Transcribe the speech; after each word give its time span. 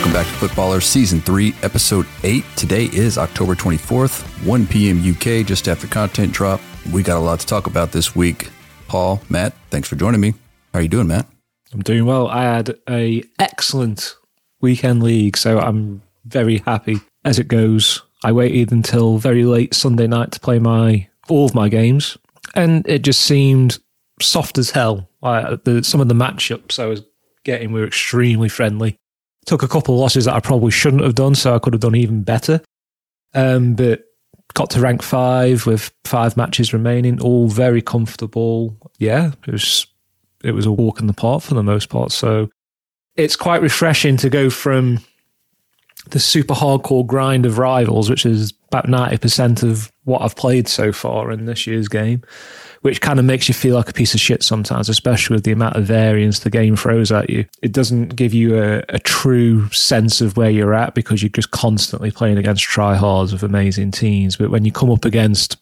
Welcome 0.00 0.14
back 0.14 0.26
to 0.28 0.32
FUT 0.48 0.50
Ballerz 0.52 0.84
Season 0.84 1.20
3, 1.20 1.54
Episode 1.62 2.06
8. 2.22 2.42
Today 2.56 2.84
is 2.86 3.18
October 3.18 3.54
24th, 3.54 4.22
1 4.46 4.66
p.m. 4.66 4.98
UK, 4.98 5.46
just 5.46 5.68
after 5.68 5.86
content 5.86 6.32
drop. 6.32 6.62
We 6.90 7.02
got 7.02 7.18
a 7.18 7.20
lot 7.20 7.40
to 7.40 7.46
talk 7.46 7.66
about 7.66 7.92
this 7.92 8.16
week. 8.16 8.48
Paul, 8.88 9.20
Matt, 9.28 9.52
thanks 9.68 9.90
for 9.90 9.96
joining 9.96 10.22
me. 10.22 10.30
How 10.72 10.78
are 10.78 10.82
you 10.82 10.88
doing, 10.88 11.08
Matt? 11.08 11.26
I'm 11.74 11.82
doing 11.82 12.06
well. 12.06 12.28
I 12.28 12.44
had 12.44 12.78
a 12.88 13.22
excellent 13.38 14.16
weekend 14.62 15.02
league, 15.02 15.36
so 15.36 15.58
I'm 15.58 16.00
very 16.24 16.62
happy 16.64 16.96
as 17.26 17.38
it 17.38 17.48
goes. 17.48 18.00
I 18.24 18.32
waited 18.32 18.72
until 18.72 19.18
very 19.18 19.44
late 19.44 19.74
Sunday 19.74 20.06
night 20.06 20.32
to 20.32 20.40
play 20.40 20.58
my 20.58 21.08
all 21.28 21.44
of 21.44 21.54
my 21.54 21.68
games, 21.68 22.16
and 22.54 22.88
it 22.88 23.00
just 23.02 23.20
seemed 23.20 23.78
soft 24.18 24.56
as 24.56 24.70
hell. 24.70 25.10
Like 25.20 25.64
the, 25.64 25.84
some 25.84 26.00
of 26.00 26.08
the 26.08 26.14
matchups 26.14 26.78
I 26.78 26.86
was 26.86 27.02
getting 27.44 27.72
were 27.72 27.84
extremely 27.84 28.48
friendly. 28.48 28.96
Took 29.46 29.62
a 29.62 29.68
couple 29.68 29.94
of 29.94 30.00
losses 30.00 30.26
that 30.26 30.34
I 30.34 30.40
probably 30.40 30.70
shouldn't 30.70 31.02
have 31.02 31.14
done, 31.14 31.34
so 31.34 31.54
I 31.54 31.58
could 31.58 31.72
have 31.72 31.80
done 31.80 31.96
even 31.96 32.22
better. 32.22 32.60
Um, 33.34 33.74
but 33.74 34.04
got 34.54 34.70
to 34.70 34.80
rank 34.80 35.02
five 35.02 35.66
with 35.66 35.92
five 36.04 36.36
matches 36.36 36.72
remaining, 36.72 37.20
all 37.20 37.48
very 37.48 37.82
comfortable. 37.82 38.76
Yeah, 38.98 39.32
it 39.46 39.52
was 39.52 39.86
it 40.42 40.52
was 40.52 40.66
a 40.66 40.72
walk 40.72 41.00
in 41.00 41.06
the 41.06 41.12
park 41.12 41.42
for 41.42 41.54
the 41.54 41.62
most 41.62 41.88
part. 41.88 42.12
So 42.12 42.50
it's 43.16 43.36
quite 43.36 43.62
refreshing 43.62 44.16
to 44.18 44.30
go 44.30 44.50
from 44.50 45.00
the 46.08 46.18
super 46.18 46.54
hardcore 46.54 47.06
grind 47.06 47.44
of 47.44 47.58
rivals, 47.58 48.08
which 48.08 48.24
is 48.24 48.54
about 48.68 48.86
90% 48.86 49.62
of 49.62 49.92
what 50.04 50.22
I've 50.22 50.36
played 50.36 50.66
so 50.68 50.92
far 50.92 51.30
in 51.30 51.44
this 51.44 51.66
year's 51.66 51.88
game, 51.88 52.22
which 52.80 53.00
kind 53.00 53.18
of 53.18 53.24
makes 53.24 53.46
you 53.46 53.54
feel 53.54 53.76
like 53.76 53.90
a 53.90 53.92
piece 53.92 54.14
of 54.14 54.20
shit 54.20 54.42
sometimes, 54.42 54.88
especially 54.88 55.34
with 55.34 55.44
the 55.44 55.52
amount 55.52 55.76
of 55.76 55.84
variance 55.84 56.40
the 56.40 56.50
game 56.50 56.76
throws 56.76 57.12
at 57.12 57.28
you. 57.28 57.44
It 57.62 57.72
doesn't 57.72 58.16
give 58.16 58.32
you 58.32 58.62
a, 58.62 58.82
a 58.88 58.98
true 58.98 59.68
sense 59.70 60.20
of 60.20 60.36
where 60.36 60.50
you're 60.50 60.74
at 60.74 60.94
because 60.94 61.22
you're 61.22 61.28
just 61.28 61.50
constantly 61.50 62.10
playing 62.10 62.38
against 62.38 62.64
tryhards 62.64 63.32
of 63.32 63.42
amazing 63.42 63.90
teams. 63.90 64.36
But 64.36 64.50
when 64.50 64.64
you 64.64 64.72
come 64.72 64.90
up 64.90 65.04
against 65.04 65.58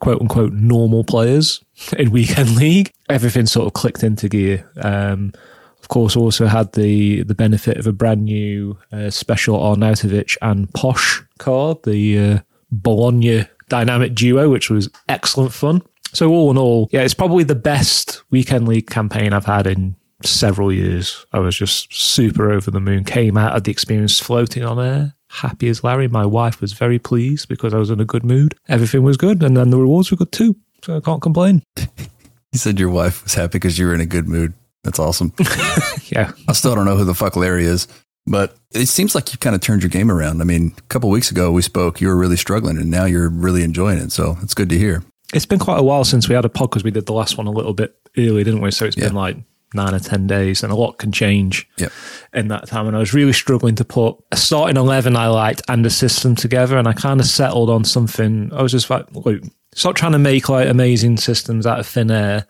quote 0.00 0.20
unquote 0.20 0.52
normal 0.52 1.04
players 1.04 1.64
in 1.98 2.10
weekend 2.10 2.56
league, 2.56 2.92
everything 3.08 3.46
sort 3.46 3.66
of 3.66 3.72
clicked 3.72 4.04
into 4.04 4.28
gear. 4.28 4.70
Um, 4.76 5.32
of 5.80 5.88
course, 5.88 6.16
also 6.16 6.46
had 6.46 6.72
the 6.72 7.22
the 7.22 7.34
benefit 7.34 7.78
of 7.78 7.86
a 7.86 7.92
brand 7.92 8.24
new 8.24 8.78
uh, 8.92 9.10
special 9.10 9.58
Arnautovic 9.58 10.36
and 10.42 10.68
Posch 10.72 11.24
card, 11.38 11.82
the 11.84 12.18
uh, 12.18 12.38
Bologna 12.70 13.46
dynamic 13.68 14.14
duo, 14.14 14.50
which 14.50 14.70
was 14.70 14.90
excellent 15.08 15.52
fun. 15.52 15.82
So 16.12 16.30
all 16.30 16.50
in 16.50 16.58
all, 16.58 16.88
yeah, 16.92 17.02
it's 17.02 17.14
probably 17.14 17.44
the 17.44 17.54
best 17.54 18.22
weekend 18.30 18.68
league 18.68 18.88
campaign 18.88 19.32
I've 19.32 19.44
had 19.44 19.66
in 19.66 19.96
several 20.24 20.72
years. 20.72 21.24
I 21.32 21.38
was 21.38 21.56
just 21.56 21.92
super 21.92 22.50
over 22.50 22.70
the 22.70 22.80
moon. 22.80 23.04
Came 23.04 23.36
out 23.36 23.56
of 23.56 23.64
the 23.64 23.70
experience 23.70 24.18
floating 24.18 24.64
on 24.64 24.78
air, 24.78 25.14
happy 25.28 25.68
as 25.68 25.84
Larry. 25.84 26.08
My 26.08 26.26
wife 26.26 26.60
was 26.60 26.72
very 26.72 26.98
pleased 26.98 27.48
because 27.48 27.74
I 27.74 27.78
was 27.78 27.90
in 27.90 28.00
a 28.00 28.04
good 28.04 28.24
mood. 28.24 28.54
Everything 28.68 29.02
was 29.02 29.16
good, 29.16 29.42
and 29.42 29.56
then 29.56 29.70
the 29.70 29.78
rewards 29.78 30.10
were 30.10 30.16
good 30.16 30.32
too. 30.32 30.56
So 30.82 30.96
I 30.96 31.00
can't 31.00 31.22
complain. 31.22 31.62
You 32.52 32.58
said 32.58 32.80
your 32.80 32.88
wife 32.88 33.24
was 33.24 33.34
happy 33.34 33.52
because 33.52 33.78
you 33.78 33.86
were 33.86 33.94
in 33.94 34.00
a 34.00 34.06
good 34.06 34.26
mood. 34.26 34.54
That's 34.82 34.98
awesome. 34.98 35.34
yeah. 36.08 36.32
I 36.48 36.52
still 36.52 36.74
don't 36.74 36.86
know 36.86 36.96
who 36.96 37.04
the 37.04 37.14
fuck 37.14 37.36
Larry 37.36 37.64
is, 37.64 37.86
but 38.26 38.56
it 38.72 38.86
seems 38.86 39.14
like 39.14 39.32
you 39.32 39.38
kind 39.38 39.54
of 39.54 39.60
turned 39.60 39.82
your 39.82 39.90
game 39.90 40.10
around. 40.10 40.40
I 40.40 40.44
mean, 40.44 40.74
a 40.78 40.82
couple 40.82 41.10
weeks 41.10 41.30
ago 41.30 41.52
we 41.52 41.60
spoke, 41.60 42.00
you 42.00 42.08
were 42.08 42.16
really 42.16 42.36
struggling, 42.36 42.78
and 42.78 42.90
now 42.90 43.04
you're 43.04 43.28
really 43.28 43.62
enjoying 43.62 43.98
it. 43.98 44.12
So 44.12 44.38
it's 44.42 44.54
good 44.54 44.70
to 44.70 44.78
hear. 44.78 45.04
It's 45.34 45.46
been 45.46 45.58
quite 45.58 45.78
a 45.78 45.82
while 45.82 46.04
since 46.04 46.28
we 46.28 46.34
had 46.34 46.44
a 46.44 46.48
pod 46.48 46.70
because 46.70 46.84
we 46.84 46.90
did 46.90 47.06
the 47.06 47.12
last 47.12 47.36
one 47.36 47.46
a 47.46 47.50
little 47.52 47.74
bit 47.74 47.94
early, 48.16 48.44
didn't 48.44 48.60
we? 48.62 48.70
So 48.70 48.86
it's 48.86 48.96
Yeah. 48.96 49.06
been 49.08 49.14
like 49.14 49.36
nine 49.74 49.94
or 49.94 49.98
10 49.98 50.26
days, 50.26 50.62
and 50.62 50.72
a 50.72 50.74
lot 50.74 50.96
can 50.96 51.12
change 51.12 51.68
Yep. 51.76 51.92
in 52.32 52.48
that 52.48 52.66
time. 52.66 52.86
And 52.86 52.96
I 52.96 53.00
was 53.00 53.12
really 53.12 53.34
struggling 53.34 53.74
to 53.74 53.84
put 53.84 54.16
a 54.32 54.36
starting 54.36 54.78
11 54.78 55.14
I 55.16 55.26
liked 55.28 55.60
and 55.68 55.84
a 55.84 55.90
system 55.90 56.34
together. 56.34 56.78
And 56.78 56.88
I 56.88 56.94
kind 56.94 57.20
of 57.20 57.26
settled 57.26 57.68
on 57.68 57.84
something. 57.84 58.50
I 58.54 58.62
was 58.62 58.72
just 58.72 58.88
like, 58.88 59.04
look, 59.12 59.42
stop 59.74 59.94
trying 59.94 60.12
to 60.12 60.18
make 60.18 60.48
like 60.48 60.68
amazing 60.68 61.18
systems 61.18 61.66
out 61.66 61.78
of 61.80 61.86
thin 61.86 62.10
air. 62.10 62.46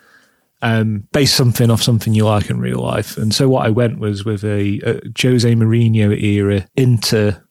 Um, 0.63 1.05
base 1.13 1.33
something 1.33 1.71
off 1.71 1.83
something 1.83 2.15
you 2.15 2.25
like 2.25 2.51
in 2.51 2.59
real 2.61 2.81
life. 2.81 3.17
And 3.17 3.33
so 3.35 3.49
what 3.49 3.65
I 3.67 3.71
went 3.71 3.99
was 4.01 4.25
with 4.25 4.43
a, 4.45 4.81
a 4.85 5.01
Jose 5.21 5.53
Mourinho 5.55 6.21
era 6.21 6.67
Inter 6.77 7.43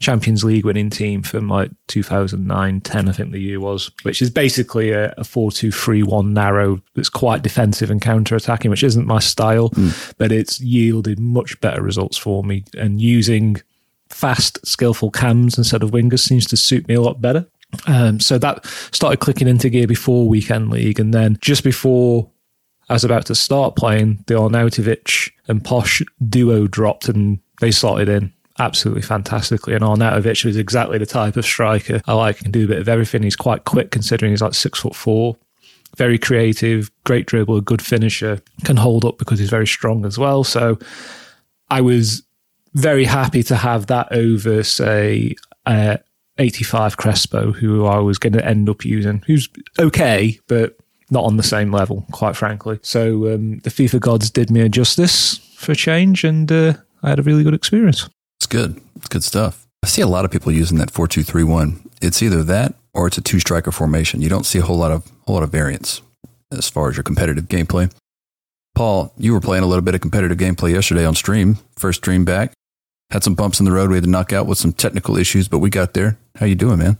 Champions 0.00 0.42
League 0.42 0.64
winning 0.64 0.88
team 0.88 1.22
from 1.22 1.48
like 1.48 1.70
2009 1.88 2.80
10, 2.80 3.08
I 3.08 3.12
think 3.12 3.32
the 3.32 3.38
year 3.38 3.60
was, 3.60 3.90
which 4.02 4.22
is 4.22 4.30
basically 4.30 4.90
a, 4.90 5.12
a 5.18 5.24
4 5.24 5.52
2 5.52 5.70
3 5.70 6.02
1 6.02 6.32
narrow 6.32 6.80
that's 6.94 7.10
quite 7.10 7.42
defensive 7.42 7.90
and 7.90 8.00
counter 8.00 8.34
attacking, 8.34 8.70
which 8.70 8.82
isn't 8.82 9.06
my 9.06 9.18
style, 9.18 9.70
but 10.16 10.32
it's 10.32 10.58
yielded 10.60 11.20
much 11.20 11.60
better 11.60 11.82
results 11.82 12.16
for 12.16 12.42
me. 12.42 12.64
And 12.76 13.00
using 13.00 13.60
fast, 14.08 14.66
skillful 14.66 15.10
cams 15.10 15.58
instead 15.58 15.82
of 15.82 15.90
wingers 15.90 16.20
seems 16.20 16.46
to 16.46 16.56
suit 16.56 16.88
me 16.88 16.94
a 16.94 17.02
lot 17.02 17.20
better. 17.20 17.46
Um, 17.86 18.20
so 18.20 18.38
that 18.38 18.64
started 18.90 19.20
clicking 19.20 19.46
into 19.48 19.68
gear 19.68 19.86
before 19.86 20.26
weekend 20.26 20.70
league, 20.70 20.98
and 20.98 21.12
then 21.12 21.36
just 21.42 21.62
before 21.62 22.30
I 22.88 22.94
was 22.94 23.04
about 23.04 23.26
to 23.26 23.34
start 23.34 23.76
playing, 23.76 24.24
the 24.26 24.34
Arnautovic 24.34 25.30
and 25.46 25.62
Posch 25.62 26.02
duo 26.26 26.66
dropped, 26.66 27.08
and 27.08 27.38
they 27.60 27.70
slotted 27.70 28.08
in 28.08 28.32
absolutely 28.60 29.02
fantastically. 29.02 29.74
And 29.74 29.82
Arnautovic 29.82 30.44
was 30.44 30.56
exactly 30.56 30.98
the 30.98 31.06
type 31.06 31.36
of 31.36 31.44
striker 31.44 32.00
I 32.06 32.12
like. 32.12 32.36
He 32.36 32.42
can 32.44 32.52
do 32.52 32.66
a 32.66 32.68
bit 32.68 32.78
of 32.78 32.88
everything. 32.88 33.22
He's 33.22 33.34
quite 33.34 33.64
quick 33.64 33.90
considering 33.90 34.32
he's 34.32 34.42
like 34.42 34.54
six 34.54 34.78
foot 34.78 34.94
four. 34.94 35.36
Very 35.96 36.18
creative, 36.18 36.90
great 37.04 37.26
dribbler, 37.26 37.64
good 37.64 37.82
finisher, 37.82 38.40
can 38.64 38.76
hold 38.76 39.04
up 39.04 39.18
because 39.18 39.40
he's 39.40 39.50
very 39.50 39.66
strong 39.66 40.04
as 40.04 40.18
well. 40.18 40.44
So 40.44 40.78
I 41.68 41.80
was 41.80 42.22
very 42.74 43.04
happy 43.04 43.42
to 43.44 43.56
have 43.56 43.86
that 43.86 44.12
over, 44.12 44.62
say, 44.62 45.34
uh, 45.66 45.96
85 46.38 46.96
Crespo, 46.96 47.52
who 47.52 47.86
I 47.86 47.98
was 47.98 48.18
going 48.18 48.34
to 48.34 48.46
end 48.46 48.68
up 48.68 48.84
using, 48.84 49.24
who's 49.26 49.48
okay, 49.80 50.38
but 50.46 50.76
not 51.10 51.24
on 51.24 51.36
the 51.36 51.42
same 51.42 51.72
level, 51.72 52.06
quite 52.12 52.36
frankly. 52.36 52.78
So 52.82 53.34
um, 53.34 53.58
the 53.58 53.70
FIFA 53.70 54.00
gods 54.00 54.30
did 54.30 54.50
me 54.50 54.60
a 54.60 54.68
justice 54.68 55.38
for 55.56 55.72
a 55.72 55.76
change, 55.76 56.22
and 56.22 56.50
uh, 56.52 56.74
I 57.02 57.08
had 57.08 57.18
a 57.18 57.22
really 57.22 57.42
good 57.42 57.54
experience. 57.54 58.08
It's 58.40 58.46
good. 58.46 58.80
It's 58.96 59.08
good 59.08 59.22
stuff. 59.22 59.66
I 59.82 59.86
see 59.86 60.00
a 60.00 60.06
lot 60.06 60.24
of 60.24 60.30
people 60.30 60.50
using 60.50 60.78
that 60.78 60.90
four 60.90 61.06
two 61.06 61.22
three 61.22 61.44
one. 61.44 61.86
It's 62.00 62.22
either 62.22 62.42
that 62.44 62.74
or 62.94 63.06
it's 63.06 63.18
a 63.18 63.20
two 63.20 63.38
striker 63.38 63.70
formation. 63.70 64.22
You 64.22 64.30
don't 64.30 64.46
see 64.46 64.58
a 64.58 64.62
whole 64.62 64.78
lot 64.78 64.90
of 64.92 65.06
whole 65.26 65.34
lot 65.34 65.44
of 65.44 65.50
variance 65.50 66.00
as 66.50 66.66
far 66.66 66.88
as 66.88 66.96
your 66.96 67.04
competitive 67.04 67.48
gameplay. 67.48 67.92
Paul, 68.74 69.12
you 69.18 69.34
were 69.34 69.42
playing 69.42 69.62
a 69.62 69.66
little 69.66 69.82
bit 69.82 69.94
of 69.94 70.00
competitive 70.00 70.38
gameplay 70.38 70.72
yesterday 70.72 71.04
on 71.04 71.14
stream. 71.14 71.58
First 71.76 71.98
stream 71.98 72.24
back. 72.24 72.54
Had 73.10 73.24
some 73.24 73.34
bumps 73.34 73.60
in 73.60 73.66
the 73.66 73.72
road 73.72 73.90
we 73.90 73.96
had 73.96 74.04
to 74.04 74.10
knock 74.10 74.32
out 74.32 74.46
with 74.46 74.56
some 74.56 74.72
technical 74.72 75.18
issues, 75.18 75.46
but 75.46 75.58
we 75.58 75.68
got 75.68 75.92
there. 75.92 76.16
How 76.36 76.46
you 76.46 76.54
doing, 76.54 76.78
man? 76.78 76.96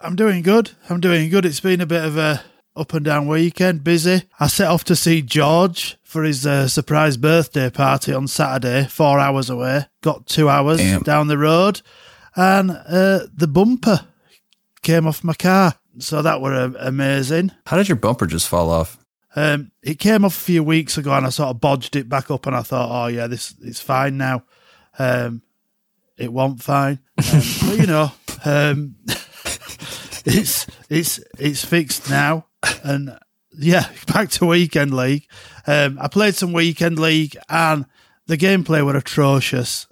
I'm 0.00 0.16
doing 0.16 0.42
good. 0.42 0.72
I'm 0.90 0.98
doing 0.98 1.30
good. 1.30 1.46
It's 1.46 1.60
been 1.60 1.80
a 1.80 1.86
bit 1.86 2.04
of 2.04 2.16
a 2.16 2.42
up 2.76 2.94
and 2.94 3.04
down 3.04 3.26
weekend, 3.26 3.84
busy. 3.84 4.22
I 4.40 4.46
set 4.46 4.68
off 4.68 4.84
to 4.84 4.96
see 4.96 5.22
George 5.22 5.98
for 6.02 6.22
his 6.22 6.46
uh, 6.46 6.68
surprise 6.68 7.16
birthday 7.16 7.70
party 7.70 8.12
on 8.12 8.28
Saturday, 8.28 8.84
four 8.84 9.18
hours 9.18 9.50
away. 9.50 9.86
Got 10.02 10.26
two 10.26 10.48
hours 10.48 10.78
Damn. 10.78 11.02
down 11.02 11.28
the 11.28 11.38
road, 11.38 11.82
and 12.36 12.70
uh, 12.70 13.26
the 13.34 13.48
bumper 13.48 14.06
came 14.82 15.06
off 15.06 15.24
my 15.24 15.34
car. 15.34 15.74
So 15.98 16.22
that 16.22 16.40
were 16.40 16.54
uh, 16.54 16.72
amazing. 16.78 17.52
How 17.66 17.76
did 17.76 17.88
your 17.88 17.96
bumper 17.96 18.26
just 18.26 18.48
fall 18.48 18.70
off? 18.70 18.98
Um, 19.34 19.72
it 19.82 19.98
came 19.98 20.24
off 20.24 20.36
a 20.36 20.40
few 20.40 20.62
weeks 20.62 20.98
ago, 20.98 21.12
and 21.12 21.26
I 21.26 21.30
sort 21.30 21.50
of 21.50 21.60
bodged 21.60 21.96
it 21.96 22.08
back 22.08 22.30
up, 22.30 22.46
and 22.46 22.56
I 22.56 22.62
thought, 22.62 22.88
oh 22.90 23.06
yeah, 23.08 23.26
this 23.26 23.54
it's 23.62 23.80
fine 23.80 24.16
now. 24.16 24.44
Um, 24.98 25.42
it 26.18 26.32
won't 26.32 26.62
fine, 26.62 27.00
um, 27.18 27.42
but 27.62 27.78
you 27.78 27.86
know, 27.86 28.12
um, 28.44 28.96
it's 30.26 30.66
it's 30.90 31.20
it's 31.38 31.64
fixed 31.64 32.10
now, 32.10 32.46
and 32.82 33.18
yeah, 33.56 33.88
back 34.06 34.28
to 34.30 34.46
weekend 34.46 34.94
league. 34.94 35.26
Um, 35.66 35.98
I 36.00 36.08
played 36.08 36.34
some 36.34 36.52
weekend 36.52 36.98
league, 36.98 37.36
and 37.48 37.86
the 38.26 38.36
gameplay 38.36 38.84
were 38.84 38.96
atrocious. 38.96 39.86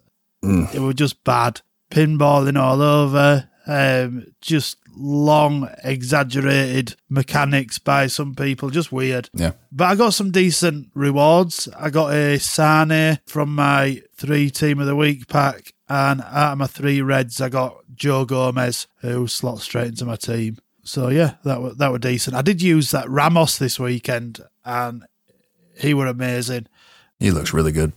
It 0.75 0.81
were 0.81 0.94
just 0.94 1.22
bad, 1.25 1.61
pinballing 1.90 2.58
all 2.58 2.81
over. 2.81 3.49
Um, 3.67 4.26
just 4.40 4.78
long, 4.96 5.69
exaggerated 5.84 6.96
mechanics 7.08 7.78
by 7.78 8.06
some 8.06 8.34
people, 8.34 8.70
just 8.70 8.90
weird. 8.90 9.28
Yeah. 9.34 9.52
But 9.70 9.84
I 9.84 9.94
got 9.96 10.14
some 10.14 10.31
decent 10.31 10.88
rewards. 10.94 11.69
I 11.78 11.90
got 11.90 12.12
a 12.12 12.38
Sane 12.38 13.19
from 13.26 13.55
my 13.55 14.02
three 14.16 14.50
team 14.50 14.81
of 14.81 14.87
the 14.87 14.96
week 14.96 15.28
pack, 15.28 15.75
and 15.88 16.23
out 16.23 16.52
of 16.52 16.58
my 16.58 16.66
three 16.66 17.02
reds, 17.02 17.40
I 17.40 17.49
got 17.49 17.76
Joe 17.94 18.25
Gomez, 18.25 18.87
who 19.00 19.26
slots 19.26 19.64
straight 19.64 19.88
into 19.88 20.06
my 20.06 20.16
team. 20.16 20.58
So 20.90 21.06
yeah, 21.08 21.34
that 21.44 21.62
were 21.62 21.72
that 21.75 21.92
were 21.92 22.00
decent. 22.00 22.34
I 22.34 22.42
did 22.42 22.60
use 22.60 22.90
that 22.90 23.08
Ramos 23.08 23.58
this 23.58 23.78
weekend, 23.78 24.40
and 24.64 25.04
he 25.78 25.94
were 25.94 26.08
amazing. 26.08 26.66
He 27.20 27.31
looks 27.31 27.54
really 27.54 27.70
good. 27.70 27.92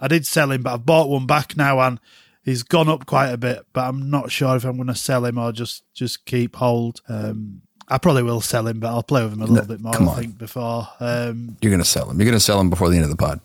I 0.00 0.08
did 0.08 0.24
sell 0.26 0.50
him, 0.50 0.62
but 0.62 0.72
I've 0.72 0.86
bought 0.86 1.10
one 1.10 1.26
back 1.26 1.58
now, 1.58 1.78
and 1.80 2.00
he's 2.42 2.62
gone 2.62 2.88
up 2.88 3.04
quite 3.04 3.28
a 3.28 3.36
bit. 3.36 3.66
But 3.74 3.86
I'm 3.88 4.08
not 4.08 4.30
sure 4.30 4.56
if 4.56 4.64
I'm 4.64 4.76
going 4.76 4.86
to 4.86 4.94
sell 4.94 5.26
him 5.26 5.36
or 5.36 5.52
just 5.52 5.84
just 5.92 6.24
keep 6.24 6.56
hold. 6.56 7.02
Um, 7.06 7.60
I 7.86 7.98
probably 7.98 8.22
will 8.22 8.40
sell 8.40 8.66
him, 8.66 8.80
but 8.80 8.88
I'll 8.88 9.02
play 9.02 9.24
with 9.24 9.34
him 9.34 9.42
a 9.42 9.46
little 9.46 9.56
No, 9.66 9.68
bit 9.68 9.80
more. 9.82 9.94
I 10.10 10.20
think 10.22 10.38
before. 10.38 10.88
Um, 11.00 11.58
You're 11.60 11.70
going 11.70 11.82
to 11.82 11.88
sell 11.88 12.10
him. 12.10 12.18
You're 12.18 12.26
going 12.30 12.38
to 12.38 12.40
sell 12.40 12.60
him 12.60 12.70
before 12.70 12.88
the 12.88 12.96
end 12.96 13.04
of 13.04 13.10
the 13.10 13.16
pod. 13.16 13.40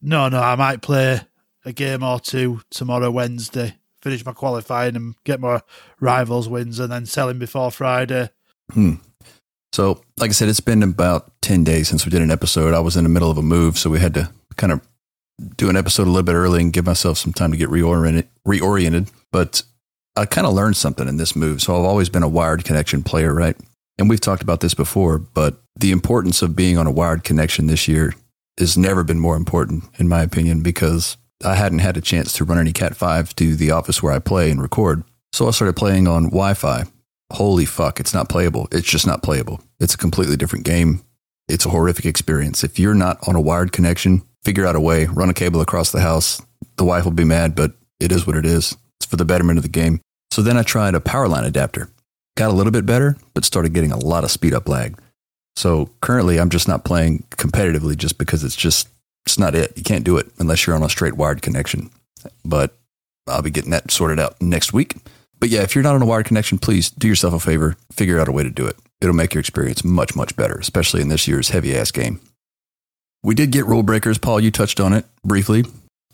no, 0.00 0.30
no, 0.30 0.40
I 0.40 0.54
might 0.56 0.80
play 0.80 1.20
a 1.66 1.72
game 1.74 2.02
or 2.02 2.20
two 2.20 2.62
tomorrow, 2.70 3.10
Wednesday. 3.10 3.76
Finish 4.02 4.24
my 4.24 4.32
qualifying 4.32 4.96
and 4.96 5.14
get 5.24 5.40
my 5.40 5.60
rivals 6.00 6.48
wins, 6.48 6.80
and 6.80 6.92
then 6.92 7.06
sell 7.06 7.28
him 7.28 7.38
before 7.38 7.70
Friday. 7.70 8.30
Hmm. 8.72 8.94
So, 9.72 10.02
like 10.18 10.30
I 10.30 10.32
said, 10.32 10.48
it's 10.48 10.60
been 10.60 10.82
about 10.82 11.32
10 11.40 11.64
days 11.64 11.88
since 11.88 12.04
we 12.04 12.10
did 12.10 12.20
an 12.20 12.30
episode. 12.30 12.74
I 12.74 12.80
was 12.80 12.96
in 12.96 13.04
the 13.04 13.10
middle 13.10 13.30
of 13.30 13.38
a 13.38 13.42
move, 13.42 13.78
so 13.78 13.88
we 13.88 14.00
had 14.00 14.14
to 14.14 14.30
kind 14.56 14.72
of 14.72 14.80
do 15.56 15.70
an 15.70 15.76
episode 15.76 16.06
a 16.06 16.10
little 16.10 16.22
bit 16.22 16.34
early 16.34 16.60
and 16.60 16.72
give 16.72 16.84
myself 16.84 17.16
some 17.16 17.32
time 17.32 17.52
to 17.52 17.56
get 17.56 17.70
reoriented. 17.70 18.26
reoriented. 18.46 19.10
But 19.30 19.62
I 20.14 20.26
kind 20.26 20.46
of 20.46 20.52
learned 20.52 20.76
something 20.76 21.08
in 21.08 21.16
this 21.16 21.34
move. 21.34 21.62
So, 21.62 21.78
I've 21.78 21.86
always 21.86 22.08
been 22.08 22.22
a 22.22 22.28
wired 22.28 22.64
connection 22.64 23.02
player, 23.02 23.32
right? 23.32 23.56
And 23.98 24.10
we've 24.10 24.20
talked 24.20 24.42
about 24.42 24.60
this 24.60 24.74
before, 24.74 25.18
but 25.18 25.62
the 25.76 25.92
importance 25.92 26.42
of 26.42 26.56
being 26.56 26.76
on 26.76 26.86
a 26.86 26.90
wired 26.90 27.24
connection 27.24 27.66
this 27.66 27.88
year 27.88 28.14
has 28.58 28.76
never 28.76 29.04
been 29.04 29.18
more 29.18 29.36
important, 29.36 29.84
in 29.98 30.08
my 30.08 30.22
opinion, 30.22 30.62
because 30.62 31.16
I 31.44 31.54
hadn't 31.54 31.80
had 31.80 31.96
a 31.96 32.00
chance 32.00 32.32
to 32.34 32.44
run 32.44 32.58
any 32.58 32.72
Cat 32.72 32.96
5 32.96 33.34
to 33.36 33.56
the 33.56 33.70
office 33.70 34.02
where 34.02 34.12
I 34.12 34.18
play 34.18 34.50
and 34.50 34.60
record. 34.60 35.04
So, 35.32 35.48
I 35.48 35.50
started 35.50 35.76
playing 35.76 36.06
on 36.06 36.24
Wi 36.24 36.54
Fi 36.54 36.84
holy 37.32 37.64
fuck, 37.64 37.98
it's 37.98 38.14
not 38.14 38.28
playable. 38.28 38.68
It's 38.70 38.88
just 38.88 39.06
not 39.06 39.22
playable. 39.22 39.60
It's 39.80 39.94
a 39.94 39.98
completely 39.98 40.36
different 40.36 40.64
game. 40.64 41.02
It's 41.48 41.66
a 41.66 41.70
horrific 41.70 42.06
experience. 42.06 42.62
If 42.62 42.78
you're 42.78 42.94
not 42.94 43.26
on 43.26 43.34
a 43.34 43.40
wired 43.40 43.72
connection, 43.72 44.22
figure 44.44 44.66
out 44.66 44.76
a 44.76 44.80
way, 44.80 45.06
run 45.06 45.30
a 45.30 45.34
cable 45.34 45.60
across 45.60 45.90
the 45.90 46.00
house. 46.00 46.40
The 46.76 46.84
wife 46.84 47.04
will 47.04 47.12
be 47.12 47.24
mad, 47.24 47.54
but 47.54 47.72
it 47.98 48.12
is 48.12 48.26
what 48.26 48.36
it 48.36 48.46
is. 48.46 48.76
It's 49.00 49.06
for 49.06 49.16
the 49.16 49.24
betterment 49.24 49.58
of 49.58 49.62
the 49.62 49.68
game. 49.68 50.00
So 50.30 50.42
then 50.42 50.56
I 50.56 50.62
tried 50.62 50.94
a 50.94 51.00
power 51.00 51.28
line 51.28 51.44
adapter. 51.44 51.90
Got 52.36 52.50
a 52.50 52.54
little 52.54 52.72
bit 52.72 52.86
better, 52.86 53.16
but 53.34 53.44
started 53.44 53.74
getting 53.74 53.92
a 53.92 53.98
lot 53.98 54.24
of 54.24 54.30
speed 54.30 54.54
up 54.54 54.68
lag. 54.68 54.98
So 55.56 55.90
currently 56.00 56.38
I'm 56.38 56.48
just 56.48 56.68
not 56.68 56.84
playing 56.84 57.24
competitively 57.30 57.96
just 57.96 58.16
because 58.16 58.44
it's 58.44 58.56
just 58.56 58.88
it's 59.26 59.38
not 59.38 59.54
it. 59.54 59.72
You 59.76 59.82
can't 59.82 60.04
do 60.04 60.16
it 60.16 60.26
unless 60.38 60.66
you're 60.66 60.76
on 60.76 60.82
a 60.82 60.88
straight 60.88 61.14
wired 61.16 61.42
connection. 61.42 61.90
But 62.44 62.76
I'll 63.26 63.42
be 63.42 63.50
getting 63.50 63.70
that 63.70 63.90
sorted 63.90 64.18
out 64.20 64.40
next 64.40 64.72
week. 64.72 64.96
But 65.38 65.48
yeah, 65.48 65.62
if 65.62 65.74
you're 65.74 65.84
not 65.84 65.94
on 65.94 66.02
a 66.02 66.06
wired 66.06 66.26
connection, 66.26 66.58
please 66.58 66.90
do 66.90 67.08
yourself 67.08 67.34
a 67.34 67.40
favor, 67.40 67.76
figure 67.92 68.20
out 68.20 68.28
a 68.28 68.32
way 68.32 68.42
to 68.44 68.50
do 68.50 68.66
it. 68.66 68.76
It'll 69.00 69.14
make 69.14 69.34
your 69.34 69.40
experience 69.40 69.84
much, 69.84 70.14
much 70.14 70.36
better, 70.36 70.54
especially 70.54 71.00
in 71.02 71.08
this 71.08 71.26
year's 71.26 71.48
heavy 71.48 71.76
ass 71.76 71.90
game. 71.90 72.20
We 73.24 73.34
did 73.34 73.50
get 73.50 73.66
rule 73.66 73.82
breakers. 73.82 74.18
Paul, 74.18 74.40
you 74.40 74.50
touched 74.50 74.78
on 74.80 74.92
it 74.92 75.04
briefly. 75.24 75.64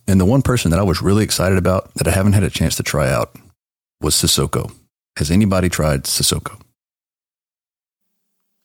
And 0.06 0.18
the 0.18 0.24
one 0.24 0.40
person 0.40 0.70
that 0.70 0.80
I 0.80 0.84
was 0.84 1.02
really 1.02 1.24
excited 1.24 1.58
about 1.58 1.92
that 1.94 2.08
I 2.08 2.12
haven't 2.12 2.32
had 2.32 2.42
a 2.42 2.50
chance 2.50 2.76
to 2.76 2.82
try 2.82 3.10
out 3.10 3.36
was 4.00 4.14
Sissoko. 4.14 4.72
Has 5.16 5.30
anybody 5.30 5.68
tried 5.68 6.04
Sissoko? 6.04 6.58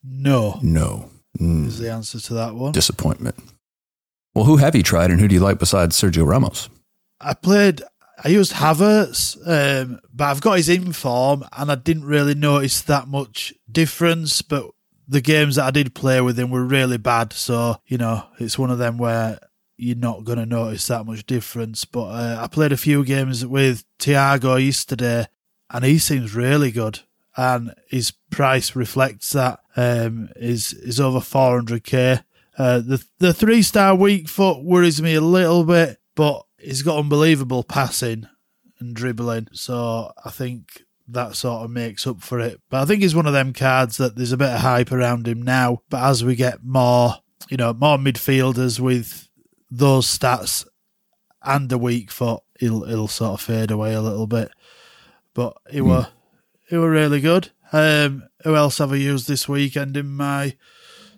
No, 0.02 0.58
No. 0.62 1.10
Mm, 1.40 1.66
is 1.66 1.78
the 1.80 1.90
answer 1.90 2.20
to 2.20 2.34
that 2.34 2.54
one. 2.54 2.70
disappointment. 2.70 3.34
Well, 4.34 4.44
who 4.44 4.56
have 4.56 4.74
you 4.74 4.82
tried 4.82 5.10
and 5.10 5.20
who 5.20 5.28
do 5.28 5.34
you 5.34 5.40
like 5.40 5.58
besides 5.58 6.00
Sergio 6.00 6.26
Ramos? 6.26 6.68
I 7.20 7.34
played. 7.34 7.82
I 8.22 8.28
used 8.28 8.52
Havertz, 8.54 9.36
um, 9.46 10.00
but 10.12 10.24
I've 10.24 10.40
got 10.40 10.56
his 10.56 10.68
inform, 10.68 11.44
and 11.52 11.70
I 11.70 11.74
didn't 11.76 12.04
really 12.04 12.34
notice 12.34 12.80
that 12.82 13.06
much 13.06 13.54
difference. 13.70 14.42
But 14.42 14.70
the 15.06 15.20
games 15.20 15.56
that 15.56 15.66
I 15.66 15.70
did 15.70 15.94
play 15.94 16.20
with 16.20 16.38
him 16.38 16.50
were 16.50 16.64
really 16.64 16.98
bad, 16.98 17.32
so 17.32 17.76
you 17.86 17.96
know 17.96 18.26
it's 18.38 18.58
one 18.58 18.70
of 18.70 18.78
them 18.78 18.98
where 18.98 19.38
you're 19.76 19.96
not 19.96 20.24
going 20.24 20.38
to 20.38 20.46
notice 20.46 20.86
that 20.88 21.06
much 21.06 21.26
difference. 21.26 21.84
But 21.84 22.06
uh, 22.06 22.38
I 22.42 22.48
played 22.48 22.72
a 22.72 22.76
few 22.76 23.04
games 23.04 23.46
with 23.46 23.84
Thiago 24.00 24.64
yesterday, 24.64 25.26
and 25.70 25.84
he 25.84 25.98
seems 25.98 26.34
really 26.34 26.72
good, 26.72 27.00
and 27.36 27.74
his 27.88 28.12
price 28.30 28.74
reflects 28.74 29.30
that. 29.30 29.60
Um, 29.76 30.28
is 30.36 30.72
is 30.72 30.98
over 30.98 31.20
400k. 31.20 32.24
Uh, 32.56 32.78
the 32.78 33.04
the 33.18 33.34
three 33.34 33.62
star 33.62 33.94
weak 33.94 34.28
foot 34.28 34.62
worries 34.62 35.02
me 35.02 35.14
a 35.14 35.20
little 35.20 35.64
bit, 35.64 35.98
but 36.14 36.44
he's 36.58 36.82
got 36.82 36.98
unbelievable 36.98 37.64
passing 37.64 38.28
and 38.78 38.94
dribbling, 38.94 39.48
so 39.52 40.12
I 40.24 40.30
think 40.30 40.84
that 41.08 41.36
sort 41.36 41.64
of 41.64 41.70
makes 41.70 42.06
up 42.06 42.22
for 42.22 42.40
it. 42.40 42.60
But 42.70 42.82
I 42.82 42.84
think 42.84 43.02
he's 43.02 43.14
one 43.14 43.26
of 43.26 43.32
them 43.32 43.52
cards 43.52 43.96
that 43.98 44.16
there's 44.16 44.32
a 44.32 44.36
bit 44.36 44.52
of 44.52 44.60
hype 44.60 44.92
around 44.92 45.28
him 45.28 45.42
now. 45.42 45.82
But 45.90 46.02
as 46.04 46.24
we 46.24 46.34
get 46.34 46.64
more, 46.64 47.16
you 47.48 47.56
know, 47.56 47.74
more 47.74 47.98
midfielders 47.98 48.80
with 48.80 49.28
those 49.70 50.06
stats 50.06 50.66
and 51.42 51.70
a 51.72 51.78
weak 51.78 52.10
foot, 52.10 52.42
it'll 52.60 52.84
it'll 52.84 53.08
sort 53.08 53.34
of 53.34 53.40
fade 53.40 53.70
away 53.70 53.94
a 53.94 54.02
little 54.02 54.26
bit. 54.26 54.50
But 55.34 55.56
it 55.70 55.82
were 55.82 56.08
it 56.70 56.78
were 56.78 56.90
really 56.90 57.20
good. 57.20 57.50
Um, 57.72 58.28
who 58.44 58.54
else 58.54 58.78
have 58.78 58.92
I 58.92 58.96
used 58.96 59.26
this 59.26 59.48
weekend 59.48 59.96
in 59.96 60.08
my 60.08 60.56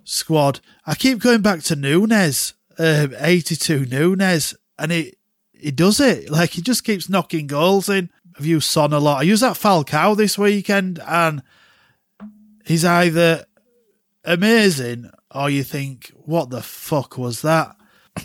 squad? 0.07 0.61
I 0.87 0.95
keep 0.95 1.19
going 1.19 1.43
back 1.43 1.63
to 1.65 1.77
Nunez, 1.77 2.55
um, 2.79 3.15
82 3.19 3.85
Nunez, 3.85 4.55
and 4.79 4.93
it 4.93 5.19
he 5.53 5.71
does 5.71 6.01
it. 6.01 6.31
Like 6.31 6.51
he 6.51 6.63
just 6.63 6.85
keeps 6.85 7.09
knocking 7.09 7.47
goals 7.47 7.89
in. 7.89 8.11
I've 8.39 8.47
used 8.47 8.69
Son 8.69 8.93
a 8.93 8.99
lot. 8.99 9.21
I 9.21 9.23
used 9.23 9.43
that 9.43 9.57
Falcao 9.57 10.17
this 10.17 10.39
weekend, 10.39 11.01
and 11.07 11.43
he's 12.65 12.85
either 12.85 13.47
amazing 14.25 15.11
or 15.35 15.51
you 15.51 15.63
think, 15.63 16.13
what 16.15 16.51
the 16.51 16.63
fuck 16.63 17.19
was 17.19 17.43
that? 17.43 17.77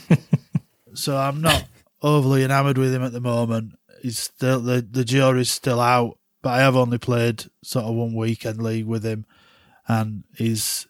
so 0.94 1.18
I'm 1.18 1.42
not 1.42 1.66
overly 2.02 2.44
enamoured 2.44 2.78
with 2.78 2.94
him 2.94 3.04
at 3.04 3.12
the 3.12 3.22
moment. 3.22 3.74
He's 4.02 4.20
still 4.20 4.60
the 4.60 4.82
the 4.82 5.06
jury's 5.06 5.52
still 5.52 5.80
out, 5.80 6.18
but 6.42 6.52
I 6.52 6.60
have 6.60 6.76
only 6.76 6.98
played 6.98 7.46
sort 7.64 7.86
of 7.86 7.96
one 7.96 8.16
weekend 8.16 8.62
league 8.62 8.86
with 8.86 9.04
him, 9.04 9.26
and 9.88 10.24
he's 10.36 10.88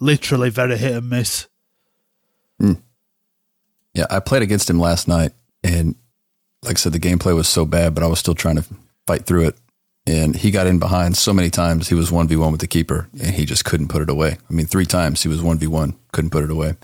literally 0.00 0.50
very 0.50 0.76
hit 0.76 0.96
and 0.96 1.10
miss. 1.10 1.46
Hmm. 2.60 2.74
Yeah, 3.94 4.06
I 4.10 4.20
played 4.20 4.42
against 4.42 4.68
him 4.68 4.78
last 4.78 5.08
night, 5.08 5.32
and 5.62 5.94
like 6.62 6.76
I 6.76 6.78
said, 6.78 6.92
the 6.92 7.00
gameplay 7.00 7.34
was 7.34 7.48
so 7.48 7.64
bad, 7.64 7.94
but 7.94 8.04
I 8.04 8.06
was 8.06 8.18
still 8.18 8.34
trying 8.34 8.56
to 8.56 8.64
fight 9.06 9.26
through 9.26 9.48
it. 9.48 9.56
And 10.06 10.34
he 10.34 10.50
got 10.50 10.66
in 10.66 10.78
behind 10.78 11.16
so 11.16 11.34
many 11.34 11.50
times. 11.50 11.88
He 11.88 11.94
was 11.94 12.10
one 12.10 12.28
v 12.28 12.36
one 12.36 12.52
with 12.52 12.60
the 12.60 12.66
keeper, 12.66 13.08
and 13.20 13.34
he 13.34 13.44
just 13.44 13.64
couldn't 13.64 13.88
put 13.88 14.02
it 14.02 14.08
away. 14.08 14.38
I 14.48 14.52
mean, 14.52 14.66
three 14.66 14.86
times 14.86 15.22
he 15.22 15.28
was 15.28 15.42
one 15.42 15.58
v 15.58 15.66
one, 15.66 15.96
couldn't 16.12 16.30
put 16.30 16.44
it 16.44 16.50
away. 16.50 16.76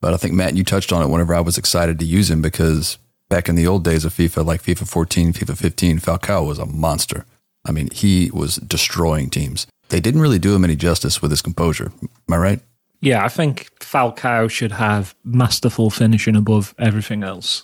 But 0.00 0.12
I 0.12 0.16
think 0.16 0.34
Matt, 0.34 0.56
you 0.56 0.64
touched 0.64 0.92
on 0.92 1.02
it. 1.02 1.08
Whenever 1.08 1.34
I 1.34 1.40
was 1.40 1.56
excited 1.56 1.98
to 1.98 2.04
use 2.04 2.30
him, 2.30 2.42
because 2.42 2.98
back 3.28 3.48
in 3.48 3.54
the 3.54 3.66
old 3.66 3.84
days 3.84 4.04
of 4.04 4.12
FIFA, 4.12 4.44
like 4.44 4.62
FIFA 4.62 4.88
14, 4.88 5.32
FIFA 5.32 5.56
15, 5.56 5.98
Falcao 6.00 6.46
was 6.46 6.58
a 6.58 6.66
monster. 6.66 7.24
I 7.64 7.72
mean, 7.72 7.88
he 7.90 8.30
was 8.32 8.56
destroying 8.56 9.30
teams. 9.30 9.66
They 9.94 10.00
didn't 10.00 10.22
really 10.22 10.40
do 10.40 10.56
him 10.56 10.64
any 10.64 10.74
justice 10.74 11.22
with 11.22 11.30
his 11.30 11.40
composure. 11.40 11.92
Am 12.02 12.34
I 12.34 12.36
right? 12.36 12.60
Yeah, 13.00 13.24
I 13.24 13.28
think 13.28 13.70
Falcao 13.78 14.50
should 14.50 14.72
have 14.72 15.14
masterful 15.22 15.88
finishing 15.88 16.34
above 16.34 16.74
everything 16.80 17.22
else. 17.22 17.62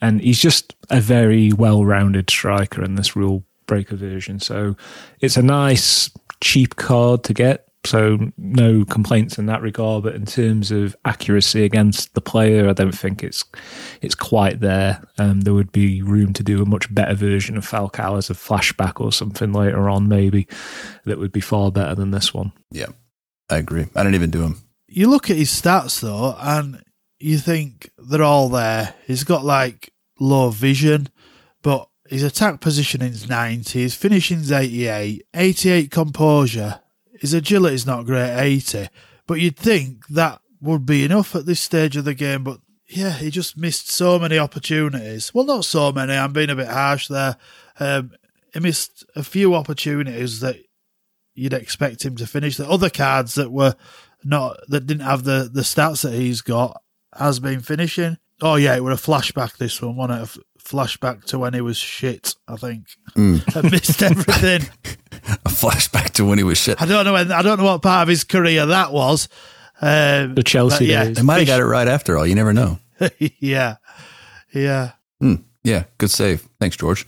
And 0.00 0.22
he's 0.22 0.40
just 0.40 0.74
a 0.88 0.98
very 0.98 1.52
well 1.52 1.84
rounded 1.84 2.30
striker 2.30 2.82
in 2.82 2.94
this 2.94 3.14
rule 3.14 3.44
breaker 3.66 3.96
version. 3.96 4.40
So 4.40 4.78
it's 5.20 5.36
a 5.36 5.42
nice, 5.42 6.10
cheap 6.40 6.76
card 6.76 7.22
to 7.24 7.34
get. 7.34 7.67
So 7.84 8.18
no 8.36 8.84
complaints 8.84 9.38
in 9.38 9.46
that 9.46 9.62
regard. 9.62 10.02
But 10.02 10.14
in 10.14 10.26
terms 10.26 10.70
of 10.70 10.96
accuracy 11.04 11.64
against 11.64 12.14
the 12.14 12.20
player, 12.20 12.68
I 12.68 12.72
don't 12.72 12.96
think 12.96 13.22
it's 13.22 13.44
it's 14.02 14.14
quite 14.14 14.60
there. 14.60 15.02
Um, 15.18 15.42
there 15.42 15.54
would 15.54 15.72
be 15.72 16.02
room 16.02 16.32
to 16.34 16.42
do 16.42 16.62
a 16.62 16.66
much 16.66 16.92
better 16.92 17.14
version 17.14 17.56
of 17.56 17.66
Falcao 17.66 18.18
as 18.18 18.30
a 18.30 18.34
flashback 18.34 19.00
or 19.00 19.12
something 19.12 19.52
later 19.52 19.88
on, 19.88 20.08
maybe 20.08 20.46
that 21.04 21.18
would 21.18 21.32
be 21.32 21.40
far 21.40 21.70
better 21.70 21.94
than 21.94 22.10
this 22.10 22.34
one. 22.34 22.52
Yeah, 22.70 22.88
I 23.48 23.56
agree. 23.56 23.86
I 23.94 24.02
didn't 24.02 24.16
even 24.16 24.30
do 24.30 24.42
him. 24.42 24.58
You 24.86 25.08
look 25.08 25.30
at 25.30 25.36
his 25.36 25.50
stats 25.50 26.00
though, 26.00 26.36
and 26.38 26.82
you 27.18 27.38
think 27.38 27.90
they're 27.98 28.22
all 28.22 28.48
there. 28.48 28.94
He's 29.06 29.24
got 29.24 29.44
like 29.44 29.92
low 30.18 30.50
vision, 30.50 31.08
but 31.62 31.88
his 32.08 32.22
attack 32.22 32.60
positioning's 32.60 33.28
90, 33.28 33.80
his 33.80 33.94
finishing's 33.94 34.50
88, 34.50 35.26
88 35.34 35.90
composure. 35.90 36.80
His 37.18 37.34
agility's 37.34 37.86
not 37.86 38.06
great, 38.06 38.38
80. 38.38 38.88
But 39.26 39.40
you'd 39.40 39.56
think 39.56 40.06
that 40.08 40.40
would 40.60 40.86
be 40.86 41.04
enough 41.04 41.34
at 41.34 41.46
this 41.46 41.60
stage 41.60 41.96
of 41.96 42.04
the 42.04 42.14
game, 42.14 42.44
but 42.44 42.60
yeah, 42.88 43.12
he 43.12 43.30
just 43.30 43.56
missed 43.56 43.90
so 43.90 44.18
many 44.18 44.38
opportunities. 44.38 45.32
Well, 45.34 45.44
not 45.44 45.64
so 45.66 45.92
many. 45.92 46.14
I'm 46.14 46.32
being 46.32 46.50
a 46.50 46.56
bit 46.56 46.68
harsh 46.68 47.08
there. 47.08 47.36
Um, 47.78 48.12
he 48.54 48.60
missed 48.60 49.04
a 49.14 49.22
few 49.22 49.54
opportunities 49.54 50.40
that 50.40 50.56
you'd 51.34 51.52
expect 51.52 52.04
him 52.04 52.16
to 52.16 52.26
finish. 52.26 52.56
The 52.56 52.68
other 52.68 52.90
cards 52.90 53.34
that 53.34 53.52
were 53.52 53.74
not 54.24 54.58
that 54.68 54.86
didn't 54.86 55.04
have 55.04 55.24
the 55.24 55.48
the 55.52 55.60
stats 55.60 56.02
that 56.02 56.14
he's 56.14 56.40
got 56.40 56.82
has 57.16 57.40
been 57.40 57.60
finishing. 57.60 58.16
Oh 58.40 58.56
yeah, 58.56 58.74
it 58.74 58.82
was 58.82 58.98
a 58.98 59.02
flashback. 59.10 59.58
This 59.58 59.80
one, 59.82 59.96
wasn't 59.96 60.18
it? 60.18 60.20
A 60.20 60.22
f- 60.22 60.38
flashback 60.64 61.24
to 61.26 61.38
when 61.38 61.54
he 61.54 61.60
was 61.60 61.76
shit. 61.76 62.34
I 62.48 62.56
think 62.56 62.86
I 63.16 63.60
missed 63.70 64.02
everything. 64.02 64.62
A 65.62 65.66
flashback 65.66 66.10
to 66.14 66.24
when 66.24 66.38
he 66.38 66.44
was 66.44 66.58
shit. 66.58 66.80
I 66.80 66.86
don't 66.86 67.04
know. 67.04 67.12
When, 67.14 67.32
I 67.32 67.42
don't 67.42 67.58
know 67.58 67.64
what 67.64 67.82
part 67.82 68.02
of 68.02 68.08
his 68.08 68.24
career 68.24 68.66
that 68.66 68.92
was. 68.92 69.28
Um, 69.80 70.34
The 70.34 70.42
Chelsea 70.42 70.86
but 70.86 70.86
yeah, 70.86 71.04
days. 71.04 71.16
They 71.16 71.22
might 71.22 71.38
have 71.38 71.46
got 71.46 71.60
it 71.60 71.64
right 71.66 71.88
after 71.88 72.18
all. 72.18 72.26
You 72.26 72.34
never 72.34 72.52
know. 72.52 72.78
yeah, 73.18 73.76
yeah. 74.52 74.92
Hmm. 75.20 75.36
Yeah, 75.64 75.84
good 75.98 76.10
save. 76.10 76.48
Thanks, 76.60 76.76
George. 76.76 77.06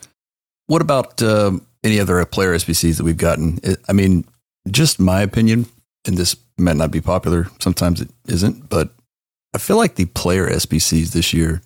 What 0.66 0.82
about 0.82 1.22
um, 1.22 1.66
any 1.82 1.98
other 1.98 2.24
player 2.24 2.54
SBCs 2.54 2.96
that 2.98 3.04
we've 3.04 3.16
gotten? 3.16 3.58
I 3.88 3.92
mean, 3.92 4.24
just 4.70 5.00
my 5.00 5.22
opinion, 5.22 5.66
and 6.06 6.16
this 6.16 6.36
might 6.58 6.76
not 6.76 6.90
be 6.90 7.00
popular. 7.00 7.48
Sometimes 7.60 8.00
it 8.00 8.10
isn't, 8.28 8.68
but 8.68 8.90
I 9.54 9.58
feel 9.58 9.76
like 9.76 9.96
the 9.96 10.04
player 10.06 10.46
SBCs 10.48 11.10
this 11.12 11.32
year 11.32 11.62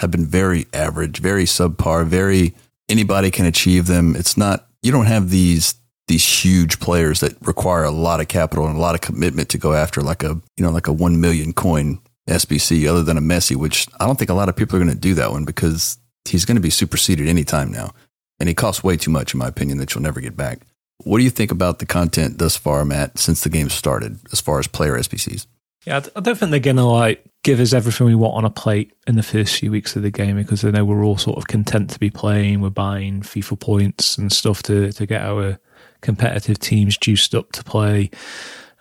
have 0.00 0.10
been 0.10 0.26
very 0.26 0.66
average, 0.72 1.18
very 1.18 1.44
subpar, 1.44 2.06
very 2.06 2.54
anybody 2.88 3.30
can 3.30 3.46
achieve 3.46 3.86
them. 3.86 4.16
It's 4.16 4.36
not 4.36 4.66
you 4.82 4.90
don't 4.90 5.06
have 5.06 5.30
these 5.30 5.74
these 6.12 6.44
huge 6.44 6.78
players 6.78 7.20
that 7.20 7.34
require 7.40 7.84
a 7.84 7.90
lot 7.90 8.20
of 8.20 8.28
capital 8.28 8.66
and 8.66 8.76
a 8.76 8.80
lot 8.80 8.94
of 8.94 9.00
commitment 9.00 9.48
to 9.48 9.56
go 9.56 9.72
after 9.72 10.02
like 10.02 10.22
a 10.22 10.38
you 10.58 10.62
know 10.62 10.70
like 10.70 10.86
a 10.86 10.92
one 10.92 11.18
million 11.18 11.54
coin 11.54 11.98
SBC 12.28 12.86
other 12.86 13.02
than 13.02 13.16
a 13.16 13.22
Messi, 13.22 13.56
which 13.56 13.86
I 13.98 14.06
don't 14.06 14.18
think 14.18 14.28
a 14.28 14.34
lot 14.34 14.50
of 14.50 14.54
people 14.54 14.76
are 14.76 14.84
going 14.84 14.94
to 14.94 15.00
do 15.00 15.14
that 15.14 15.32
one 15.32 15.46
because 15.46 15.96
he's 16.26 16.44
going 16.44 16.56
to 16.56 16.60
be 16.60 16.68
superseded 16.68 17.26
anytime 17.26 17.72
now. 17.72 17.94
And 18.38 18.48
he 18.48 18.54
costs 18.54 18.84
way 18.84 18.98
too 18.98 19.10
much, 19.10 19.32
in 19.32 19.38
my 19.38 19.48
opinion, 19.48 19.78
that 19.78 19.94
you'll 19.94 20.02
never 20.02 20.20
get 20.20 20.36
back. 20.36 20.60
What 21.04 21.18
do 21.18 21.24
you 21.24 21.30
think 21.30 21.50
about 21.50 21.78
the 21.78 21.86
content 21.86 22.38
thus 22.38 22.56
far, 22.56 22.84
Matt, 22.84 23.18
since 23.18 23.42
the 23.42 23.48
game 23.48 23.70
started, 23.70 24.18
as 24.32 24.40
far 24.40 24.58
as 24.58 24.66
player 24.66 24.92
SBCs? 24.98 25.46
Yeah, 25.86 26.00
I 26.14 26.20
don't 26.20 26.36
think 26.36 26.50
they're 26.50 26.60
going 26.60 26.76
to 26.76 26.84
like 26.84 27.24
give 27.42 27.58
us 27.58 27.72
everything 27.72 28.06
we 28.06 28.14
want 28.14 28.36
on 28.36 28.44
a 28.44 28.50
plate 28.50 28.92
in 29.06 29.16
the 29.16 29.22
first 29.22 29.58
few 29.58 29.70
weeks 29.70 29.96
of 29.96 30.02
the 30.02 30.10
game 30.10 30.36
because 30.36 30.60
they 30.60 30.70
know 30.70 30.84
we're 30.84 31.04
all 31.04 31.18
sort 31.18 31.38
of 31.38 31.48
content 31.48 31.90
to 31.90 31.98
be 31.98 32.10
playing. 32.10 32.60
We're 32.60 32.70
buying 32.70 33.22
FIFA 33.22 33.58
points 33.58 34.18
and 34.18 34.30
stuff 34.30 34.62
to 34.64 34.92
to 34.92 35.06
get 35.06 35.22
our 35.22 35.58
competitive 36.02 36.58
teams 36.58 36.98
juiced 36.98 37.34
up 37.34 37.52
to 37.52 37.64
play. 37.64 38.10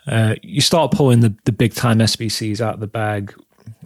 Uh, 0.07 0.35
you 0.41 0.61
start 0.61 0.91
pulling 0.91 1.21
the, 1.21 1.33
the 1.45 1.51
big 1.51 1.73
time 1.73 1.99
SBCs 1.99 2.59
out 2.59 2.75
of 2.75 2.79
the 2.79 2.87
bag 2.87 3.33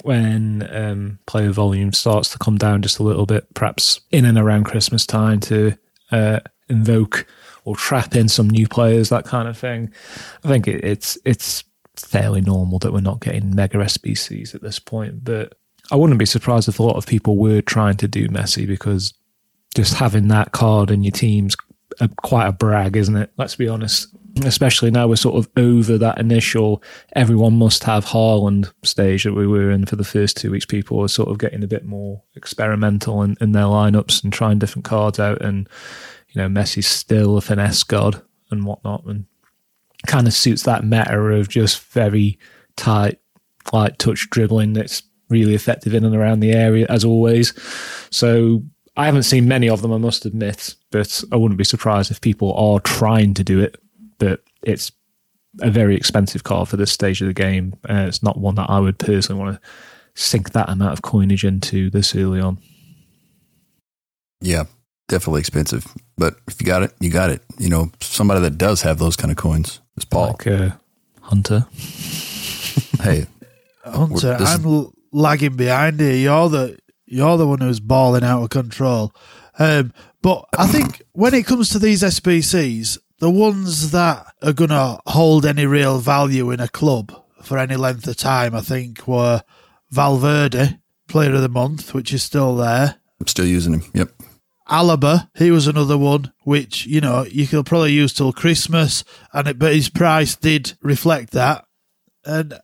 when 0.03 0.67
um, 0.71 1.19
player 1.25 1.51
volume 1.51 1.93
starts 1.93 2.29
to 2.29 2.37
come 2.37 2.57
down 2.57 2.81
just 2.81 2.99
a 2.99 3.03
little 3.03 3.25
bit, 3.25 3.53
perhaps 3.53 4.01
in 4.11 4.25
and 4.25 4.37
around 4.37 4.63
Christmas 4.63 5.05
time 5.05 5.39
to 5.41 5.77
uh, 6.11 6.39
invoke 6.69 7.27
or 7.65 7.75
trap 7.75 8.15
in 8.15 8.29
some 8.29 8.49
new 8.49 8.67
players, 8.67 9.09
that 9.09 9.25
kind 9.25 9.47
of 9.47 9.57
thing. 9.57 9.91
I 10.43 10.47
think 10.47 10.67
it, 10.67 10.83
it's 10.83 11.17
it's 11.25 11.63
fairly 11.95 12.41
normal 12.41 12.79
that 12.79 12.93
we're 12.93 12.99
not 12.99 13.21
getting 13.21 13.55
mega 13.55 13.77
SBCs 13.79 14.53
at 14.53 14.61
this 14.61 14.79
point, 14.79 15.23
but 15.23 15.57
I 15.91 15.95
wouldn't 15.95 16.19
be 16.19 16.25
surprised 16.25 16.67
if 16.67 16.79
a 16.79 16.83
lot 16.83 16.97
of 16.97 17.07
people 17.07 17.37
were 17.37 17.61
trying 17.61 17.97
to 17.97 18.07
do 18.07 18.27
Messi 18.27 18.67
because 18.67 19.13
just 19.75 19.95
having 19.95 20.27
that 20.29 20.51
card 20.51 20.91
in 20.91 21.03
your 21.03 21.11
team's 21.11 21.55
a, 21.99 22.07
quite 22.07 22.47
a 22.47 22.51
brag, 22.51 22.95
isn't 22.95 23.15
it? 23.15 23.31
Let's 23.37 23.55
be 23.55 23.67
honest. 23.67 24.09
Especially 24.43 24.91
now 24.91 25.07
we're 25.07 25.15
sort 25.15 25.37
of 25.37 25.49
over 25.55 25.97
that 25.97 26.17
initial 26.17 26.83
everyone 27.15 27.57
must 27.57 27.85
have 27.85 28.05
Haaland 28.05 28.69
stage 28.83 29.23
that 29.23 29.33
we 29.33 29.47
were 29.47 29.71
in 29.71 29.85
for 29.85 29.95
the 29.95 30.03
first 30.03 30.35
two 30.35 30.51
weeks. 30.51 30.65
People 30.65 30.99
are 31.01 31.07
sort 31.07 31.29
of 31.29 31.37
getting 31.37 31.63
a 31.63 31.67
bit 31.67 31.85
more 31.85 32.21
experimental 32.35 33.21
in, 33.21 33.37
in 33.39 33.53
their 33.53 33.63
lineups 33.63 34.23
and 34.23 34.33
trying 34.33 34.59
different 34.59 34.83
cards 34.83 35.19
out. 35.19 35.41
And, 35.41 35.69
you 36.29 36.41
know, 36.41 36.49
Messi's 36.49 36.87
still 36.87 37.37
a 37.37 37.41
finesse 37.41 37.83
god 37.83 38.21
and 38.51 38.65
whatnot. 38.65 39.05
And 39.05 39.25
kind 40.05 40.27
of 40.27 40.33
suits 40.33 40.63
that 40.63 40.83
meta 40.83 41.17
of 41.17 41.47
just 41.47 41.81
very 41.91 42.37
tight, 42.75 43.19
light 43.71 43.97
touch 43.99 44.29
dribbling 44.29 44.73
that's 44.73 45.01
really 45.29 45.55
effective 45.55 45.93
in 45.93 46.03
and 46.03 46.15
around 46.15 46.41
the 46.41 46.51
area, 46.51 46.85
as 46.89 47.03
always. 47.05 47.53
So 48.11 48.63
I 48.97 49.05
haven't 49.05 49.23
seen 49.23 49.47
many 49.47 49.67
of 49.69 49.81
them, 49.81 49.91
I 49.91 49.97
must 49.97 50.25
admit, 50.25 50.75
but 50.91 51.23
I 51.31 51.35
wouldn't 51.35 51.57
be 51.57 51.63
surprised 51.65 52.11
if 52.11 52.21
people 52.21 52.53
are 52.53 52.79
trying 52.79 53.33
to 53.35 53.43
do 53.43 53.59
it. 53.59 53.75
But 54.19 54.41
it's 54.63 54.91
a 55.61 55.69
very 55.69 55.95
expensive 55.95 56.43
card 56.43 56.69
for 56.69 56.77
this 56.77 56.91
stage 56.91 57.21
of 57.21 57.27
the 57.27 57.33
game. 57.33 57.75
Uh, 57.89 58.05
it's 58.07 58.23
not 58.23 58.37
one 58.37 58.55
that 58.55 58.69
I 58.69 58.79
would 58.79 58.97
personally 58.97 59.41
want 59.41 59.55
to 59.61 59.69
sink 60.13 60.51
that 60.51 60.69
amount 60.69 60.93
of 60.93 61.01
coinage 61.01 61.43
into 61.43 61.89
this 61.89 62.15
early 62.15 62.39
on. 62.39 62.57
Yeah, 64.41 64.63
definitely 65.07 65.39
expensive. 65.41 65.85
But 66.17 66.35
if 66.47 66.61
you 66.61 66.65
got 66.67 66.83
it, 66.83 66.93
you 66.99 67.09
got 67.09 67.29
it. 67.29 67.41
You 67.57 67.69
know, 67.69 67.91
somebody 67.99 68.41
that 68.41 68.57
does 68.57 68.81
have 68.83 68.97
those 68.99 69.15
kind 69.17 69.31
of 69.31 69.37
coins 69.37 69.81
is 69.97 70.05
Paul. 70.05 70.27
Like 70.27 70.47
uh, 70.47 70.69
Hunter. 71.21 71.65
hey, 73.01 73.25
Hunter, 73.83 74.37
this- 74.37 74.49
I'm 74.55 74.65
l- 74.65 74.93
lagging 75.11 75.55
behind 75.57 75.99
here. 75.99 76.13
You're 76.15 76.49
the 76.49 76.77
you're 77.15 77.37
the 77.37 77.47
one 77.47 77.61
who's 77.61 77.79
balling 77.79 78.23
out 78.23 78.43
of 78.43 78.49
control. 78.49 79.15
Um, 79.57 79.93
but 80.21 80.45
I 80.57 80.67
think 80.67 81.01
when 81.13 81.33
it 81.33 81.45
comes 81.45 81.69
to 81.69 81.79
these 81.79 82.03
SBCs, 82.03 82.97
the 83.19 83.29
ones 83.29 83.91
that 83.91 84.25
are 84.41 84.53
going 84.53 84.71
to 84.71 84.99
hold 85.05 85.45
any 85.45 85.65
real 85.65 85.99
value 85.99 86.51
in 86.51 86.59
a 86.59 86.67
club 86.67 87.13
for 87.41 87.57
any 87.57 87.75
length 87.75 88.07
of 88.07 88.17
time, 88.17 88.53
I 88.53 88.61
think, 88.61 89.07
were 89.07 89.43
Valverde, 89.91 90.79
Player 91.07 91.33
of 91.35 91.41
the 91.41 91.49
Month, 91.49 91.93
which 91.93 92.11
is 92.11 92.23
still 92.23 92.55
there. 92.57 92.95
I'm 93.21 93.27
still 93.27 93.45
using 93.45 93.75
him. 93.75 93.83
Yep. 93.93 94.11
Alaba, 94.69 95.29
he 95.35 95.51
was 95.51 95.67
another 95.67 95.97
one 95.97 96.33
which 96.43 96.87
you 96.87 96.99
know 96.99 97.23
you 97.29 97.45
could 97.45 97.67
probably 97.67 97.93
use 97.93 98.13
till 98.13 98.33
Christmas, 98.33 99.03
and 99.31 99.47
it, 99.47 99.59
but 99.59 99.75
his 99.75 99.89
price 99.89 100.35
did 100.35 100.73
reflect 100.81 101.31
that. 101.31 101.65
And 102.25 102.59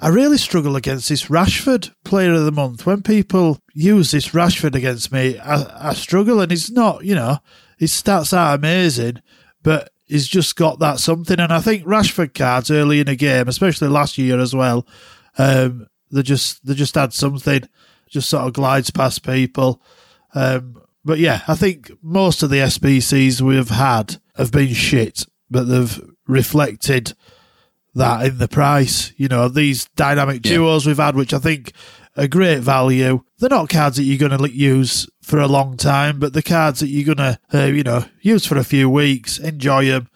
I 0.00 0.08
really 0.08 0.38
struggle 0.38 0.76
against 0.76 1.08
this 1.08 1.26
Rashford 1.26 1.92
Player 2.04 2.32
of 2.32 2.44
the 2.44 2.52
Month. 2.52 2.84
When 2.84 3.02
people 3.02 3.60
use 3.74 4.10
this 4.10 4.30
Rashford 4.30 4.74
against 4.74 5.12
me, 5.12 5.38
I, 5.38 5.90
I 5.90 5.94
struggle, 5.94 6.40
and 6.40 6.50
he's 6.50 6.70
not. 6.70 7.04
You 7.04 7.14
know, 7.14 7.38
his 7.78 7.92
stats 7.92 8.36
are 8.36 8.54
amazing, 8.54 9.22
but 9.62 9.90
he's 10.06 10.26
just 10.26 10.56
got 10.56 10.80
that 10.80 10.98
something. 10.98 11.38
And 11.38 11.52
I 11.52 11.60
think 11.60 11.84
Rashford 11.84 12.34
cards 12.34 12.70
early 12.70 13.00
in 13.00 13.08
a 13.08 13.16
game, 13.16 13.48
especially 13.48 13.88
last 13.88 14.18
year 14.18 14.40
as 14.40 14.54
well, 14.54 14.86
um, 15.38 15.86
they 16.10 16.22
just 16.22 16.66
they 16.66 16.74
just 16.74 16.96
had 16.96 17.12
something, 17.12 17.62
just 18.08 18.28
sort 18.28 18.46
of 18.46 18.52
glides 18.52 18.90
past 18.90 19.24
people. 19.24 19.80
Um, 20.34 20.82
but 21.04 21.18
yeah, 21.18 21.42
I 21.46 21.54
think 21.54 21.92
most 22.02 22.42
of 22.42 22.50
the 22.50 22.58
SBCs 22.58 23.40
we've 23.40 23.68
had 23.68 24.16
have 24.36 24.50
been 24.50 24.74
shit, 24.74 25.24
but 25.50 25.64
they've 25.64 26.00
reflected 26.26 27.14
that 27.94 28.26
in 28.26 28.38
the 28.38 28.48
price. 28.48 29.12
You 29.16 29.28
know, 29.28 29.48
these 29.48 29.86
dynamic 29.96 30.44
Yeah. 30.44 30.54
duos 30.56 30.86
we've 30.86 30.96
had, 30.96 31.16
which 31.16 31.32
I 31.34 31.38
think 31.38 31.72
are 32.16 32.26
great 32.28 32.60
value. 32.60 33.22
They're 33.38 33.48
not 33.48 33.68
cards 33.68 33.96
that 33.96 34.04
you're 34.04 34.28
going 34.28 34.38
to 34.38 34.50
use 34.56 35.08
for 35.22 35.38
a 35.38 35.48
long 35.48 35.76
time, 35.76 36.18
but 36.18 36.32
the 36.32 36.42
cards 36.42 36.80
that 36.80 36.88
you're 36.88 37.14
going 37.14 37.18
to, 37.18 37.38
uh, 37.52 37.66
you 37.66 37.82
know, 37.82 38.04
use 38.20 38.46
for 38.46 38.56
a 38.56 38.64
few 38.64 38.88
weeks, 38.88 39.38
enjoy 39.38 39.86
them, 39.86 40.08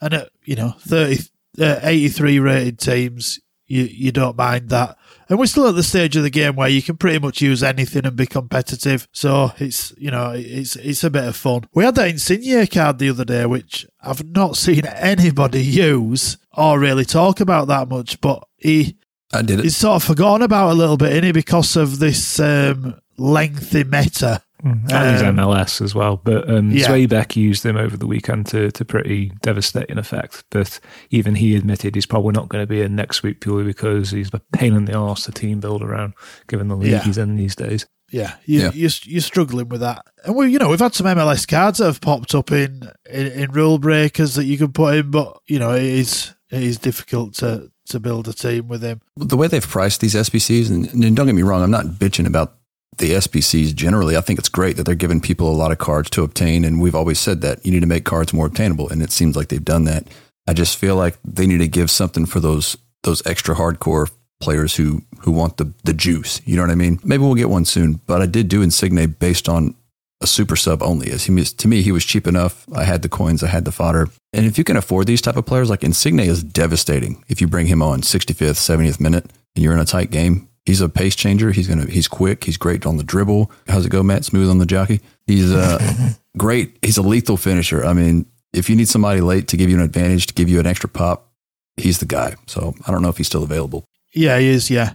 and 0.00 0.14
at 0.14 0.30
you 0.44 0.56
know 0.56 0.74
30, 0.80 1.24
uh, 1.60 1.78
83 1.82 2.38
rated 2.38 2.78
teams, 2.78 3.38
you 3.66 3.82
you 3.84 4.12
don't 4.12 4.36
mind 4.36 4.68
that. 4.70 4.96
And 5.28 5.38
we're 5.38 5.46
still 5.46 5.68
at 5.68 5.74
the 5.76 5.82
stage 5.82 6.16
of 6.16 6.24
the 6.24 6.30
game 6.30 6.56
where 6.56 6.68
you 6.68 6.82
can 6.82 6.96
pretty 6.96 7.18
much 7.18 7.40
use 7.40 7.62
anything 7.62 8.04
and 8.04 8.16
be 8.16 8.26
competitive. 8.26 9.08
So 9.12 9.52
it's 9.58 9.94
you 9.96 10.10
know 10.10 10.32
it's 10.34 10.76
it's 10.76 11.04
a 11.04 11.10
bit 11.10 11.24
of 11.24 11.36
fun. 11.36 11.68
We 11.74 11.84
had 11.84 11.94
that 11.94 12.08
Insigne 12.08 12.66
card 12.66 12.98
the 12.98 13.10
other 13.10 13.24
day, 13.24 13.46
which 13.46 13.86
I've 14.02 14.26
not 14.26 14.56
seen 14.64 14.84
anybody 14.86 15.62
use 15.62 16.36
or 16.56 16.78
really 16.78 17.04
talk 17.04 17.40
about 17.40 17.68
that 17.68 17.88
much, 17.88 18.20
but 18.20 18.44
he 18.56 18.96
I 19.32 19.42
did 19.42 19.60
it. 19.60 19.64
he's 19.64 19.76
sort 19.76 19.96
of 19.96 20.04
forgotten 20.04 20.42
about 20.42 20.72
a 20.72 20.74
little 20.74 20.96
bit, 20.96 21.12
is 21.12 21.22
he, 21.24 21.32
because 21.32 21.76
of 21.76 21.98
this 21.98 22.38
um, 22.40 23.00
lengthy 23.18 23.84
meta. 23.84 24.42
And 24.64 24.88
he's 24.88 25.22
Um, 25.22 25.36
MLS 25.38 25.80
as 25.80 25.92
well. 25.92 26.20
But 26.22 26.48
um, 26.48 26.70
yeah. 26.70 26.86
Zweback 26.86 27.34
used 27.34 27.66
him 27.66 27.76
over 27.76 27.96
the 27.96 28.06
weekend 28.06 28.46
to, 28.48 28.70
to 28.70 28.84
pretty 28.84 29.32
devastating 29.42 29.98
effect. 29.98 30.44
But 30.50 30.78
even 31.10 31.34
he 31.34 31.56
admitted 31.56 31.96
he's 31.96 32.06
probably 32.06 32.30
not 32.32 32.48
going 32.48 32.62
to 32.62 32.66
be 32.68 32.80
in 32.80 32.94
next 32.94 33.24
week 33.24 33.40
purely 33.40 33.64
because 33.64 34.10
he's 34.12 34.30
a 34.32 34.40
pain 34.52 34.74
in 34.74 34.84
the 34.84 34.94
arse 34.94 35.24
to 35.24 35.32
team 35.32 35.58
build 35.58 35.82
around, 35.82 36.14
given 36.46 36.68
the 36.68 36.76
league 36.76 36.92
Yeah. 36.92 37.02
he's 37.02 37.18
in 37.18 37.34
these 37.34 37.56
days. 37.56 37.86
Yeah, 38.12 38.34
you, 38.44 38.60
Yeah. 38.60 38.70
You're, 38.74 38.90
you're 39.04 39.20
struggling 39.22 39.68
with 39.70 39.80
that, 39.80 40.04
and 40.26 40.36
we, 40.36 40.50
you 40.52 40.58
know, 40.58 40.68
we've 40.68 40.78
had 40.78 40.94
some 40.94 41.06
MLS 41.06 41.48
cards 41.48 41.78
that 41.78 41.86
have 41.86 42.02
popped 42.02 42.34
up 42.34 42.52
in, 42.52 42.90
in 43.10 43.26
in 43.28 43.50
rule 43.52 43.78
breakers 43.78 44.34
that 44.34 44.44
you 44.44 44.58
can 44.58 44.70
put 44.70 44.94
in, 44.96 45.10
but 45.10 45.38
you 45.46 45.58
know, 45.58 45.72
it 45.72 45.82
is 45.82 46.34
it 46.52 46.62
is 46.62 46.78
difficult 46.78 47.34
to 47.34 47.70
to 47.86 47.98
build 47.98 48.28
a 48.28 48.32
team 48.32 48.68
with 48.68 48.82
him. 48.82 49.00
the 49.16 49.36
way 49.36 49.48
they've 49.48 49.66
priced 49.66 50.00
these 50.00 50.14
SBCs, 50.14 50.70
and, 50.70 51.16
don't 51.16 51.26
get 51.26 51.34
me 51.34 51.42
wrong, 51.42 51.62
I'm 51.62 51.70
not 51.70 51.86
bitching 51.86 52.28
about 52.28 52.54
the 52.98 53.10
SBCs 53.10 53.74
generally. 53.74 54.16
I 54.16 54.20
think 54.20 54.38
it's 54.38 54.48
great 54.48 54.76
that 54.76 54.84
they're 54.84 54.94
giving 54.94 55.20
people 55.20 55.50
a 55.50 55.56
lot 55.56 55.72
of 55.72 55.78
cards 55.78 56.08
to 56.10 56.22
obtain, 56.22 56.64
and 56.64 56.80
we've 56.80 56.94
always 56.94 57.18
said 57.18 57.40
that 57.40 57.64
you 57.66 57.72
need 57.72 57.80
to 57.80 57.86
make 57.86 58.04
cards 58.04 58.32
more 58.32 58.46
obtainable, 58.46 58.88
and 58.88 59.02
it 59.02 59.10
seems 59.10 59.34
like 59.34 59.48
they've 59.48 59.64
done 59.64 59.84
that. 59.84 60.06
I 60.46 60.52
just 60.52 60.78
feel 60.78 60.94
like 60.94 61.18
they 61.24 61.46
need 61.46 61.58
to 61.58 61.68
give 61.68 61.90
something 61.90 62.26
for 62.26 62.38
those 62.38 62.76
those 63.02 63.26
extra 63.26 63.56
hardcore 63.56 64.10
players 64.40 64.76
who 64.76 65.02
who 65.20 65.32
want 65.32 65.56
the 65.56 65.72
the 65.84 65.94
juice. 65.94 66.40
You 66.44 66.56
know 66.56 66.62
what 66.62 66.70
I 66.70 66.76
mean? 66.76 67.00
Maybe 67.02 67.22
we'll 67.22 67.34
get 67.34 67.50
one 67.50 67.64
soon, 67.64 68.00
but 68.06 68.22
I 68.22 68.26
did 68.26 68.48
do 68.48 68.62
Insigne 68.62 69.06
based 69.18 69.48
on 69.48 69.74
a 70.22 70.26
super 70.26 70.56
sub 70.56 70.82
only 70.82 71.08
is. 71.08 71.24
He 71.24 71.32
was, 71.32 71.52
to 71.54 71.68
me, 71.68 71.82
he 71.82 71.92
was 71.92 72.04
cheap 72.04 72.26
enough. 72.26 72.66
I 72.74 72.84
had 72.84 73.02
the 73.02 73.08
coins, 73.08 73.42
I 73.42 73.48
had 73.48 73.64
the 73.64 73.72
fodder. 73.72 74.08
And 74.32 74.46
if 74.46 74.56
you 74.56 74.64
can 74.64 74.76
afford 74.76 75.06
these 75.06 75.20
type 75.20 75.36
of 75.36 75.46
players, 75.46 75.68
like 75.68 75.82
Insigne 75.82 76.20
is 76.20 76.42
devastating. 76.42 77.24
If 77.28 77.40
you 77.40 77.48
bring 77.48 77.66
him 77.66 77.82
on 77.82 78.00
65th, 78.02 78.52
70th 78.52 79.00
minute 79.00 79.26
and 79.54 79.62
you're 79.62 79.74
in 79.74 79.80
a 79.80 79.84
tight 79.84 80.10
game, 80.10 80.48
he's 80.64 80.80
a 80.80 80.88
pace 80.88 81.16
changer. 81.16 81.50
He's 81.50 81.68
gonna 81.68 81.86
he's 81.86 82.08
quick. 82.08 82.44
He's 82.44 82.56
great 82.56 82.86
on 82.86 82.96
the 82.96 83.02
dribble. 83.02 83.50
How's 83.66 83.84
it 83.84 83.90
go, 83.90 84.02
Matt? 84.02 84.24
Smooth 84.24 84.48
on 84.48 84.58
the 84.58 84.66
jockey. 84.66 85.00
He's 85.26 85.52
uh, 85.52 86.12
great. 86.38 86.78
He's 86.82 86.96
a 86.96 87.02
lethal 87.02 87.36
finisher. 87.36 87.84
I 87.84 87.92
mean, 87.92 88.26
if 88.52 88.70
you 88.70 88.76
need 88.76 88.88
somebody 88.88 89.20
late 89.20 89.48
to 89.48 89.56
give 89.56 89.70
you 89.70 89.76
an 89.76 89.82
advantage, 89.82 90.26
to 90.28 90.34
give 90.34 90.48
you 90.48 90.60
an 90.60 90.66
extra 90.66 90.88
pop, 90.88 91.30
he's 91.76 91.98
the 91.98 92.06
guy. 92.06 92.36
So 92.46 92.74
I 92.86 92.92
don't 92.92 93.02
know 93.02 93.08
if 93.08 93.16
he's 93.16 93.26
still 93.26 93.42
available. 93.42 93.84
Yeah, 94.14 94.38
he 94.38 94.48
is. 94.48 94.70
Yeah. 94.70 94.94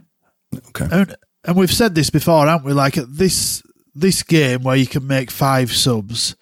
Okay. 0.70 0.88
And, 0.92 1.16
and 1.44 1.58
we've 1.58 1.72
said 1.72 1.96
this 1.96 2.10
before, 2.10 2.46
haven't 2.46 2.66
we? 2.66 2.74
Like 2.74 2.94
this 2.94 3.64
this 4.00 4.24
game 4.24 4.64
where 4.64 4.76
you 4.76 4.88
can 4.88 5.06
make 5.06 5.32
five 5.32 5.72
subs, 5.72 6.36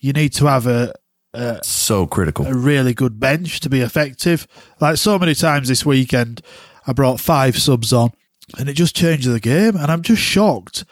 you 0.00 0.12
need 0.12 0.32
to 0.34 0.46
have 0.46 0.66
a 0.66 0.92
a, 1.34 1.60
so 1.62 2.06
critical. 2.06 2.46
a 2.46 2.54
really 2.54 2.94
good 2.94 3.20
bench 3.20 3.60
to 3.60 3.68
be 3.68 3.80
effective. 3.80 4.46
Like 4.80 4.96
so 4.96 5.18
many 5.18 5.34
times 5.34 5.68
this 5.68 5.84
weekend, 5.84 6.40
I 6.86 6.92
brought 6.92 7.20
five 7.20 7.58
subs 7.58 7.92
on, 7.92 8.12
and 8.58 8.68
it 8.68 8.74
just 8.74 8.96
changed 8.96 9.30
the 9.30 9.40
game. 9.40 9.76
And 9.76 9.90
I'm 9.90 10.02
just 10.02 10.22
shocked 10.22 10.84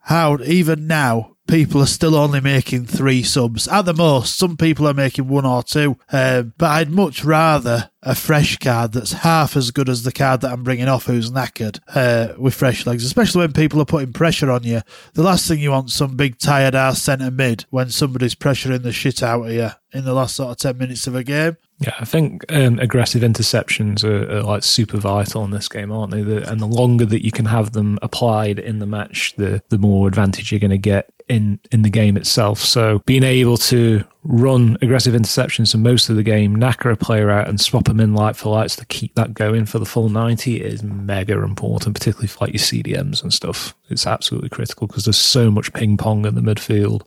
how 0.00 0.38
even 0.42 0.86
now 0.86 1.36
people 1.48 1.82
are 1.82 1.86
still 1.86 2.14
only 2.14 2.40
making 2.40 2.84
three 2.86 3.22
subs 3.22 3.66
at 3.66 3.82
the 3.86 3.94
most. 3.94 4.36
Some 4.36 4.56
people 4.56 4.86
are 4.86 4.94
making 4.94 5.26
one 5.26 5.46
or 5.46 5.62
two, 5.62 5.96
um, 6.12 6.52
but 6.58 6.70
I'd 6.70 6.90
much 6.90 7.24
rather 7.24 7.90
a 8.02 8.14
fresh 8.14 8.58
card 8.58 8.92
that's 8.92 9.12
half 9.12 9.56
as 9.56 9.70
good 9.72 9.88
as 9.88 10.04
the 10.04 10.12
card 10.12 10.42
that 10.42 10.52
I'm 10.52 10.62
bringing 10.62 10.86
off, 10.88 11.06
who's 11.06 11.30
knackered 11.30 11.80
uh, 11.88 12.34
with 12.38 12.54
fresh 12.54 12.86
legs. 12.86 13.04
Especially 13.04 13.40
when 13.40 13.52
people 13.52 13.80
are 13.80 13.86
putting 13.86 14.12
pressure 14.12 14.50
on 14.50 14.62
you. 14.62 14.82
The 15.14 15.22
last 15.22 15.48
thing 15.48 15.58
you 15.58 15.72
want 15.72 15.90
some 15.90 16.16
big 16.16 16.38
tired 16.38 16.74
ass 16.74 17.02
centre 17.02 17.30
mid 17.30 17.64
when 17.70 17.90
somebody's 17.90 18.34
pressuring 18.34 18.82
the 18.82 18.92
shit 18.92 19.22
out 19.22 19.46
of 19.46 19.52
you 19.52 19.70
in 19.92 20.04
the 20.04 20.14
last 20.14 20.36
sort 20.36 20.50
of 20.50 20.58
ten 20.58 20.78
minutes 20.78 21.06
of 21.06 21.16
a 21.16 21.24
game. 21.24 21.56
Yeah, 21.80 21.94
I 22.00 22.04
think 22.04 22.44
um, 22.52 22.80
aggressive 22.80 23.22
interceptions 23.22 24.02
are, 24.02 24.38
are, 24.38 24.42
like 24.42 24.64
super 24.64 24.98
vital 24.98 25.44
in 25.44 25.52
this 25.52 25.68
game, 25.68 25.92
aren't 25.92 26.10
they? 26.10 26.22
The, 26.22 26.50
and 26.50 26.60
the 26.60 26.66
longer 26.66 27.04
that 27.06 27.24
you 27.24 27.30
can 27.30 27.44
have 27.44 27.70
them 27.70 28.00
applied 28.02 28.58
in 28.58 28.80
the 28.80 28.86
match, 28.86 29.34
the 29.36 29.62
the 29.68 29.78
more 29.78 30.08
advantage 30.08 30.50
you're 30.50 30.58
going 30.58 30.72
to 30.72 30.78
get 30.78 31.12
in 31.28 31.60
in 31.70 31.82
the 31.82 31.90
game 31.90 32.16
itself. 32.16 32.58
So 32.58 33.00
being 33.06 33.22
able 33.22 33.56
to 33.58 34.02
run 34.24 34.76
aggressive 34.82 35.14
interceptions 35.14 35.70
for 35.70 35.78
most 35.78 36.08
of 36.08 36.16
the 36.16 36.24
game, 36.24 36.56
knacker 36.56 36.92
a 36.92 36.96
player 36.96 37.30
out, 37.30 37.48
and 37.48 37.60
swap 37.60 37.84
them 37.84 38.00
in 38.00 38.12
light 38.12 38.34
for 38.34 38.50
lights 38.50 38.74
to 38.76 38.86
keep 38.86 39.14
that 39.14 39.34
going 39.34 39.64
for 39.64 39.78
the 39.78 39.86
full 39.86 40.08
ninety 40.08 40.60
is 40.60 40.82
mega 40.82 41.40
important, 41.42 41.94
particularly 41.94 42.26
for 42.26 42.46
like 42.46 42.54
your 42.54 42.58
CDMs 42.58 43.22
and 43.22 43.32
stuff. 43.32 43.76
It's 43.88 44.06
absolutely 44.06 44.48
critical 44.48 44.88
because 44.88 45.04
there's 45.04 45.16
so 45.16 45.48
much 45.48 45.72
ping 45.74 45.96
pong 45.96 46.26
in 46.26 46.34
the 46.34 46.40
midfield 46.40 47.02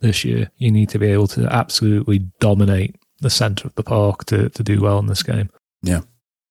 this 0.00 0.24
year. 0.24 0.50
You 0.56 0.72
need 0.72 0.88
to 0.88 0.98
be 0.98 1.06
able 1.06 1.28
to 1.28 1.46
absolutely 1.46 2.18
dominate 2.40 2.96
the 3.20 3.30
center 3.30 3.68
of 3.68 3.74
the 3.74 3.82
park 3.82 4.24
to, 4.26 4.48
to 4.50 4.62
do 4.62 4.80
well 4.80 4.98
in 4.98 5.06
this 5.06 5.22
game. 5.22 5.50
Yeah. 5.82 6.00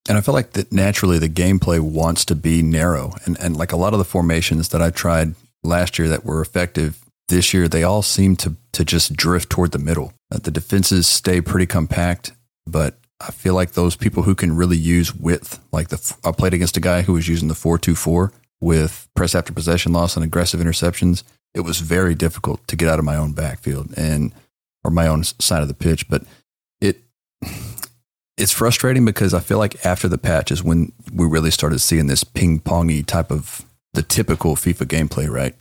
And 0.08 0.18
I 0.18 0.22
feel 0.22 0.34
like 0.34 0.52
that 0.54 0.72
naturally 0.72 1.18
the 1.18 1.30
gameplay 1.30 1.80
wants 1.80 2.26
to 2.26 2.36
be 2.36 2.62
narrow. 2.62 3.14
And, 3.26 3.38
and 3.40 3.58
like 3.58 3.72
a 3.72 3.78
lot 3.78 3.94
of 3.94 4.00
the 4.00 4.06
formations 4.06 4.70
that 4.70 4.82
I 4.82 4.92
tried 4.92 5.36
last 5.64 5.98
year 5.98 6.08
that 6.10 6.26
were 6.26 6.42
effective 6.42 7.04
this 7.28 7.54
year, 7.54 7.68
they 7.68 7.84
all 7.84 8.04
seem 8.04 8.36
to, 8.38 8.56
to 8.74 8.86
just 8.86 9.14
drift 9.14 9.50
toward 9.50 9.72
the 9.72 9.80
middle. 9.80 10.14
Uh, 10.32 10.38
the 10.38 10.52
defenses 10.52 11.08
stay 11.08 11.42
pretty 11.42 11.66
compact, 11.66 12.34
but 12.68 12.98
I 13.20 13.32
feel 13.32 13.56
like 13.56 13.72
those 13.72 13.96
people 13.96 14.24
who 14.24 14.36
can 14.36 14.56
really 14.56 14.78
use 14.78 15.16
width, 15.16 15.60
like 15.72 15.88
the, 15.88 16.16
I 16.24 16.32
played 16.32 16.54
against 16.54 16.78
a 16.78 16.82
guy 16.82 17.02
who 17.02 17.14
was 17.14 17.28
using 17.28 17.48
the 17.48 17.56
424 17.56 18.32
with 18.62 19.08
press 19.16 19.34
after 19.34 19.54
possession 19.54 19.94
loss 19.94 20.16
and 20.16 20.24
aggressive 20.24 20.60
interceptions. 20.60 21.24
It 21.54 21.62
was 21.62 21.80
very 21.80 22.14
difficult 22.14 22.68
to 22.68 22.76
get 22.76 22.90
out 22.90 23.00
of 23.00 23.06
my 23.06 23.16
own 23.16 23.34
backfield 23.34 23.94
and, 23.98 24.34
or 24.84 24.92
my 24.92 25.08
own 25.08 25.24
side 25.24 25.62
of 25.62 25.68
the 25.68 25.74
pitch. 25.74 26.08
But 26.10 26.24
it's 28.38 28.52
frustrating 28.52 29.06
because 29.06 29.34
I 29.34 29.40
feel 29.40 29.58
like 29.58 29.86
after 29.86 30.08
the 30.08 30.18
patch 30.18 30.52
is 30.52 30.64
when 30.64 30.92
we 31.14 31.26
really 31.26 31.52
started 31.52 31.80
seeing 31.80 32.08
this 32.08 32.24
ping 32.24 32.60
pongy 32.60 33.06
type 33.06 33.32
of 33.32 33.66
the 33.94 34.04
typical 34.04 34.56
FIFA 34.56 34.86
gameplay, 34.86 35.30
right? 35.30 35.56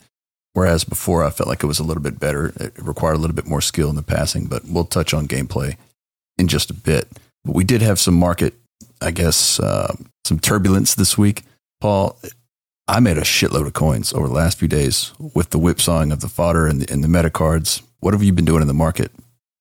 Whereas 0.55 0.85
before 0.85 1.25
I 1.25 1.31
felt 1.31 1.49
like 1.49 1.63
it 1.63 1.67
was 1.67 1.79
a 1.79 1.85
little 1.85 2.03
bit 2.03 2.19
better. 2.19 2.53
It 2.61 2.73
required 2.79 3.15
a 3.15 3.19
little 3.19 3.35
bit 3.35 3.47
more 3.47 3.61
skill 3.61 3.91
in 3.91 3.97
the 3.97 4.03
passing, 4.03 4.47
but 4.47 4.65
we'll 4.65 4.85
touch 4.85 5.15
on 5.15 5.29
gameplay 5.29 5.77
in 6.39 6.49
just 6.49 6.71
a 6.71 6.75
bit. 6.75 7.09
But 7.45 7.55
we 7.55 7.65
did 7.65 7.83
have 7.83 7.99
some 7.99 8.15
market, 8.15 8.55
I 9.01 9.11
guess, 9.11 9.61
uh, 9.61 9.95
some 10.25 10.39
turbulence 10.39 10.95
this 10.95 11.19
week. 11.19 11.43
Paul, 11.81 12.19
I 12.89 13.01
made 13.01 13.19
a 13.19 13.23
shitload 13.23 13.67
of 13.67 13.73
coins 13.73 14.13
over 14.13 14.29
the 14.29 14.35
last 14.35 14.59
few 14.59 14.69
days 14.69 15.13
with 15.19 15.51
the 15.51 15.59
whipsawing 15.59 16.13
of 16.13 16.21
the 16.21 16.29
fodder 16.29 16.67
and 16.67 16.81
the, 16.81 16.93
and 16.93 17.05
the 17.05 17.09
meta 17.09 17.31
cards. 17.31 17.83
What 18.01 18.15
have 18.15 18.23
you 18.23 18.33
been 18.33 18.45
doing 18.45 18.63
in 18.63 18.69
the 18.69 18.75
market 18.75 19.11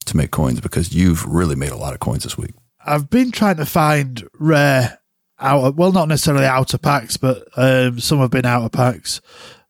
to 0.06 0.18
make 0.18 0.32
coins? 0.32 0.62
Because 0.62 0.94
you've 0.94 1.26
really 1.26 1.56
made 1.56 1.72
a 1.72 1.78
lot 1.78 1.94
of 1.94 2.00
coins 2.00 2.24
this 2.24 2.38
week. 2.38 2.52
I've 2.86 3.10
been 3.10 3.32
trying 3.32 3.58
to 3.58 3.66
find 3.66 4.28
rare 4.40 5.00
out 5.40 5.76
well 5.76 5.92
not 5.92 6.08
necessarily 6.08 6.46
outer 6.46 6.78
packs, 6.78 7.18
but 7.18 7.48
um, 7.56 8.00
some 8.00 8.20
have 8.20 8.32
been 8.32 8.46
outer 8.46 8.70
packs. 8.70 9.22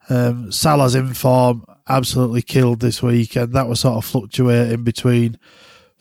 Um, 0.09 0.51
Salah's 0.51 0.95
inform 0.95 1.65
absolutely 1.87 2.41
killed 2.41 2.79
this 2.79 3.01
week, 3.01 3.35
and 3.35 3.53
that 3.53 3.67
was 3.67 3.81
sort 3.81 3.97
of 3.97 4.05
fluctuating 4.05 4.83
between 4.83 5.37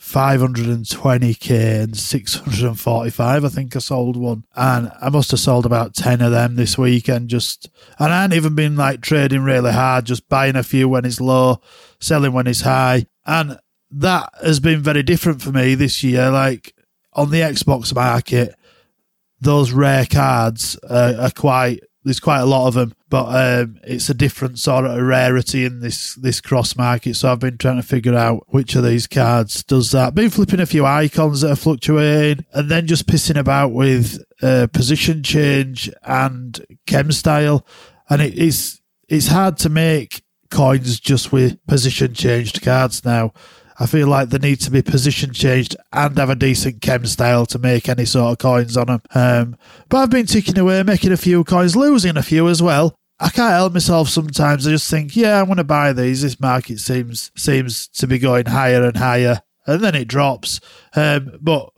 520k 0.03 1.83
and 1.83 1.97
645. 1.97 3.45
I 3.45 3.49
think 3.49 3.77
I 3.77 3.79
sold 3.79 4.17
one, 4.17 4.45
and 4.57 4.91
I 5.01 5.09
must 5.11 5.31
have 5.31 5.41
sold 5.41 5.65
about 5.65 5.95
10 5.95 6.21
of 6.21 6.33
them 6.33 6.57
this 6.57 6.77
week. 6.77 7.09
And 7.09 7.29
just, 7.29 7.71
and 7.99 8.13
I 8.13 8.23
hadn't 8.23 8.37
even 8.37 8.57
been 8.57 8.77
like 8.77 9.01
trading 9.01 9.45
really 9.45 9.73
hard, 9.73 10.07
just 10.07 10.29
buying 10.29 10.57
a 10.57 10.65
few 10.65 10.89
when 10.89 11.05
it's 11.05 11.21
low, 11.21 11.61
selling 12.01 12.33
when 12.33 12.49
it's 12.49 12.63
high, 12.63 13.07
and 13.25 13.59
that 13.93 14.31
has 14.43 14.61
been 14.61 14.83
very 14.83 15.03
different 15.03 15.43
for 15.43 15.53
me 15.53 15.75
this 15.75 16.03
year. 16.03 16.31
Like 16.31 16.75
on 17.13 17.31
the 17.31 17.41
Xbox 17.41 17.95
market, 17.95 18.55
those 19.41 19.73
rare 19.73 20.07
cards 20.07 20.79
uh, 20.89 21.15
are 21.19 21.31
quite 21.31 21.81
there's 22.05 22.21
quite 22.21 22.41
a 22.41 22.47
lot 22.47 22.67
of 22.67 22.75
them, 22.75 22.95
but 23.09 23.27
um, 23.27 23.79
it's 23.85 24.11
a 24.11 24.15
different 24.15 24.59
sort 24.59 24.85
of 24.85 25.01
rarity 25.01 25.65
in 25.65 25.81
this 25.81 26.15
this 26.17 26.41
cross 26.41 26.77
market. 26.77 27.15
So 27.15 27.31
I've 27.31 27.39
been 27.39 27.59
trying 27.59 27.77
to 27.77 27.87
figure 27.87 28.15
out 28.15 28.45
which 28.49 28.75
of 28.75 28.85
these 28.85 29.07
cards 29.07 29.63
does 29.63 29.93
that. 29.93 30.15
Been 30.15 30.31
flipping 30.31 30.61
a 30.61 30.67
few 30.67 30.85
icons 30.85 31.43
that 31.43 31.53
are 31.53 31.57
fluctuating, 31.57 32.45
and 32.53 32.69
then 32.69 32.87
just 32.87 33.07
pissing 33.07 33.39
about 33.39 33.73
with 33.73 34.23
uh, 34.43 34.67
position 34.73 35.23
change 35.23 35.91
and 36.03 36.65
chem 36.87 37.13
style, 37.13 37.65
and 38.11 38.21
it 38.21 38.35
is 38.35 38.81
it's 39.09 39.29
hard 39.29 39.57
to 39.59 39.69
make 39.69 40.23
coins 40.51 40.99
just 40.99 41.33
with 41.33 41.65
position 41.67 42.15
changed 42.15 42.63
cards 42.63 43.05
now. 43.05 43.33
I 43.83 43.87
feel 43.87 44.07
like 44.07 44.29
they 44.29 44.39
need 44.39 44.61
to 44.61 44.71
be 44.71 44.81
position 44.81 45.33
changed 45.33 45.75
and 45.93 46.17
have 46.17 46.31
a 46.31 46.37
decent 46.37 46.81
chem 46.81 47.05
style 47.05 47.47
to 47.47 47.59
make 47.59 47.89
any 47.89 48.05
sort 48.05 48.31
of 48.31 48.39
coins 48.39 48.77
on 48.77 48.87
them. 48.87 49.03
Um, 49.13 49.57
but 49.89 49.99
I've 49.99 50.11
been 50.11 50.27
ticking 50.27 50.57
away, 50.57 50.85
making 50.85 51.11
a 51.11 51.17
few 51.17 51.43
coins, 51.43 51.75
losing 51.75 52.17
a 52.17 52.23
few 52.23 52.47
as 52.47 52.63
well. 52.63 52.95
I 53.19 53.31
can't 53.31 53.55
help 53.55 53.73
myself 53.73 54.09
sometimes. 54.09 54.69
I 54.69 54.71
just 54.71 54.89
think, 54.89 55.17
yeah, 55.17 55.41
I'm 55.41 55.47
going 55.47 55.57
to 55.57 55.65
buy 55.65 55.93
these. 55.93 56.23
This 56.23 56.39
market 56.39 56.79
seems 56.79 57.33
seems 57.37 57.89
to 57.89 58.07
be 58.07 58.21
going 58.21 58.47
higher 58.47 58.85
and 58.85 58.97
higher, 58.97 59.41
and 59.67 59.81
then 59.81 59.97
it 59.97 60.07
drops. 60.07 60.61
Um, 60.95 61.39
but 61.41 61.73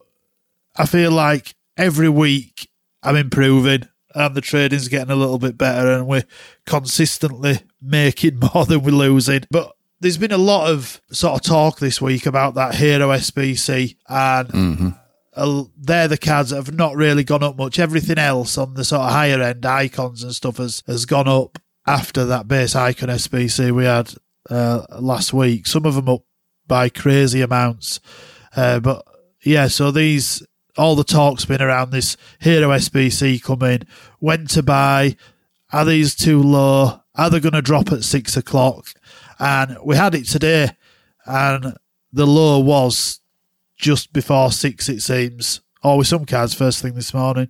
I 0.76 0.84
feel 0.84 1.10
like 1.10 1.54
every 1.78 2.10
week 2.10 2.68
I'm 3.02 3.16
improving 3.16 3.88
and 4.14 4.34
the 4.34 4.42
trading's 4.42 4.88
getting 4.88 5.10
a 5.10 5.16
little 5.16 5.38
bit 5.38 5.56
better 5.56 5.90
and 5.90 6.06
we're 6.06 6.26
consistently 6.66 7.60
making 7.80 8.40
more 8.54 8.66
than 8.66 8.82
we're 8.82 8.90
losing. 8.90 9.44
But 9.50 9.72
there's 10.04 10.18
been 10.18 10.32
a 10.32 10.38
lot 10.38 10.70
of 10.70 11.00
sort 11.10 11.34
of 11.34 11.40
talk 11.40 11.78
this 11.78 11.98
week 11.98 12.26
about 12.26 12.54
that 12.56 12.74
hero 12.74 13.08
SBC, 13.08 13.96
and 14.06 14.48
Mm-hmm. 14.50 14.88
uh, 15.34 15.64
they're 15.78 16.08
the 16.08 16.18
cards 16.18 16.50
that 16.50 16.56
have 16.56 16.74
not 16.74 16.94
really 16.94 17.24
gone 17.24 17.42
up 17.42 17.56
much. 17.56 17.78
Everything 17.78 18.18
else 18.18 18.58
on 18.58 18.74
the 18.74 18.84
sort 18.84 19.00
of 19.00 19.12
higher 19.12 19.40
end 19.40 19.64
icons 19.64 20.22
and 20.22 20.34
stuff 20.34 20.58
has, 20.58 20.82
has 20.86 21.06
gone 21.06 21.26
up 21.26 21.58
after 21.86 22.26
that 22.26 22.46
base 22.46 22.76
icon 22.76 23.08
SBC 23.08 23.70
we 23.72 23.84
had 23.86 24.12
uh, 24.50 24.82
last 25.00 25.32
week. 25.32 25.66
Some 25.66 25.86
of 25.86 25.94
them 25.94 26.08
up 26.10 26.22
by 26.66 26.90
crazy 26.90 27.40
amounts. 27.40 27.98
Uh, 28.54 28.80
but 28.80 29.06
yeah, 29.42 29.68
so 29.68 29.90
these 29.90 30.42
all 30.76 30.96
the 30.96 31.04
talk's 31.04 31.46
been 31.46 31.62
around 31.62 31.92
this 31.92 32.16
hero 32.40 32.68
SBC 32.68 33.42
coming, 33.42 33.86
when 34.18 34.46
to 34.48 34.62
buy, 34.62 35.16
are 35.72 35.84
these 35.86 36.14
too 36.14 36.42
low? 36.42 37.00
Are 37.14 37.30
they 37.30 37.40
going 37.40 37.52
to 37.54 37.62
drop 37.62 37.90
at 37.92 38.04
six 38.04 38.36
o'clock? 38.36 38.88
And 39.38 39.76
we 39.84 39.96
had 39.96 40.14
it 40.14 40.26
today, 40.26 40.70
and 41.26 41.74
the 42.12 42.26
low 42.26 42.58
was 42.60 43.20
just 43.76 44.12
before 44.12 44.52
six, 44.52 44.88
it 44.88 45.00
seems, 45.00 45.60
or 45.82 45.98
with 45.98 46.06
some 46.06 46.24
cards 46.24 46.54
first 46.54 46.80
thing 46.80 46.94
this 46.94 47.12
morning. 47.12 47.48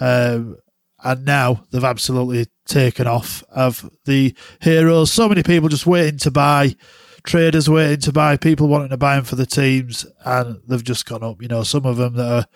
Um, 0.00 0.56
and 1.04 1.24
now 1.24 1.64
they've 1.70 1.84
absolutely 1.84 2.46
taken 2.66 3.06
off 3.06 3.44
of 3.50 3.88
the 4.04 4.34
heroes. 4.60 5.12
So 5.12 5.28
many 5.28 5.42
people 5.42 5.68
just 5.68 5.86
waiting 5.86 6.18
to 6.20 6.30
buy, 6.30 6.74
traders 7.22 7.70
waiting 7.70 8.00
to 8.00 8.12
buy, 8.12 8.36
people 8.36 8.68
wanting 8.68 8.88
to 8.90 8.96
buy 8.96 9.16
them 9.16 9.24
for 9.24 9.36
the 9.36 9.46
teams, 9.46 10.06
and 10.24 10.60
they've 10.66 10.82
just 10.82 11.06
gone 11.06 11.22
up. 11.22 11.40
You 11.40 11.48
know, 11.48 11.62
some 11.62 11.86
of 11.86 11.96
them 11.96 12.14
that 12.14 12.32
are 12.32 12.46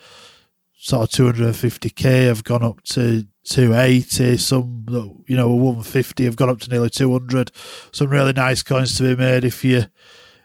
sort 0.75 1.19
of 1.19 1.25
250k 1.37 2.27
have 2.27 2.43
gone 2.43 2.63
up 2.63 2.83
to 2.83 3.25
280. 3.45 4.37
Some 4.37 4.85
you 5.27 5.35
know 5.35 5.49
150 5.49 6.25
have 6.25 6.35
gone 6.35 6.49
up 6.49 6.59
to 6.61 6.69
nearly 6.69 6.89
200. 6.89 7.51
Some 7.91 8.09
really 8.09 8.33
nice 8.33 8.63
coins 8.63 8.97
to 8.97 9.03
be 9.03 9.15
made 9.15 9.43
if 9.43 9.63
you 9.63 9.85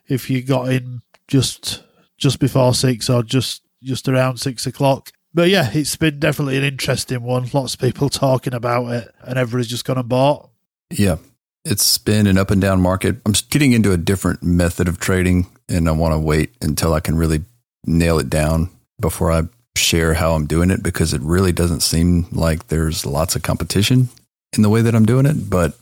if 0.07 0.31
you 0.31 0.43
got 0.43 0.69
in 0.69 1.03
just 1.27 1.83
just 2.17 2.41
before 2.41 2.75
six 2.75 3.09
or 3.09 3.23
just 3.23 3.63
just 3.83 4.09
around 4.09 4.39
six 4.39 4.67
o'clock. 4.67 5.13
But 5.35 5.51
yeah, 5.51 5.71
it's 5.73 5.97
been 5.97 6.19
definitely 6.19 6.57
an 6.57 6.65
interesting 6.65 7.23
one. 7.23 7.49
Lots 7.53 7.75
of 7.75 7.81
people 7.81 8.09
talking 8.09 8.55
about 8.55 8.91
it, 8.93 9.15
and 9.23 9.39
everybody's 9.39 9.69
just 9.69 9.85
gone 9.85 9.99
and 9.99 10.09
bought. 10.09 10.51
Yeah, 10.91 11.17
it's 11.65 11.99
been 11.99 12.27
an 12.27 12.39
up 12.39 12.51
and 12.51 12.61
down 12.61 12.81
market. 12.81 13.17
I'm 13.27 13.35
getting 13.51 13.73
into 13.73 13.93
a 13.93 13.99
different 13.99 14.43
method 14.43 14.89
of 14.89 14.99
trading, 14.99 15.47
and 15.69 15.89
I 15.89 15.93
want 15.93 16.15
to 16.15 16.19
wait 16.19 16.55
until 16.63 16.95
I 16.95 17.01
can 17.01 17.17
really 17.17 17.45
nail 17.85 18.19
it 18.19 18.31
down 18.31 18.71
before 19.01 19.31
I 19.31 19.43
share 19.79 20.15
how 20.15 20.33
I'm 20.35 20.47
doing 20.47 20.71
it 20.71 20.83
because 20.83 21.13
it 21.13 21.21
really 21.23 21.53
doesn't 21.53 21.81
seem 21.81 22.27
like 22.33 22.69
there's 22.69 23.07
lots 23.07 23.37
of 23.37 23.43
competition 23.43 24.09
in 24.55 24.63
the 24.63 24.71
way 24.71 24.83
that 24.83 24.95
I'm 24.95 25.07
doing 25.07 25.27
it. 25.27 25.49
But 25.49 25.75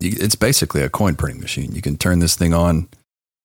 it's 0.00 0.34
basically 0.34 0.82
a 0.82 0.88
coin 0.88 1.16
printing 1.16 1.40
machine. 1.40 1.72
You 1.72 1.82
can 1.82 1.96
turn 1.96 2.18
this 2.18 2.36
thing 2.36 2.52
on 2.52 2.88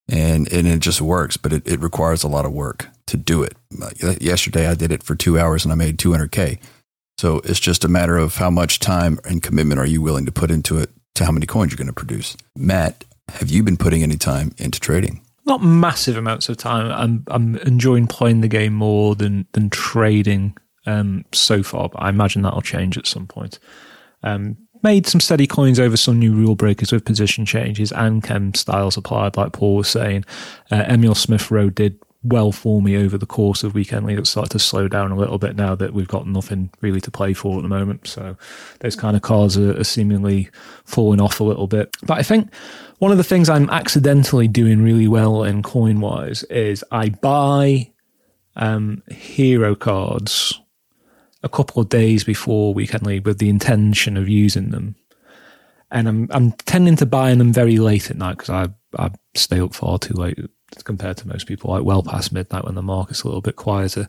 and, 0.09 0.51
and 0.51 0.67
it 0.67 0.79
just 0.79 1.01
works, 1.01 1.37
but 1.37 1.53
it, 1.53 1.67
it 1.67 1.79
requires 1.79 2.23
a 2.23 2.27
lot 2.27 2.45
of 2.45 2.51
work 2.51 2.87
to 3.07 3.17
do 3.17 3.43
it. 3.43 3.55
Uh, 3.81 4.15
yesterday, 4.19 4.67
I 4.67 4.73
did 4.73 4.91
it 4.91 5.03
for 5.03 5.15
two 5.15 5.39
hours 5.39 5.63
and 5.63 5.71
I 5.71 5.75
made 5.75 5.97
200K. 5.97 6.59
So 7.17 7.41
it's 7.43 7.59
just 7.59 7.83
a 7.83 7.89
matter 7.89 8.17
of 8.17 8.35
how 8.35 8.49
much 8.49 8.79
time 8.79 9.19
and 9.25 9.43
commitment 9.43 9.79
are 9.79 9.85
you 9.85 10.01
willing 10.01 10.25
to 10.25 10.31
put 10.31 10.51
into 10.51 10.77
it 10.77 10.89
to 11.15 11.25
how 11.25 11.31
many 11.31 11.45
coins 11.45 11.71
you're 11.71 11.77
going 11.77 11.87
to 11.87 11.93
produce. 11.93 12.37
Matt, 12.55 13.03
have 13.29 13.49
you 13.49 13.61
been 13.61 13.77
putting 13.77 14.03
any 14.03 14.15
time 14.15 14.53
into 14.57 14.79
trading? 14.79 15.21
Not 15.49 15.63
massive 15.63 16.15
amounts 16.15 16.47
of 16.47 16.57
time. 16.57 16.91
I'm 16.91 17.23
I'm 17.27 17.55
enjoying 17.57 18.07
playing 18.07 18.41
the 18.41 18.47
game 18.47 18.73
more 18.73 19.15
than 19.15 19.47
than 19.53 19.69
trading 19.69 20.55
um, 20.85 21.25
so 21.33 21.63
far, 21.63 21.89
but 21.89 21.99
I 22.01 22.09
imagine 22.09 22.43
that'll 22.43 22.61
change 22.61 22.97
at 22.97 23.07
some 23.07 23.25
point. 23.25 23.57
Um, 24.23 24.57
made 24.83 25.07
some 25.07 25.19
steady 25.19 25.47
coins 25.47 25.79
over 25.79 25.97
some 25.97 26.19
new 26.19 26.33
rule 26.33 26.55
breakers 26.55 26.91
with 26.91 27.03
position 27.03 27.45
changes 27.45 27.91
and 27.91 28.23
chem 28.23 28.53
styles 28.53 28.95
applied, 28.95 29.37
like 29.37 29.51
Paul 29.51 29.77
was 29.77 29.87
saying. 29.87 30.23
Uh, 30.71 30.85
Emile 30.87 31.15
Smith 31.15 31.49
Rowe 31.51 31.69
did 31.69 31.99
well 32.21 32.51
for 32.51 32.81
me 32.81 32.97
over 32.97 33.17
the 33.17 33.25
course 33.25 33.63
of 33.63 33.73
weekend 33.73 34.05
league. 34.05 34.19
It's 34.19 34.31
started 34.31 34.51
to 34.51 34.59
slow 34.59 34.87
down 34.87 35.11
a 35.11 35.15
little 35.15 35.37
bit 35.37 35.55
now 35.55 35.75
that 35.75 35.93
we've 35.93 36.07
got 36.07 36.27
nothing 36.27 36.69
really 36.81 36.99
to 37.01 37.11
play 37.11 37.33
for 37.33 37.57
at 37.57 37.61
the 37.61 37.69
moment. 37.69 38.07
So 38.07 38.35
those 38.79 38.95
kind 38.95 39.15
of 39.15 39.21
cards 39.21 39.57
are, 39.57 39.79
are 39.79 39.85
seemingly 39.85 40.49
falling 40.83 41.21
off 41.21 41.39
a 41.39 41.45
little 41.45 41.67
bit. 41.67 41.95
But 42.03 42.17
I 42.17 42.23
think 42.23 42.53
one 42.97 43.11
of 43.11 43.17
the 43.17 43.23
things 43.23 43.49
I'm 43.49 43.69
accidentally 43.69 44.47
doing 44.47 44.81
really 44.81 45.07
well 45.07 45.43
in 45.43 45.63
coin 45.63 46.01
wise 46.01 46.43
is 46.43 46.83
I 46.91 47.09
buy 47.09 47.91
um, 48.57 49.01
hero 49.09 49.75
cards 49.75 50.59
a 51.41 51.47
couple 51.47 51.81
of 51.81 51.87
days 51.87 52.25
before 52.25 52.73
weekend 52.73 53.05
league 53.05 53.25
with 53.25 53.39
the 53.39 53.49
intention 53.49 54.17
of 54.17 54.27
using 54.27 54.71
them. 54.71 54.95
And 55.91 56.07
I'm 56.07 56.27
I'm 56.31 56.51
tending 56.51 56.97
to 56.97 57.05
buy 57.07 57.33
them 57.33 57.51
very 57.51 57.77
late 57.77 58.11
at 58.11 58.17
night 58.17 58.37
because 58.37 58.49
I 58.49 58.67
I 58.97 59.09
stay 59.33 59.59
up 59.59 59.73
far 59.73 59.97
too 59.97 60.13
late 60.13 60.37
compared 60.83 61.17
to 61.17 61.27
most 61.27 61.47
people, 61.47 61.71
like 61.71 61.83
well 61.83 62.03
past 62.03 62.31
midnight 62.31 62.65
when 62.65 62.75
the 62.75 62.81
market's 62.81 63.23
a 63.23 63.27
little 63.27 63.41
bit 63.41 63.55
quieter. 63.55 64.07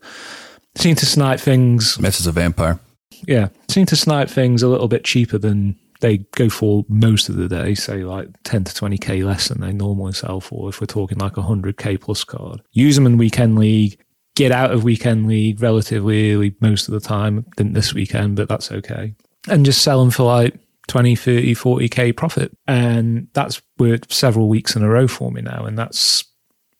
Seem 0.76 0.94
to 0.96 1.06
snipe 1.06 1.40
things. 1.40 1.98
Messes 1.98 2.26
a 2.26 2.32
vampire. 2.32 2.78
Yeah, 3.26 3.48
seem 3.68 3.86
to 3.86 3.96
snipe 3.96 4.28
things 4.28 4.62
a 4.62 4.68
little 4.68 4.88
bit 4.88 5.04
cheaper 5.04 5.38
than 5.38 5.76
they 6.00 6.18
go 6.34 6.48
for 6.48 6.84
most 6.88 7.28
of 7.28 7.36
the 7.36 7.48
day, 7.48 7.74
say 7.74 8.04
like 8.04 8.28
10 8.44 8.64
to 8.64 8.72
20k 8.72 9.24
less 9.24 9.48
than 9.48 9.60
they 9.60 9.72
normally 9.72 10.12
sell 10.12 10.40
for. 10.40 10.68
If 10.68 10.80
we're 10.80 10.86
talking 10.86 11.18
like 11.18 11.36
a 11.36 11.42
100k 11.42 12.00
plus 12.00 12.24
card, 12.24 12.62
use 12.72 12.96
them 12.96 13.06
in 13.06 13.16
weekend 13.16 13.58
league. 13.58 13.98
Get 14.36 14.52
out 14.52 14.70
of 14.70 14.84
weekend 14.84 15.26
league 15.26 15.60
relatively 15.60 16.32
early 16.32 16.54
most 16.60 16.88
of 16.88 16.94
the 16.94 17.00
time. 17.00 17.44
Didn't 17.56 17.74
this 17.74 17.92
weekend, 17.92 18.36
but 18.36 18.48
that's 18.48 18.72
okay. 18.72 19.14
And 19.48 19.66
just 19.66 19.82
sell 19.82 20.00
them 20.00 20.10
for 20.10 20.22
like 20.22 20.58
20, 20.88 21.16
30, 21.16 21.54
40k 21.54 22.16
profit. 22.16 22.56
And 22.66 23.28
that's 23.34 23.60
worked 23.78 24.12
several 24.12 24.48
weeks 24.48 24.76
in 24.76 24.82
a 24.82 24.88
row 24.88 25.08
for 25.08 25.30
me 25.30 25.42
now. 25.42 25.64
And 25.64 25.76
that's 25.76 26.24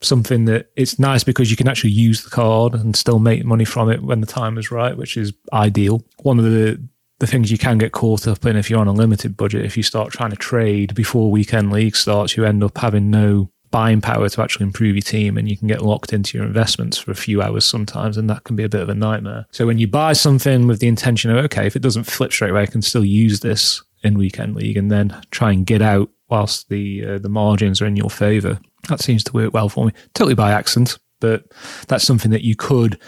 something 0.03 0.47
that 0.47 0.71
it's 0.77 0.99
nice 0.99 1.25
because 1.25 1.51
you 1.51 1.57
can 1.57 1.69
actually 1.69 1.91
use 1.91 2.23
the 2.23 2.31
card 2.31 2.75
and 2.75 2.97
still 2.97 3.19
make 3.19 3.45
money 3.45 3.65
from 3.65 3.91
it 3.91 4.03
when 4.03 4.21
the 4.21 4.27
time 4.27 4.59
is 4.59 4.71
right, 4.71 4.97
which 4.97 5.17
is 5.17 5.33
ideal. 5.53 6.05
One 6.23 6.39
of 6.39 6.45
the 6.45 6.81
the 7.19 7.27
things 7.27 7.51
you 7.51 7.59
can 7.59 7.77
get 7.77 7.93
caught 7.93 8.27
up 8.27 8.47
in 8.47 8.57
if 8.57 8.71
you're 8.71 8.81
on 8.81 8.89
a 8.89 8.93
limited 8.93 9.37
budget, 9.37 9.67
if 9.67 9.77
you 9.77 9.83
start 9.83 10.11
trying 10.11 10.31
to 10.31 10.37
trade 10.37 10.95
before 10.95 11.31
weekend 11.31 11.71
league 11.71 11.95
starts, 11.95 12.35
you 12.35 12.47
end 12.47 12.65
up 12.65 12.79
having 12.79 13.11
no 13.11 13.51
buying 13.71 14.01
power 14.01 14.29
to 14.29 14.43
actually 14.43 14.65
improve 14.65 14.97
your 14.97 15.03
team 15.03 15.37
and 15.37 15.49
you 15.49 15.57
can 15.57 15.69
get 15.69 15.83
locked 15.83 16.13
into 16.13 16.37
your 16.37 16.47
investments 16.47 16.99
for 16.99 17.11
a 17.11 17.15
few 17.15 17.41
hours 17.41 17.65
sometimes 17.65 18.17
and 18.17 18.29
that 18.29 18.43
can 18.45 18.57
be 18.57 18.65
a 18.65 18.69
bit 18.69 18.81
of 18.81 18.89
a 18.89 18.95
nightmare. 18.95 19.47
So 19.53 19.67
when 19.67 19.79
you 19.79 19.87
buy 19.87 20.15
something 20.15 20.67
with 20.67 20.81
the 20.81 20.89
intention 20.89 21.31
of 21.31 21.45
okay, 21.45 21.67
if 21.67 21.77
it 21.77 21.83
doesn't 21.83 22.05
flip 22.05 22.33
straight 22.33 22.51
away, 22.51 22.63
I 22.63 22.67
can 22.67 22.83
still 22.83 23.05
use 23.05 23.41
this 23.41 23.83
in 24.03 24.19
weekend 24.19 24.57
league 24.57 24.77
and 24.77 24.91
then 24.91 25.15
try 25.31 25.53
and 25.53 25.67
get 25.67 25.83
out 25.83 26.09
whilst 26.31 26.69
the 26.69 27.05
uh, 27.07 27.19
the 27.19 27.29
margins 27.29 27.83
are 27.83 27.87
in 27.87 27.97
your 27.97 28.11
favor. 28.11 28.59
That 28.89 29.01
seems 29.01 29.25
to 29.25 29.33
work 29.33 29.53
well 29.53 29.69
for 29.69 29.87
me. 29.87 29.93
Totally 30.15 30.35
by 30.35 30.53
accident, 30.53 30.99
but 31.21 31.45
that's 31.89 32.05
something 32.05 32.31
that 32.31 32.45
you 32.45 32.57
could 32.57 32.99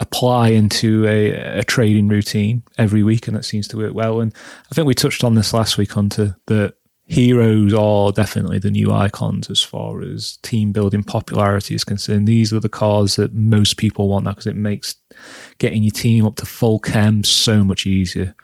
apply 0.00 0.48
into 0.48 1.06
a, 1.06 1.58
a 1.58 1.64
trading 1.64 2.08
routine 2.08 2.62
every 2.78 3.02
week, 3.02 3.28
and 3.28 3.36
that 3.36 3.44
seems 3.44 3.68
to 3.68 3.76
work 3.76 3.94
well. 3.94 4.20
And 4.20 4.34
I 4.70 4.74
think 4.74 4.86
we 4.86 4.94
touched 4.94 5.24
on 5.24 5.34
this 5.34 5.54
last 5.54 5.78
week 5.78 5.96
onto 5.96 6.32
the 6.46 6.74
heroes 7.06 7.74
are 7.74 8.10
definitely 8.12 8.58
the 8.58 8.70
new 8.70 8.90
icons 8.90 9.50
as 9.50 9.60
far 9.60 10.02
as 10.02 10.38
team 10.38 10.72
building 10.72 11.02
popularity 11.02 11.74
is 11.74 11.84
concerned. 11.84 12.26
These 12.26 12.52
are 12.52 12.60
the 12.60 12.68
cards 12.68 13.16
that 13.16 13.34
most 13.34 13.76
people 13.76 14.08
want 14.08 14.24
now 14.24 14.32
because 14.32 14.46
it 14.46 14.56
makes 14.56 14.94
getting 15.58 15.82
your 15.82 15.90
team 15.90 16.24
up 16.24 16.36
to 16.36 16.46
full 16.46 16.78
chem 16.78 17.22
so 17.24 17.64
much 17.64 17.86
easier 17.86 18.34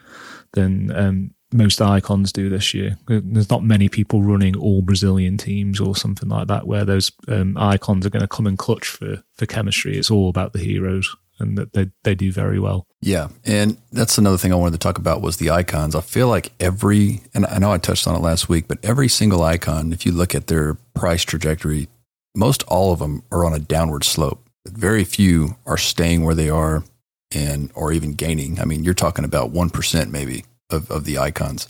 than 0.53 0.95
um, 0.95 1.31
most 1.51 1.81
icons 1.81 2.31
do 2.31 2.49
this 2.49 2.73
year. 2.73 2.97
There's 3.07 3.49
not 3.49 3.63
many 3.63 3.89
people 3.89 4.21
running 4.21 4.55
all 4.55 4.81
Brazilian 4.81 5.37
teams 5.37 5.79
or 5.79 5.95
something 5.95 6.29
like 6.29 6.47
that 6.47 6.67
where 6.67 6.85
those 6.85 7.11
um, 7.27 7.57
icons 7.57 8.05
are 8.05 8.09
going 8.09 8.21
to 8.21 8.27
come 8.27 8.47
and 8.47 8.57
clutch 8.57 8.87
for, 8.87 9.23
for 9.35 9.45
chemistry. 9.45 9.97
It's 9.97 10.11
all 10.11 10.29
about 10.29 10.53
the 10.53 10.59
heroes 10.59 11.15
and 11.39 11.57
that 11.57 11.73
they, 11.73 11.89
they 12.03 12.15
do 12.15 12.31
very 12.31 12.59
well. 12.59 12.85
Yeah. 13.01 13.29
And 13.45 13.77
that's 13.91 14.17
another 14.17 14.37
thing 14.37 14.51
I 14.51 14.57
wanted 14.57 14.73
to 14.73 14.79
talk 14.79 14.97
about 14.97 15.21
was 15.21 15.37
the 15.37 15.49
icons. 15.49 15.95
I 15.95 16.01
feel 16.01 16.27
like 16.27 16.51
every, 16.59 17.21
and 17.33 17.45
I 17.45 17.57
know 17.57 17.71
I 17.71 17.77
touched 17.77 18.07
on 18.07 18.15
it 18.15 18.21
last 18.21 18.49
week, 18.49 18.67
but 18.67 18.77
every 18.83 19.07
single 19.07 19.41
icon, 19.41 19.93
if 19.93 20.05
you 20.05 20.11
look 20.11 20.35
at 20.35 20.47
their 20.47 20.75
price 20.93 21.23
trajectory, 21.23 21.87
most 22.35 22.63
all 22.63 22.91
of 22.91 22.99
them 22.99 23.23
are 23.31 23.45
on 23.45 23.53
a 23.53 23.59
downward 23.59 24.03
slope. 24.03 24.47
Very 24.67 25.03
few 25.03 25.55
are 25.65 25.77
staying 25.77 26.23
where 26.23 26.35
they 26.35 26.49
are 26.49 26.83
and 27.31 27.71
or 27.73 27.91
even 27.91 28.13
gaining. 28.13 28.59
I 28.59 28.65
mean, 28.65 28.83
you're 28.83 28.93
talking 28.93 29.25
about 29.25 29.53
1% 29.53 30.11
maybe 30.11 30.43
of, 30.69 30.89
of 30.91 31.05
the 31.05 31.17
icons. 31.17 31.67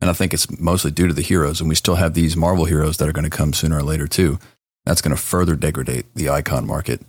And 0.00 0.10
I 0.10 0.12
think 0.12 0.34
it's 0.34 0.58
mostly 0.60 0.90
due 0.90 1.06
to 1.06 1.14
the 1.14 1.22
heroes. 1.22 1.60
And 1.60 1.68
we 1.68 1.74
still 1.74 1.94
have 1.94 2.14
these 2.14 2.36
Marvel 2.36 2.66
heroes 2.66 2.98
that 2.98 3.08
are 3.08 3.12
going 3.12 3.28
to 3.28 3.36
come 3.36 3.52
sooner 3.52 3.78
or 3.78 3.82
later, 3.82 4.06
too. 4.06 4.38
That's 4.84 5.00
going 5.00 5.16
to 5.16 5.20
further 5.20 5.56
degrade 5.56 6.04
the 6.14 6.28
icon 6.28 6.66
market. 6.66 7.00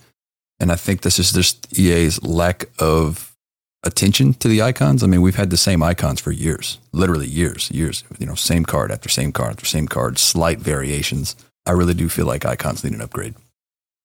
And 0.59 0.71
I 0.71 0.75
think 0.75 1.01
this 1.01 1.19
is 1.19 1.31
just 1.31 1.77
EA's 1.77 2.21
lack 2.23 2.65
of 2.79 3.35
attention 3.83 4.33
to 4.35 4.47
the 4.47 4.61
icons. 4.61 5.03
I 5.03 5.07
mean, 5.07 5.21
we've 5.21 5.35
had 5.35 5.49
the 5.49 5.57
same 5.57 5.83
icons 5.83 6.19
for 6.19 6.31
years, 6.31 6.79
literally 6.91 7.27
years, 7.27 7.69
years, 7.71 8.03
you 8.17 8.25
know, 8.25 8.35
same 8.35 8.65
card 8.65 8.91
after 8.91 9.09
same 9.09 9.31
card 9.31 9.51
after 9.51 9.65
same 9.65 9.87
card, 9.87 10.17
slight 10.17 10.59
variations. 10.59 11.35
I 11.65 11.71
really 11.71 11.93
do 11.93 12.09
feel 12.09 12.25
like 12.25 12.45
icons 12.45 12.83
need 12.83 12.93
an 12.93 13.01
upgrade. 13.01 13.35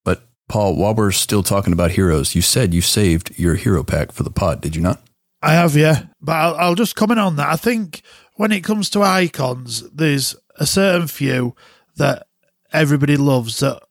But 0.05 0.23
Paul, 0.47 0.75
while 0.75 0.93
we're 0.93 1.11
still 1.11 1.43
talking 1.43 1.73
about 1.73 1.91
heroes, 1.91 2.35
you 2.35 2.41
said 2.41 2.73
you 2.73 2.81
saved 2.81 3.37
your 3.39 3.55
hero 3.55 3.83
pack 3.83 4.11
for 4.11 4.23
the 4.23 4.29
pod, 4.29 4.61
did 4.61 4.75
you 4.75 4.81
not? 4.81 5.01
I 5.43 5.53
have, 5.53 5.75
yeah. 5.75 6.03
But 6.21 6.33
I'll, 6.33 6.55
I'll 6.55 6.75
just 6.75 6.95
comment 6.95 7.19
on 7.19 7.35
that. 7.35 7.49
I 7.49 7.57
think 7.57 8.01
when 8.35 8.51
it 8.51 8.63
comes 8.63 8.89
to 8.91 9.01
icons, 9.01 9.87
there's 9.91 10.35
a 10.57 10.65
certain 10.65 11.07
few 11.07 11.55
that 11.97 12.27
everybody 12.71 13.17
loves 13.17 13.59
that 13.59 13.83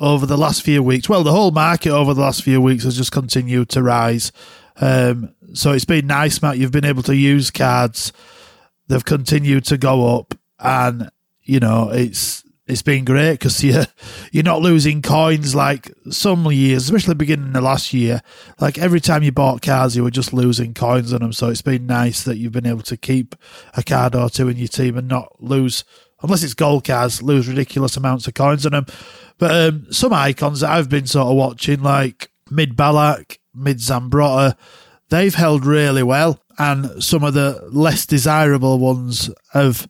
over 0.00 0.26
the 0.26 0.36
last 0.36 0.62
few 0.62 0.82
weeks, 0.82 1.08
well, 1.08 1.22
the 1.22 1.30
whole 1.30 1.52
market 1.52 1.90
over 1.90 2.12
the 2.14 2.22
last 2.22 2.42
few 2.42 2.60
weeks 2.60 2.84
has 2.84 2.96
just 2.96 3.12
continued 3.12 3.68
to 3.68 3.82
rise. 3.82 4.32
Um, 4.80 5.34
so 5.52 5.72
it's 5.72 5.84
been 5.84 6.06
nice, 6.06 6.40
Matt. 6.42 6.58
You've 6.58 6.72
been 6.72 6.86
able 6.86 7.02
to 7.04 7.14
use 7.14 7.50
cards. 7.50 8.12
They've 8.88 9.04
continued 9.04 9.66
to 9.66 9.78
go 9.78 10.18
up, 10.18 10.34
and 10.58 11.10
you 11.42 11.60
know 11.60 11.90
it's 11.90 12.42
it's 12.70 12.82
been 12.82 13.04
great 13.04 13.32
because 13.32 13.62
you're 13.62 13.86
you're 14.32 14.44
not 14.44 14.62
losing 14.62 15.02
coins 15.02 15.54
like 15.54 15.92
some 16.10 16.50
years, 16.52 16.84
especially 16.84 17.14
beginning 17.14 17.54
of 17.56 17.62
last 17.62 17.92
year. 17.92 18.22
Like 18.60 18.78
every 18.78 19.00
time 19.00 19.22
you 19.22 19.32
bought 19.32 19.62
cards, 19.62 19.96
you 19.96 20.04
were 20.04 20.10
just 20.10 20.32
losing 20.32 20.72
coins 20.74 21.12
on 21.12 21.20
them. 21.20 21.32
So 21.32 21.48
it's 21.48 21.62
been 21.62 21.86
nice 21.86 22.22
that 22.24 22.38
you've 22.38 22.52
been 22.52 22.66
able 22.66 22.82
to 22.82 22.96
keep 22.96 23.34
a 23.76 23.82
card 23.82 24.14
or 24.14 24.30
two 24.30 24.48
in 24.48 24.56
your 24.56 24.68
team 24.68 24.96
and 24.96 25.08
not 25.08 25.42
lose, 25.42 25.84
unless 26.22 26.42
it's 26.42 26.54
gold 26.54 26.84
cards, 26.84 27.22
lose 27.22 27.48
ridiculous 27.48 27.96
amounts 27.96 28.28
of 28.28 28.34
coins 28.34 28.64
on 28.64 28.72
them. 28.72 28.86
But 29.38 29.52
um, 29.52 29.86
some 29.92 30.12
icons 30.12 30.60
that 30.60 30.70
I've 30.70 30.88
been 30.88 31.06
sort 31.06 31.28
of 31.28 31.36
watching, 31.36 31.82
like 31.82 32.30
mid 32.50 32.76
Ballack, 32.76 33.38
mid 33.54 33.78
Zambrotta, 33.78 34.56
they've 35.08 35.34
held 35.34 35.66
really 35.66 36.02
well, 36.02 36.40
and 36.58 37.02
some 37.02 37.24
of 37.24 37.34
the 37.34 37.68
less 37.72 38.06
desirable 38.06 38.78
ones 38.78 39.30
have 39.52 39.88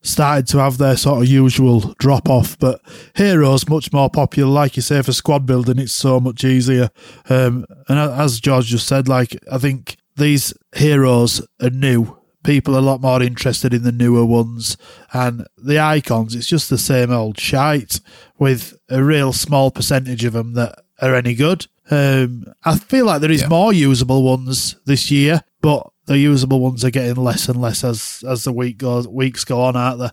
started 0.00 0.46
to 0.48 0.58
have 0.58 0.78
their 0.78 0.96
sort 0.96 1.22
of 1.22 1.28
usual 1.28 1.94
drop 1.98 2.28
off. 2.28 2.58
But 2.58 2.80
Heroes 3.14 3.68
much 3.68 3.92
more 3.92 4.10
popular, 4.10 4.50
like 4.50 4.76
you 4.76 4.82
say, 4.82 5.02
for 5.02 5.12
squad 5.12 5.46
building. 5.46 5.78
It's 5.78 5.92
so 5.92 6.20
much 6.20 6.44
easier. 6.44 6.90
Um, 7.28 7.66
and 7.88 7.98
as 7.98 8.40
George 8.40 8.66
just 8.66 8.86
said, 8.86 9.08
like 9.08 9.36
I 9.50 9.58
think 9.58 9.96
these 10.16 10.52
heroes 10.74 11.46
are 11.62 11.70
new. 11.70 12.16
People 12.44 12.76
are 12.76 12.80
a 12.80 12.82
lot 12.82 13.00
more 13.00 13.22
interested 13.22 13.74
in 13.74 13.82
the 13.82 13.92
newer 13.92 14.24
ones, 14.24 14.76
and 15.12 15.46
the 15.56 15.80
icons. 15.80 16.34
It's 16.34 16.46
just 16.46 16.70
the 16.70 16.78
same 16.78 17.10
old 17.10 17.38
shite 17.38 18.00
with 18.38 18.78
a 18.88 19.02
real 19.02 19.32
small 19.32 19.70
percentage 19.70 20.24
of 20.24 20.32
them 20.32 20.54
that 20.54 20.82
are 21.00 21.14
any 21.14 21.34
good. 21.34 21.66
Um, 21.90 22.44
I 22.64 22.76
feel 22.76 23.06
like 23.06 23.20
there 23.20 23.30
is 23.30 23.42
yeah. 23.42 23.48
more 23.48 23.72
usable 23.72 24.22
ones 24.22 24.76
this 24.84 25.10
year, 25.10 25.42
but 25.60 25.90
the 26.06 26.18
usable 26.18 26.60
ones 26.60 26.84
are 26.84 26.90
getting 26.90 27.22
less 27.22 27.48
and 27.48 27.60
less 27.60 27.84
as 27.84 28.24
as 28.26 28.44
the 28.44 28.52
week 28.52 28.78
goes 28.78 29.06
weeks 29.06 29.44
go 29.44 29.60
on, 29.60 29.76
aren't 29.76 30.00
they? 30.00 30.10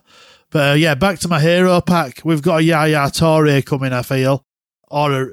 But 0.50 0.70
uh, 0.70 0.74
yeah, 0.74 0.94
back 0.94 1.18
to 1.20 1.28
my 1.28 1.40
hero 1.40 1.80
pack. 1.80 2.20
We've 2.24 2.42
got 2.42 2.60
a 2.60 2.62
Yaya 2.62 3.10
Toure 3.10 3.64
coming, 3.64 3.92
I 3.92 4.02
feel, 4.02 4.44
or 4.88 5.12
a, 5.12 5.28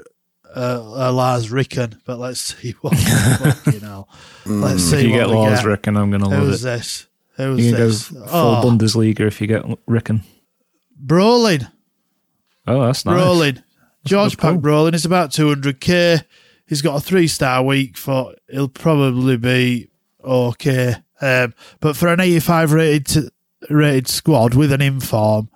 a, 0.56 0.78
a 0.80 1.12
Lars 1.12 1.52
Ricken. 1.52 2.02
But 2.06 2.18
let's 2.20 2.40
see 2.40 2.72
what 2.82 2.94
you 3.74 3.80
know. 3.80 4.08
Let's 4.46 4.84
see. 4.84 4.98
If 4.98 5.04
you 5.04 5.10
get 5.12 5.30
Lars 5.30 5.60
get. 5.60 5.66
Ricken, 5.68 5.98
I'm 5.98 6.10
going 6.10 6.24
to 6.24 6.30
love 6.30 6.48
Who's 6.48 6.62
this? 6.62 7.08
Who's 7.38 7.66
you 7.66 7.72
can 7.74 7.82
this? 7.82 8.10
go 8.10 8.26
full 8.26 8.56
oh. 8.56 8.62
Bundesliga 8.64 9.22
if 9.22 9.42
you 9.42 9.48
get 9.48 9.64
Ricken. 9.88 10.24
Brolin. 11.04 11.72
Oh, 12.66 12.86
that's 12.86 13.06
nice. 13.06 13.16
Brolin. 13.16 13.64
George 14.06 14.38
Pack 14.38 14.58
Brolin 14.58 14.94
is 14.94 15.06
about 15.06 15.32
200k. 15.32 16.24
He's 16.68 16.82
got 16.82 16.98
a 16.98 17.00
three 17.00 17.28
star 17.28 17.64
week 17.64 17.98
for. 17.98 18.34
He'll 18.50 18.68
probably 18.68 19.38
be 19.38 19.90
okay. 20.24 20.96
Um, 21.22 21.54
but 21.80 21.96
for 21.96 22.08
an 22.08 22.20
85 22.20 22.74
rated 22.74 23.30
rated 23.70 24.08
squad 24.08 24.56
with 24.56 24.72
an 24.72 24.82
inform, 24.82 25.50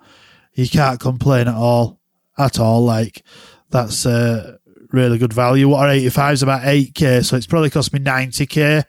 you 0.54 0.68
can't 0.68 1.00
complain 1.00 1.48
at 1.48 1.54
all. 1.54 2.00
At 2.38 2.58
all. 2.58 2.84
Like, 2.84 3.22
that's 3.70 4.06
uh, 4.06 4.58
really 4.92 5.18
good 5.18 5.32
value. 5.32 5.68
What 5.68 5.88
are 5.88 5.92
85 5.92 6.32
is 6.34 6.42
about 6.42 6.62
8k, 6.62 7.24
so 7.24 7.36
it's 7.36 7.46
probably 7.46 7.70
cost 7.70 7.92
me 7.92 8.00
90k. 8.00 8.84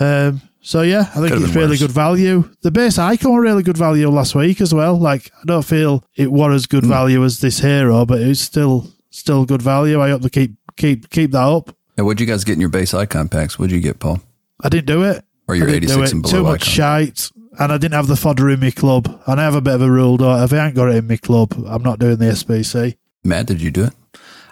Um, 0.00 0.42
so 0.60 0.82
yeah, 0.82 1.10
I 1.14 1.20
think 1.20 1.32
it's 1.32 1.54
really 1.54 1.70
worse. 1.70 1.80
good 1.80 1.92
value. 1.92 2.48
The 2.60 2.70
base 2.70 2.98
icon 2.98 3.32
were 3.32 3.40
really 3.40 3.62
good 3.62 3.78
value 3.78 4.08
last 4.10 4.34
week 4.34 4.60
as 4.60 4.74
well. 4.74 4.98
Like 4.98 5.30
I 5.40 5.46
don't 5.46 5.64
feel 5.64 6.04
it 6.14 6.30
was 6.30 6.54
as 6.54 6.66
good 6.66 6.84
mm. 6.84 6.88
value 6.88 7.24
as 7.24 7.40
this 7.40 7.60
hero, 7.60 8.04
but 8.04 8.20
it's 8.20 8.40
still 8.40 8.86
still 9.10 9.44
good 9.44 9.62
value. 9.62 10.00
I 10.00 10.10
hope 10.10 10.22
to 10.22 10.30
keep 10.30 10.56
keep 10.76 11.08
keep 11.10 11.30
that 11.32 11.42
up. 11.42 11.74
And 11.96 12.06
what'd 12.06 12.20
you 12.20 12.26
guys 12.26 12.44
get 12.44 12.54
in 12.54 12.60
your 12.60 12.68
base 12.68 12.92
icon 12.92 13.28
packs? 13.28 13.58
What'd 13.58 13.72
you 13.72 13.80
get, 13.80 13.98
Paul? 13.98 14.20
I 14.62 14.68
didn't 14.68 14.86
do 14.86 15.02
it. 15.04 15.24
Or 15.46 15.54
your 15.54 15.68
86 15.68 16.12
and 16.12 16.22
below 16.22 16.32
Too 16.32 16.42
much 16.42 16.64
shite. 16.64 17.30
And 17.58 17.72
I 17.72 17.78
didn't 17.78 17.94
have 17.94 18.06
the 18.06 18.16
fodder 18.16 18.50
in 18.50 18.60
my 18.60 18.70
club. 18.70 19.20
And 19.26 19.40
I 19.40 19.44
have 19.44 19.54
a 19.54 19.60
bit 19.60 19.74
of 19.74 19.82
a 19.82 19.90
rule, 19.90 20.16
though. 20.16 20.42
If 20.42 20.52
I 20.52 20.66
ain't 20.66 20.74
got 20.74 20.90
it 20.90 20.96
in 20.96 21.06
my 21.06 21.16
club, 21.16 21.54
I'm 21.66 21.82
not 21.82 21.98
doing 21.98 22.16
the 22.16 22.26
SBC. 22.26 22.96
Matt, 23.24 23.46
did 23.46 23.60
you 23.60 23.70
do 23.70 23.84
it? 23.84 23.94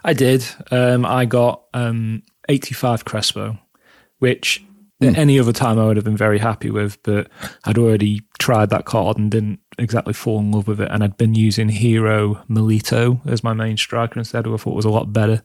I 0.05 0.13
did. 0.13 0.47
Um, 0.71 1.05
I 1.05 1.25
got 1.25 1.65
um, 1.75 2.23
85 2.49 3.05
Crespo, 3.05 3.59
which 4.19 4.65
mm. 5.03 5.17
any 5.17 5.39
other 5.39 5.53
time 5.53 5.79
I 5.79 5.87
would 5.87 5.97
have 5.97 6.05
been 6.05 6.17
very 6.17 6.39
happy 6.39 6.71
with, 6.71 7.03
but 7.03 7.29
I'd 7.65 7.79
already 7.79 8.23
tried 8.39 8.71
that 8.71 8.85
card 8.85 9.19
and 9.19 9.31
didn't 9.31 9.61
exactly 9.79 10.13
fall 10.13 10.39
in 10.39 10.53
love 10.53 10.69
with 10.69 10.81
it. 10.81 10.91
And 10.91 11.03
I'd 11.05 11.17
been 11.17 11.35
using 11.35 11.69
Hero 11.69 12.43
Milito 12.49 13.21
as 13.27 13.45
my 13.45 13.53
main 13.53 13.77
striker 13.77 14.19
instead, 14.19 14.47
who 14.47 14.55
I 14.55 14.57
thought 14.57 14.75
was 14.75 14.85
a 14.85 14.91
lot 14.91 15.13
better. 15.13 15.43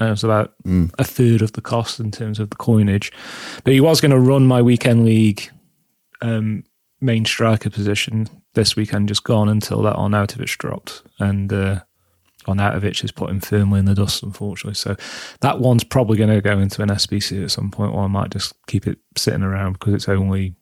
Uh, 0.00 0.06
it 0.06 0.10
was 0.10 0.24
about 0.24 0.54
mm. 0.64 0.92
a 0.98 1.04
third 1.04 1.42
of 1.42 1.52
the 1.52 1.60
cost 1.60 2.00
in 2.00 2.10
terms 2.10 2.38
of 2.38 2.50
the 2.50 2.56
coinage. 2.56 3.12
But 3.64 3.74
he 3.74 3.80
was 3.80 4.00
going 4.00 4.12
to 4.12 4.20
run 4.20 4.46
my 4.46 4.62
weekend 4.62 5.04
league 5.04 5.50
um, 6.20 6.64
main 7.00 7.24
striker 7.24 7.70
position 7.70 8.28
this 8.54 8.76
weekend, 8.76 9.08
just 9.08 9.24
gone 9.24 9.48
until 9.48 9.82
that 9.82 9.96
on 9.96 10.14
out 10.14 10.34
of 10.34 10.40
it's 10.40 10.56
dropped. 10.56 11.02
And 11.18 11.52
uh, 11.52 11.80
Arnautovic 12.46 13.04
is 13.04 13.12
put 13.12 13.30
him 13.30 13.40
firmly 13.40 13.80
in 13.80 13.84
the 13.86 13.94
dust, 13.94 14.22
unfortunately. 14.22 14.74
So 14.74 14.96
that 15.40 15.60
one's 15.60 15.84
probably 15.84 16.16
going 16.16 16.30
to 16.30 16.40
go 16.40 16.58
into 16.58 16.82
an 16.82 16.88
SBC 16.88 17.42
at 17.42 17.50
some 17.50 17.70
point, 17.70 17.92
or 17.92 18.04
I 18.04 18.08
might 18.08 18.30
just 18.30 18.54
keep 18.66 18.86
it 18.86 18.98
sitting 19.16 19.42
around 19.42 19.74
because 19.74 19.94
it's 19.94 20.08
only 20.08 20.54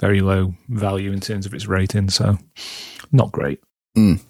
very 0.00 0.20
low 0.20 0.54
value 0.68 1.12
in 1.12 1.20
terms 1.20 1.46
of 1.46 1.54
its 1.54 1.66
rating. 1.66 2.10
So 2.10 2.38
not 3.12 3.32
great. 3.32 3.60
Mm. 3.96 4.20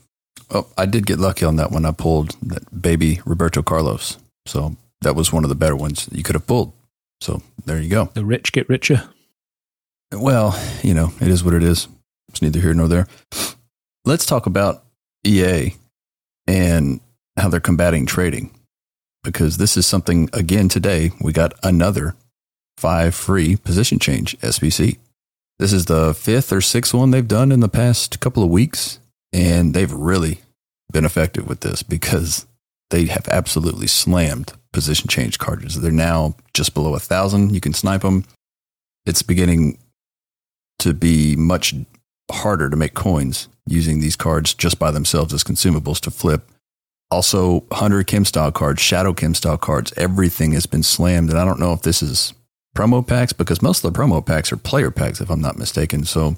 Well, 0.50 0.68
I 0.78 0.86
did 0.86 1.06
get 1.06 1.18
lucky 1.18 1.44
on 1.44 1.56
that 1.56 1.72
one. 1.72 1.84
I 1.84 1.92
pulled 1.92 2.36
that 2.42 2.80
baby 2.80 3.20
Roberto 3.24 3.62
Carlos. 3.62 4.18
So 4.46 4.76
that 5.00 5.16
was 5.16 5.32
one 5.32 5.44
of 5.44 5.48
the 5.48 5.56
better 5.56 5.76
ones 5.76 6.08
you 6.12 6.22
could 6.22 6.34
have 6.34 6.46
pulled. 6.46 6.72
So 7.20 7.42
there 7.64 7.80
you 7.80 7.88
go. 7.88 8.06
The 8.14 8.24
rich 8.24 8.52
get 8.52 8.68
richer. 8.68 9.08
Well, 10.12 10.60
you 10.82 10.94
know, 10.94 11.12
it 11.20 11.28
is 11.28 11.42
what 11.42 11.54
it 11.54 11.62
is. 11.62 11.88
It's 12.28 12.42
neither 12.42 12.60
here 12.60 12.74
nor 12.74 12.88
there. 12.88 13.08
Let's 14.04 14.26
talk 14.26 14.46
about 14.46 14.84
EA 15.24 15.74
and 16.46 17.00
how 17.36 17.48
they're 17.48 17.60
combating 17.60 18.06
trading. 18.06 18.50
Because 19.24 19.56
this 19.56 19.76
is 19.76 19.86
something, 19.86 20.30
again, 20.32 20.68
today 20.68 21.10
we 21.20 21.32
got 21.32 21.54
another 21.64 22.14
five 22.78 23.14
free 23.14 23.56
position 23.56 23.98
change 23.98 24.38
SBC. 24.38 24.98
This 25.58 25.72
is 25.72 25.86
the 25.86 26.12
fifth 26.14 26.52
or 26.52 26.60
sixth 26.60 26.92
one 26.92 27.10
they've 27.10 27.26
done 27.26 27.50
in 27.50 27.60
the 27.60 27.68
past 27.68 28.20
couple 28.20 28.42
of 28.42 28.50
weeks. 28.50 28.98
And 29.32 29.74
they've 29.74 29.92
really 29.92 30.40
been 30.92 31.04
effective 31.04 31.48
with 31.48 31.60
this 31.60 31.82
because 31.82 32.46
they 32.90 33.06
have 33.06 33.28
absolutely 33.28 33.86
slammed 33.86 34.52
position 34.72 35.08
change 35.08 35.38
cards. 35.38 35.80
They're 35.80 35.90
now 35.90 36.36
just 36.54 36.74
below 36.74 36.94
a 36.94 37.00
thousand. 37.00 37.54
You 37.54 37.60
can 37.60 37.74
snipe 37.74 38.02
them. 38.02 38.24
It's 39.04 39.22
beginning 39.22 39.78
to 40.78 40.92
be 40.92 41.36
much 41.36 41.74
harder 42.30 42.68
to 42.68 42.76
make 42.76 42.94
coins 42.94 43.48
using 43.66 44.00
these 44.00 44.16
cards 44.16 44.54
just 44.54 44.78
by 44.78 44.90
themselves 44.90 45.32
as 45.32 45.44
consumables 45.44 46.00
to 46.00 46.10
flip. 46.10 46.48
Also, 47.10 47.64
Hunter 47.72 48.02
chem 48.02 48.24
style 48.24 48.52
cards, 48.52 48.80
Shadow 48.80 49.14
chem 49.14 49.34
style 49.34 49.58
cards, 49.58 49.92
everything 49.96 50.52
has 50.52 50.66
been 50.66 50.82
slammed. 50.82 51.30
And 51.30 51.38
I 51.38 51.44
don't 51.44 51.60
know 51.60 51.72
if 51.72 51.82
this 51.82 52.02
is 52.02 52.34
promo 52.76 53.06
packs 53.06 53.32
because 53.32 53.62
most 53.62 53.84
of 53.84 53.92
the 53.92 53.98
promo 53.98 54.24
packs 54.24 54.52
are 54.52 54.56
player 54.56 54.90
packs, 54.90 55.20
if 55.20 55.30
I'm 55.30 55.40
not 55.40 55.58
mistaken. 55.58 56.04
So 56.04 56.36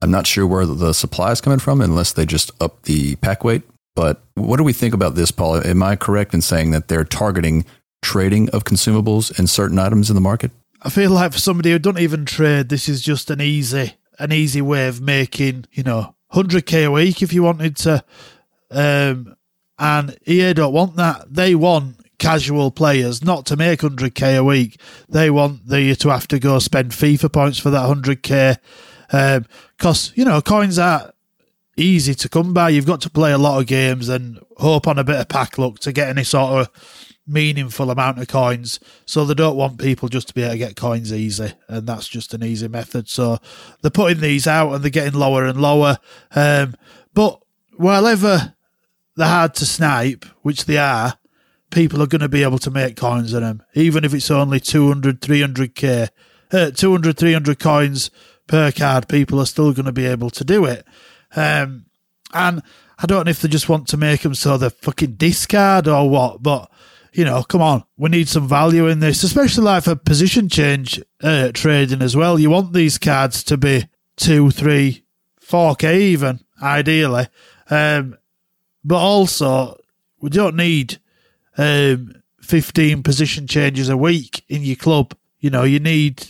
I'm 0.00 0.10
not 0.10 0.26
sure 0.26 0.46
where 0.46 0.66
the 0.66 0.92
supply 0.92 1.32
is 1.32 1.40
coming 1.40 1.58
from 1.58 1.80
unless 1.80 2.12
they 2.12 2.26
just 2.26 2.50
up 2.60 2.82
the 2.82 3.16
pack 3.16 3.44
weight. 3.44 3.62
But 3.94 4.22
what 4.34 4.58
do 4.58 4.64
we 4.64 4.74
think 4.74 4.94
about 4.94 5.14
this, 5.14 5.30
Paul? 5.30 5.66
Am 5.66 5.82
I 5.82 5.96
correct 5.96 6.34
in 6.34 6.42
saying 6.42 6.70
that 6.72 6.88
they're 6.88 7.04
targeting 7.04 7.64
trading 8.02 8.50
of 8.50 8.64
consumables 8.64 9.36
and 9.38 9.48
certain 9.48 9.78
items 9.78 10.10
in 10.10 10.14
the 10.14 10.20
market? 10.20 10.50
I 10.82 10.90
feel 10.90 11.10
like 11.10 11.32
for 11.32 11.38
somebody 11.38 11.72
who 11.72 11.78
don't 11.78 11.98
even 11.98 12.26
trade, 12.26 12.68
this 12.68 12.88
is 12.88 13.00
just 13.00 13.30
an 13.30 13.40
easy, 13.40 13.94
an 14.18 14.32
easy 14.32 14.60
way 14.60 14.86
of 14.86 15.00
making, 15.00 15.64
you 15.72 15.82
know, 15.82 16.14
100k 16.32 16.86
a 16.86 16.90
week 16.90 17.22
if 17.22 17.32
you 17.32 17.42
wanted 17.42 17.76
to. 17.76 18.04
Um, 18.70 19.36
and 19.78 20.16
EA 20.26 20.52
don't 20.52 20.72
want 20.72 20.96
that. 20.96 21.32
They 21.32 21.54
want 21.54 22.05
casual 22.18 22.70
players 22.70 23.22
not 23.22 23.46
to 23.46 23.56
make 23.56 23.80
100k 23.80 24.38
a 24.38 24.44
week. 24.44 24.80
They 25.08 25.30
want 25.30 25.68
the 25.68 25.94
to 25.96 26.08
have 26.08 26.28
to 26.28 26.38
go 26.38 26.58
spend 26.58 26.92
FIFA 26.92 27.32
points 27.32 27.58
for 27.58 27.70
that 27.70 27.88
100k. 27.88 28.58
Because, 29.76 30.08
um, 30.08 30.14
you 30.16 30.24
know, 30.24 30.40
coins 30.40 30.78
are 30.78 31.12
easy 31.76 32.14
to 32.14 32.28
come 32.28 32.54
by. 32.54 32.70
You've 32.70 32.86
got 32.86 33.00
to 33.02 33.10
play 33.10 33.32
a 33.32 33.38
lot 33.38 33.60
of 33.60 33.66
games 33.66 34.08
and 34.08 34.40
hope 34.56 34.88
on 34.88 34.98
a 34.98 35.04
bit 35.04 35.20
of 35.20 35.28
pack 35.28 35.58
luck 35.58 35.78
to 35.80 35.92
get 35.92 36.08
any 36.08 36.24
sort 36.24 36.60
of 36.60 37.16
meaningful 37.26 37.90
amount 37.90 38.18
of 38.18 38.28
coins. 38.28 38.80
So 39.04 39.24
they 39.24 39.34
don't 39.34 39.56
want 39.56 39.78
people 39.78 40.08
just 40.08 40.28
to 40.28 40.34
be 40.34 40.42
able 40.42 40.52
to 40.52 40.58
get 40.58 40.76
coins 40.76 41.12
easy, 41.12 41.52
and 41.68 41.86
that's 41.86 42.08
just 42.08 42.34
an 42.34 42.42
easy 42.42 42.68
method. 42.68 43.08
So 43.08 43.38
they're 43.82 43.90
putting 43.90 44.20
these 44.20 44.46
out 44.46 44.72
and 44.72 44.82
they're 44.82 44.90
getting 44.90 45.18
lower 45.18 45.44
and 45.44 45.60
lower. 45.60 45.98
Um, 46.34 46.74
but 47.14 47.40
wherever 47.76 48.54
they're 49.16 49.26
hard 49.26 49.54
to 49.54 49.66
snipe, 49.66 50.24
which 50.42 50.64
they 50.66 50.78
are, 50.78 51.18
people 51.76 52.00
are 52.00 52.06
going 52.06 52.22
to 52.22 52.28
be 52.28 52.42
able 52.42 52.58
to 52.58 52.70
make 52.70 52.96
coins 52.96 53.34
on 53.34 53.42
them, 53.42 53.62
even 53.74 54.02
if 54.02 54.14
it's 54.14 54.30
only 54.30 54.58
200, 54.58 55.20
300k, 55.20 56.08
uh, 56.50 56.70
200, 56.70 57.18
300 57.18 57.58
coins 57.58 58.10
per 58.46 58.72
card. 58.72 59.06
People 59.08 59.38
are 59.38 59.46
still 59.46 59.74
going 59.74 59.84
to 59.84 59.92
be 59.92 60.06
able 60.06 60.30
to 60.30 60.42
do 60.42 60.64
it. 60.64 60.86
Um, 61.36 61.84
and 62.32 62.62
I 62.98 63.04
don't 63.04 63.26
know 63.26 63.30
if 63.30 63.42
they 63.42 63.48
just 63.48 63.68
want 63.68 63.88
to 63.88 63.98
make 63.98 64.22
them 64.22 64.34
so 64.34 64.56
they're 64.56 64.70
fucking 64.70 65.16
discard 65.16 65.86
or 65.86 66.08
what, 66.08 66.42
but 66.42 66.70
you 67.12 67.26
know, 67.26 67.42
come 67.42 67.60
on, 67.60 67.84
we 67.98 68.08
need 68.08 68.30
some 68.30 68.48
value 68.48 68.86
in 68.86 69.00
this, 69.00 69.22
especially 69.22 69.64
like 69.64 69.84
for 69.84 69.96
position 69.96 70.48
change 70.48 70.98
uh, 71.22 71.50
trading 71.52 72.00
as 72.00 72.16
well. 72.16 72.38
You 72.38 72.48
want 72.48 72.72
these 72.72 72.96
cards 72.96 73.44
to 73.44 73.58
be 73.58 73.86
two, 74.16 74.50
three, 74.50 75.04
four 75.38 75.74
k 75.76 76.04
even, 76.04 76.40
ideally, 76.62 77.28
um, 77.68 78.16
but 78.82 78.96
also 78.96 79.78
we 80.22 80.30
don't 80.30 80.56
need 80.56 81.00
um, 81.58 82.14
fifteen 82.40 83.02
position 83.02 83.46
changes 83.46 83.88
a 83.88 83.96
week 83.96 84.44
in 84.48 84.62
your 84.62 84.76
club. 84.76 85.14
You 85.40 85.50
know, 85.50 85.64
you 85.64 85.80
need, 85.80 86.26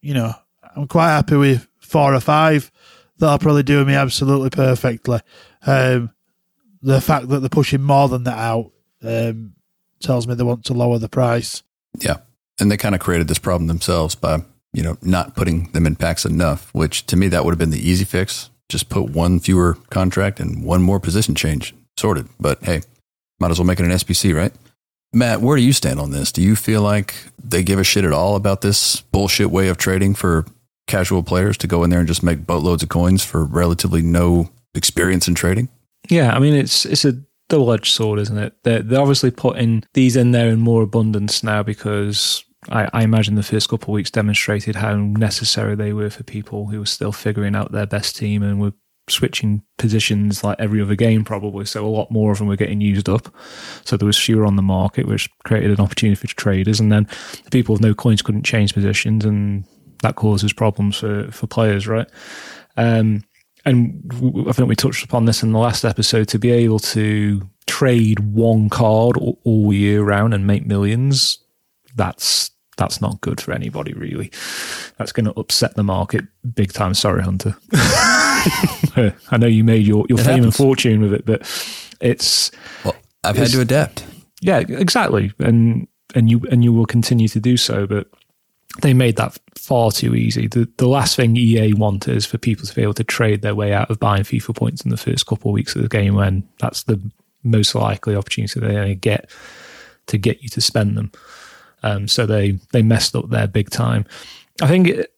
you 0.00 0.14
know, 0.14 0.34
I'm 0.74 0.88
quite 0.88 1.08
happy 1.08 1.36
with 1.36 1.66
four 1.78 2.14
or 2.14 2.20
five 2.20 2.70
that'll 3.18 3.38
probably 3.38 3.62
do 3.62 3.84
me 3.84 3.94
absolutely 3.94 4.50
perfectly. 4.50 5.20
Um, 5.66 6.10
the 6.82 7.00
fact 7.00 7.28
that 7.28 7.40
they're 7.40 7.48
pushing 7.48 7.82
more 7.82 8.08
than 8.08 8.24
that 8.24 8.38
out 8.38 8.72
um, 9.02 9.54
tells 10.00 10.26
me 10.26 10.34
they 10.34 10.44
want 10.44 10.64
to 10.66 10.74
lower 10.74 10.98
the 10.98 11.08
price. 11.08 11.62
Yeah. 11.98 12.18
And 12.60 12.70
they 12.70 12.76
kind 12.76 12.94
of 12.94 13.00
created 13.00 13.28
this 13.28 13.38
problem 13.38 13.66
themselves 13.66 14.14
by, 14.14 14.42
you 14.72 14.82
know, 14.82 14.96
not 15.02 15.34
putting 15.34 15.70
them 15.72 15.86
in 15.86 15.96
packs 15.96 16.24
enough, 16.24 16.72
which 16.74 17.06
to 17.06 17.16
me, 17.16 17.28
that 17.28 17.44
would 17.44 17.52
have 17.52 17.58
been 17.58 17.70
the 17.70 17.88
easy 17.88 18.04
fix. 18.04 18.50
Just 18.68 18.88
put 18.88 19.10
one 19.10 19.40
fewer 19.40 19.78
contract 19.90 20.40
and 20.40 20.64
one 20.64 20.82
more 20.82 21.00
position 21.00 21.34
change. 21.34 21.74
Sorted. 21.98 22.28
But 22.38 22.62
hey, 22.64 22.82
might 23.40 23.50
as 23.50 23.58
well 23.58 23.66
make 23.66 23.80
it 23.80 23.86
an 23.86 23.92
SBC, 23.92 24.34
right? 24.34 24.52
Matt, 25.12 25.40
where 25.40 25.56
do 25.56 25.62
you 25.62 25.72
stand 25.72 26.00
on 26.00 26.10
this? 26.10 26.32
Do 26.32 26.42
you 26.42 26.56
feel 26.56 26.82
like 26.82 27.14
they 27.42 27.62
give 27.62 27.78
a 27.78 27.84
shit 27.84 28.04
at 28.04 28.12
all 28.12 28.36
about 28.36 28.60
this 28.60 29.00
bullshit 29.00 29.50
way 29.50 29.68
of 29.68 29.78
trading 29.78 30.14
for 30.14 30.44
casual 30.86 31.22
players 31.22 31.56
to 31.58 31.66
go 31.66 31.82
in 31.84 31.90
there 31.90 32.00
and 32.00 32.08
just 32.08 32.22
make 32.22 32.46
boatloads 32.46 32.82
of 32.82 32.88
coins 32.88 33.24
for 33.24 33.44
relatively 33.44 34.02
no 34.02 34.50
experience 34.74 35.26
in 35.28 35.34
trading? 35.34 35.68
Yeah, 36.08 36.34
I 36.34 36.38
mean 36.38 36.54
it's 36.54 36.84
it's 36.84 37.04
a 37.04 37.14
double 37.48 37.72
edged 37.72 37.92
sword, 37.94 38.18
isn't 38.18 38.38
it? 38.38 38.54
They're, 38.62 38.82
they're 38.82 39.00
obviously 39.00 39.30
putting 39.30 39.84
these 39.94 40.16
in 40.16 40.32
there 40.32 40.48
in 40.48 40.60
more 40.60 40.82
abundance 40.82 41.42
now 41.42 41.62
because 41.62 42.44
I, 42.68 42.88
I 42.92 43.02
imagine 43.02 43.34
the 43.34 43.42
first 43.42 43.68
couple 43.68 43.92
of 43.92 43.94
weeks 43.94 44.10
demonstrated 44.10 44.76
how 44.76 44.96
necessary 44.96 45.76
they 45.76 45.92
were 45.92 46.10
for 46.10 46.24
people 46.24 46.66
who 46.66 46.80
were 46.80 46.86
still 46.86 47.12
figuring 47.12 47.54
out 47.54 47.72
their 47.72 47.86
best 47.86 48.16
team 48.16 48.42
and 48.42 48.60
were 48.60 48.72
switching 49.08 49.62
positions 49.78 50.42
like 50.42 50.58
every 50.58 50.80
other 50.80 50.94
game 50.94 51.24
probably 51.24 51.64
so 51.64 51.86
a 51.86 51.88
lot 51.88 52.10
more 52.10 52.32
of 52.32 52.38
them 52.38 52.48
were 52.48 52.56
getting 52.56 52.80
used 52.80 53.08
up 53.08 53.32
so 53.84 53.96
there 53.96 54.06
was 54.06 54.18
fewer 54.18 54.44
on 54.44 54.56
the 54.56 54.62
market 54.62 55.06
which 55.06 55.28
created 55.44 55.70
an 55.70 55.80
opportunity 55.80 56.16
for 56.16 56.26
traders 56.34 56.80
and 56.80 56.90
then 56.90 57.06
the 57.44 57.50
people 57.50 57.72
with 57.72 57.82
no 57.82 57.94
coins 57.94 58.22
couldn't 58.22 58.42
change 58.42 58.74
positions 58.74 59.24
and 59.24 59.64
that 60.02 60.16
causes 60.16 60.52
problems 60.52 60.96
for 60.96 61.30
for 61.30 61.46
players 61.46 61.86
right 61.86 62.08
um, 62.76 63.22
and 63.64 64.10
I 64.48 64.52
think 64.52 64.68
we 64.68 64.76
touched 64.76 65.04
upon 65.04 65.24
this 65.24 65.42
in 65.42 65.52
the 65.52 65.58
last 65.58 65.84
episode 65.84 66.28
to 66.28 66.38
be 66.38 66.50
able 66.50 66.78
to 66.80 67.48
trade 67.66 68.20
one 68.20 68.68
card 68.68 69.16
all, 69.16 69.40
all 69.44 69.72
year 69.72 70.02
round 70.02 70.34
and 70.34 70.46
make 70.46 70.66
millions 70.66 71.38
that's 71.96 72.50
that's 72.76 73.00
not 73.00 73.20
good 73.20 73.40
for 73.40 73.52
anybody 73.52 73.92
really. 73.94 74.30
That's 74.98 75.12
going 75.12 75.26
to 75.26 75.38
upset 75.38 75.74
the 75.74 75.82
market 75.82 76.24
big 76.54 76.72
time. 76.72 76.94
Sorry, 76.94 77.22
Hunter. 77.22 77.56
I 79.30 79.36
know 79.36 79.46
you 79.46 79.64
made 79.64 79.86
your, 79.86 80.06
your 80.08 80.18
fame 80.18 80.26
happens. 80.26 80.44
and 80.44 80.54
fortune 80.54 81.00
with 81.00 81.12
it, 81.12 81.24
but 81.24 81.42
it's. 82.00 82.50
Well, 82.84 82.94
I've 83.24 83.36
it's, 83.38 83.52
had 83.52 83.56
to 83.56 83.62
adapt. 83.62 84.06
Yeah, 84.40 84.58
exactly, 84.58 85.32
and 85.38 85.88
and 86.14 86.30
you 86.30 86.42
and 86.50 86.62
you 86.62 86.72
will 86.72 86.86
continue 86.86 87.28
to 87.28 87.40
do 87.40 87.56
so. 87.56 87.86
But 87.86 88.08
they 88.82 88.94
made 88.94 89.16
that 89.16 89.38
far 89.56 89.90
too 89.90 90.14
easy. 90.14 90.46
The 90.46 90.68
the 90.76 90.88
last 90.88 91.16
thing 91.16 91.36
EA 91.36 91.72
want 91.72 92.08
is 92.08 92.26
for 92.26 92.38
people 92.38 92.66
to 92.66 92.74
be 92.74 92.82
able 92.82 92.94
to 92.94 93.04
trade 93.04 93.42
their 93.42 93.54
way 93.54 93.72
out 93.72 93.90
of 93.90 93.98
buying 93.98 94.22
FIFA 94.22 94.54
points 94.56 94.82
in 94.82 94.90
the 94.90 94.96
first 94.96 95.26
couple 95.26 95.50
of 95.50 95.54
weeks 95.54 95.74
of 95.74 95.82
the 95.82 95.88
game 95.88 96.14
when 96.14 96.46
that's 96.60 96.84
the 96.84 97.00
most 97.42 97.74
likely 97.74 98.14
opportunity 98.14 98.60
to 98.60 98.94
get 98.94 99.30
to 100.06 100.18
get 100.18 100.42
you 100.42 100.48
to 100.50 100.60
spend 100.60 100.96
them. 100.96 101.10
Um, 101.82 102.08
so 102.08 102.26
they 102.26 102.52
they 102.72 102.82
messed 102.82 103.16
up 103.16 103.30
there 103.30 103.46
big 103.46 103.70
time. 103.70 104.04
I 104.60 104.68
think 104.68 104.88
it, 104.88 105.12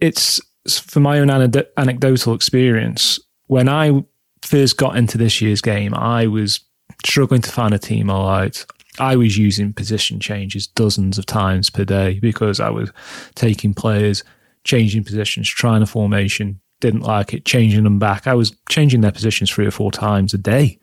it's 0.00 0.40
for 0.68 1.00
my 1.00 1.18
own 1.18 1.30
anecdotal 1.30 2.34
experience. 2.34 3.18
When 3.46 3.68
I 3.68 4.04
first 4.42 4.76
got 4.76 4.96
into 4.96 5.18
this 5.18 5.40
year's 5.40 5.60
game, 5.60 5.94
I 5.94 6.26
was 6.26 6.60
struggling 7.04 7.42
to 7.42 7.50
find 7.50 7.74
a 7.74 7.78
team 7.78 8.10
I 8.10 8.22
liked. 8.22 8.70
I 8.98 9.16
was 9.16 9.38
using 9.38 9.72
position 9.72 10.20
changes 10.20 10.66
dozens 10.66 11.18
of 11.18 11.26
times 11.26 11.70
per 11.70 11.84
day 11.84 12.18
because 12.20 12.60
I 12.60 12.70
was 12.70 12.92
taking 13.34 13.72
players, 13.72 14.22
changing 14.64 15.04
positions, 15.04 15.48
trying 15.48 15.82
a 15.82 15.86
formation, 15.86 16.60
didn't 16.80 17.02
like 17.02 17.32
it, 17.32 17.44
changing 17.44 17.84
them 17.84 17.98
back. 17.98 18.26
I 18.26 18.34
was 18.34 18.54
changing 18.68 19.00
their 19.00 19.12
positions 19.12 19.50
three 19.50 19.66
or 19.66 19.70
four 19.70 19.90
times 19.90 20.34
a 20.34 20.38
day. 20.38 20.78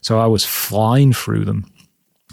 So 0.00 0.18
I 0.18 0.26
was 0.26 0.44
flying 0.44 1.12
through 1.12 1.44
them 1.44 1.72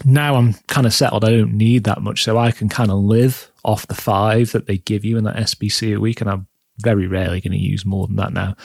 now 0.05 0.35
I'm 0.35 0.53
kind 0.67 0.87
of 0.87 0.93
settled. 0.93 1.25
I 1.25 1.31
don't 1.31 1.53
need 1.53 1.83
that 1.85 2.01
much, 2.01 2.23
so 2.23 2.37
I 2.37 2.51
can 2.51 2.69
kind 2.69 2.91
of 2.91 2.97
live 2.99 3.51
off 3.63 3.87
the 3.87 3.95
five 3.95 4.51
that 4.51 4.67
they 4.67 4.77
give 4.77 5.03
you 5.03 5.17
in 5.17 5.23
that 5.25 5.35
SBC 5.35 5.95
a 5.95 5.99
week, 5.99 6.21
and 6.21 6.29
I'm 6.29 6.47
very 6.81 7.07
rarely 7.07 7.41
going 7.41 7.51
to 7.51 7.57
use 7.57 7.85
more 7.85 8.07
than 8.07 8.15
that 8.17 8.33
now. 8.33 8.55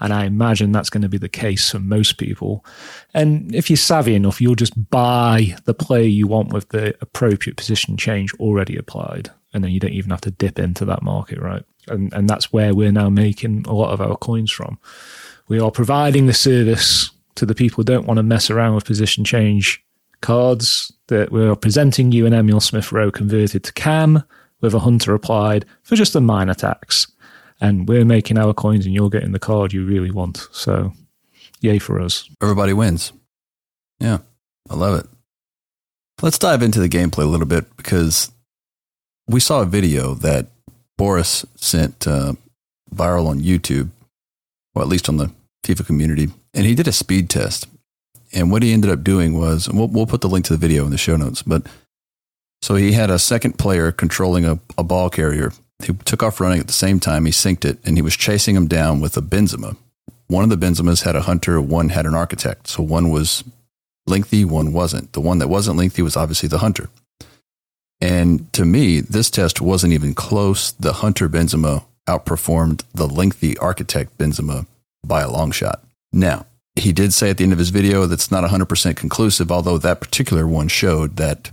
And 0.00 0.12
I 0.12 0.24
imagine 0.24 0.72
that's 0.72 0.90
going 0.90 1.02
to 1.02 1.08
be 1.08 1.18
the 1.18 1.28
case 1.28 1.70
for 1.70 1.78
most 1.78 2.18
people. 2.18 2.64
And 3.14 3.54
if 3.54 3.70
you're 3.70 3.76
savvy 3.76 4.14
enough, 4.14 4.40
you'll 4.40 4.54
just 4.54 4.90
buy 4.90 5.56
the 5.64 5.74
player 5.74 6.04
you 6.04 6.26
want 6.26 6.52
with 6.52 6.68
the 6.70 6.94
appropriate 7.00 7.56
position 7.56 7.96
change 7.96 8.34
already 8.34 8.76
applied. 8.76 9.30
And 9.54 9.62
then 9.62 9.70
you 9.70 9.80
don't 9.80 9.92
even 9.92 10.10
have 10.10 10.22
to 10.22 10.30
dip 10.30 10.58
into 10.58 10.84
that 10.86 11.02
market, 11.02 11.38
right? 11.38 11.64
And, 11.88 12.12
and 12.12 12.28
that's 12.28 12.52
where 12.52 12.74
we're 12.74 12.92
now 12.92 13.10
making 13.10 13.64
a 13.66 13.72
lot 13.72 13.92
of 13.92 14.00
our 14.00 14.16
coins 14.16 14.50
from. 14.50 14.78
We 15.48 15.60
are 15.60 15.70
providing 15.70 16.26
the 16.26 16.34
service 16.34 17.10
to 17.34 17.46
the 17.46 17.54
people 17.54 17.76
who 17.76 17.84
don't 17.84 18.06
want 18.06 18.18
to 18.18 18.22
mess 18.22 18.50
around 18.50 18.74
with 18.74 18.84
position 18.84 19.24
change 19.24 19.84
cards 20.20 20.92
that 21.08 21.30
we're 21.32 21.54
presenting 21.56 22.12
you 22.12 22.24
an 22.24 22.32
Emile 22.32 22.60
Smith 22.60 22.92
Rowe 22.92 23.10
converted 23.10 23.64
to 23.64 23.72
cam 23.72 24.22
with 24.60 24.72
a 24.72 24.78
hunter 24.78 25.12
applied 25.12 25.66
for 25.82 25.96
just 25.96 26.14
a 26.14 26.20
minor 26.20 26.54
tax. 26.54 27.12
And 27.62 27.88
we're 27.88 28.04
making 28.04 28.38
our 28.38 28.52
coins 28.52 28.86
and 28.86 28.94
you're 28.94 29.08
getting 29.08 29.30
the 29.30 29.38
card 29.38 29.72
you 29.72 29.86
really 29.86 30.10
want. 30.10 30.48
So, 30.50 30.92
yay 31.60 31.78
for 31.78 32.00
us. 32.00 32.28
Everybody 32.42 32.72
wins. 32.72 33.12
Yeah, 34.00 34.18
I 34.68 34.74
love 34.74 34.98
it. 34.98 35.06
Let's 36.20 36.38
dive 36.38 36.60
into 36.60 36.80
the 36.80 36.88
gameplay 36.88 37.22
a 37.22 37.26
little 37.26 37.46
bit 37.46 37.76
because 37.76 38.32
we 39.28 39.38
saw 39.38 39.62
a 39.62 39.66
video 39.66 40.14
that 40.14 40.46
Boras 40.98 41.46
sent 41.54 42.06
uh, 42.06 42.34
viral 42.92 43.28
on 43.28 43.40
YouTube, 43.40 43.90
or 44.74 44.82
at 44.82 44.88
least 44.88 45.08
on 45.08 45.16
the 45.16 45.30
FIFA 45.64 45.86
community, 45.86 46.28
and 46.52 46.66
he 46.66 46.74
did 46.74 46.88
a 46.88 46.92
speed 46.92 47.30
test. 47.30 47.68
And 48.32 48.50
what 48.50 48.62
he 48.62 48.72
ended 48.72 48.90
up 48.90 49.04
doing 49.04 49.38
was, 49.38 49.68
we'll, 49.68 49.88
we'll 49.88 50.06
put 50.06 50.20
the 50.20 50.28
link 50.28 50.44
to 50.46 50.52
the 50.52 50.58
video 50.58 50.84
in 50.84 50.90
the 50.90 50.98
show 50.98 51.16
notes, 51.16 51.42
but 51.42 51.66
so 52.60 52.74
he 52.76 52.92
had 52.92 53.10
a 53.10 53.18
second 53.18 53.58
player 53.58 53.92
controlling 53.92 54.44
a, 54.44 54.58
a 54.76 54.84
ball 54.84 55.10
carrier 55.10 55.52
who 55.84 55.94
took 55.94 56.22
off 56.22 56.40
running 56.40 56.60
at 56.60 56.66
the 56.66 56.72
same 56.72 57.00
time. 57.00 57.24
He 57.24 57.32
synced 57.32 57.64
it 57.64 57.78
and 57.84 57.96
he 57.96 58.02
was 58.02 58.16
chasing 58.16 58.56
him 58.56 58.66
down 58.66 59.00
with 59.00 59.16
a 59.16 59.22
Benzema. 59.22 59.76
One 60.28 60.44
of 60.44 60.50
the 60.50 60.66
Benzemas 60.66 61.04
had 61.04 61.16
a 61.16 61.22
hunter, 61.22 61.60
one 61.60 61.90
had 61.90 62.06
an 62.06 62.14
architect. 62.14 62.68
So 62.68 62.82
one 62.82 63.10
was 63.10 63.44
lengthy, 64.06 64.44
one 64.44 64.72
wasn't. 64.72 65.12
The 65.12 65.20
one 65.20 65.38
that 65.38 65.48
wasn't 65.48 65.76
lengthy 65.76 66.02
was 66.02 66.16
obviously 66.16 66.48
the 66.48 66.58
hunter. 66.58 66.88
And 68.00 68.52
to 68.54 68.64
me, 68.64 69.00
this 69.00 69.30
test 69.30 69.60
wasn't 69.60 69.92
even 69.92 70.14
close. 70.14 70.72
The 70.72 70.94
hunter 70.94 71.28
Benzema 71.28 71.84
outperformed 72.08 72.82
the 72.92 73.06
lengthy 73.06 73.56
architect 73.58 74.18
Benzema 74.18 74.66
by 75.04 75.22
a 75.22 75.30
long 75.30 75.52
shot. 75.52 75.84
Now, 76.12 76.46
he 76.74 76.92
did 76.92 77.12
say 77.12 77.30
at 77.30 77.36
the 77.36 77.44
end 77.44 77.52
of 77.52 77.58
his 77.58 77.70
video 77.70 78.06
that's 78.06 78.30
not 78.30 78.48
100% 78.48 78.96
conclusive, 78.96 79.52
although 79.52 79.78
that 79.78 80.00
particular 80.00 80.46
one 80.46 80.68
showed 80.68 81.16
that 81.16 81.50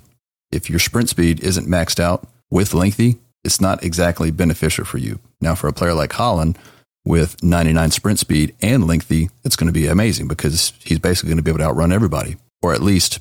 if 0.51 0.69
your 0.69 0.79
sprint 0.79 1.09
speed 1.09 1.39
isn't 1.41 1.67
maxed 1.67 1.99
out 1.99 2.27
with 2.49 2.73
lengthy, 2.73 3.17
it's 3.43 3.61
not 3.61 3.83
exactly 3.83 4.31
beneficial 4.31 4.85
for 4.85 4.97
you. 4.97 5.19
Now, 5.41 5.55
for 5.55 5.67
a 5.67 5.73
player 5.73 5.93
like 5.93 6.11
Haaland 6.11 6.57
with 7.05 7.41
99 7.43 7.91
sprint 7.91 8.19
speed 8.19 8.55
and 8.61 8.85
lengthy, 8.85 9.29
it's 9.43 9.55
going 9.55 9.67
to 9.67 9.73
be 9.73 9.87
amazing 9.87 10.27
because 10.27 10.73
he's 10.83 10.99
basically 10.99 11.29
going 11.29 11.37
to 11.37 11.43
be 11.43 11.51
able 11.51 11.59
to 11.59 11.65
outrun 11.65 11.91
everybody, 11.91 12.37
or 12.61 12.73
at 12.73 12.81
least 12.81 13.19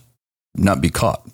not 0.55 0.81
be 0.81 0.91
caught 0.91 1.29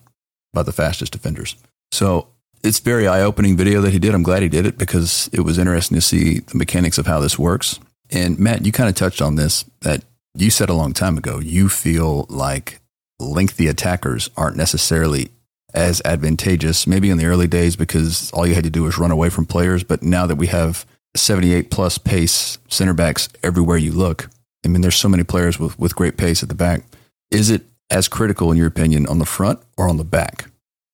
by 0.53 0.63
the 0.63 0.73
fastest 0.73 1.13
defenders. 1.13 1.57
So 1.91 2.29
it's 2.63 2.79
very 2.79 3.07
eye 3.07 3.23
opening 3.23 3.57
video 3.57 3.81
that 3.81 3.93
he 3.93 3.99
did. 3.99 4.15
I'm 4.15 4.23
glad 4.23 4.43
he 4.43 4.49
did 4.49 4.67
it 4.67 4.79
because 4.79 5.29
it 5.33 5.41
was 5.41 5.59
interesting 5.59 5.97
to 5.97 6.01
see 6.01 6.41
the 6.41 6.57
mechanics 6.57 6.99
of 6.99 7.07
how 7.07 7.21
this 7.21 7.39
works. 7.39 7.79
And 8.11 8.39
Matt, 8.39 8.65
you 8.65 8.73
kind 8.73 8.89
of 8.89 8.95
touched 8.95 9.23
on 9.23 9.37
this 9.37 9.65
that 9.81 10.05
you 10.35 10.51
said 10.51 10.69
a 10.69 10.75
long 10.75 10.93
time 10.93 11.17
ago, 11.17 11.39
you 11.39 11.69
feel 11.69 12.27
like 12.29 12.81
lengthy 13.19 13.67
attackers 13.67 14.31
aren't 14.37 14.57
necessarily 14.57 15.31
as 15.75 16.01
advantageous, 16.05 16.87
maybe 16.87 17.11
in 17.11 17.19
the 17.19 17.27
early 17.27 17.49
days 17.49 17.77
because 17.77 18.31
all 18.33 18.47
you 18.47 18.55
had 18.55 18.65
to 18.65 18.71
do 18.71 18.85
was 18.85 18.97
run 18.97 19.11
away 19.11 19.29
from 19.29 19.45
players. 19.45 19.83
But 19.83 20.03
now 20.03 20.27
that 20.27 20.37
we 20.37 20.47
have 20.47 20.87
78 21.17 21.71
plus 21.71 21.99
pace 21.99 22.59
center 22.69 22.95
backs 22.95 23.29
everywhere 23.43 23.77
you 23.77 23.93
look, 23.93 24.31
I 24.65 24.69
mean, 24.69 24.81
there's 24.81 24.97
so 24.97 25.09
many 25.09 25.25
players 25.25 25.59
with, 25.59 25.79
with 25.79 25.95
great 25.95 26.17
pace 26.17 26.43
at 26.43 26.49
the 26.49 26.55
back. 26.55 26.85
Is 27.31 27.51
it 27.51 27.63
as 27.91 28.09
critical, 28.09 28.51
in 28.51 28.57
your 28.57 28.67
opinion, 28.67 29.07
on 29.07 29.19
the 29.19 29.27
front 29.27 29.61
or 29.77 29.89
on 29.89 29.97
the 29.97 30.05
back 30.05 30.47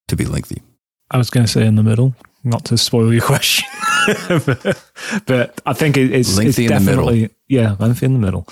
to 0.09 0.16
be 0.16 0.25
lengthy? 0.25 0.62
I 1.11 1.19
was 1.19 1.31
going 1.31 1.47
to 1.47 1.53
say 1.53 1.66
in 1.66 1.77
the 1.77 1.83
middle, 1.83 2.14
not 2.43 2.64
to 2.66 2.79
spoil 2.79 3.12
your 3.12 3.23
question, 3.27 3.69
but, 4.29 4.83
but, 5.27 5.61
I 5.66 5.73
think 5.73 5.97
it's, 5.97 6.37
lengthy 6.37 6.64
it's 6.64 6.73
definitely, 6.73 7.31
yeah, 7.49 7.77
lengthy 7.79 8.07
in 8.07 8.14
the 8.14 8.19
middle. 8.19 8.47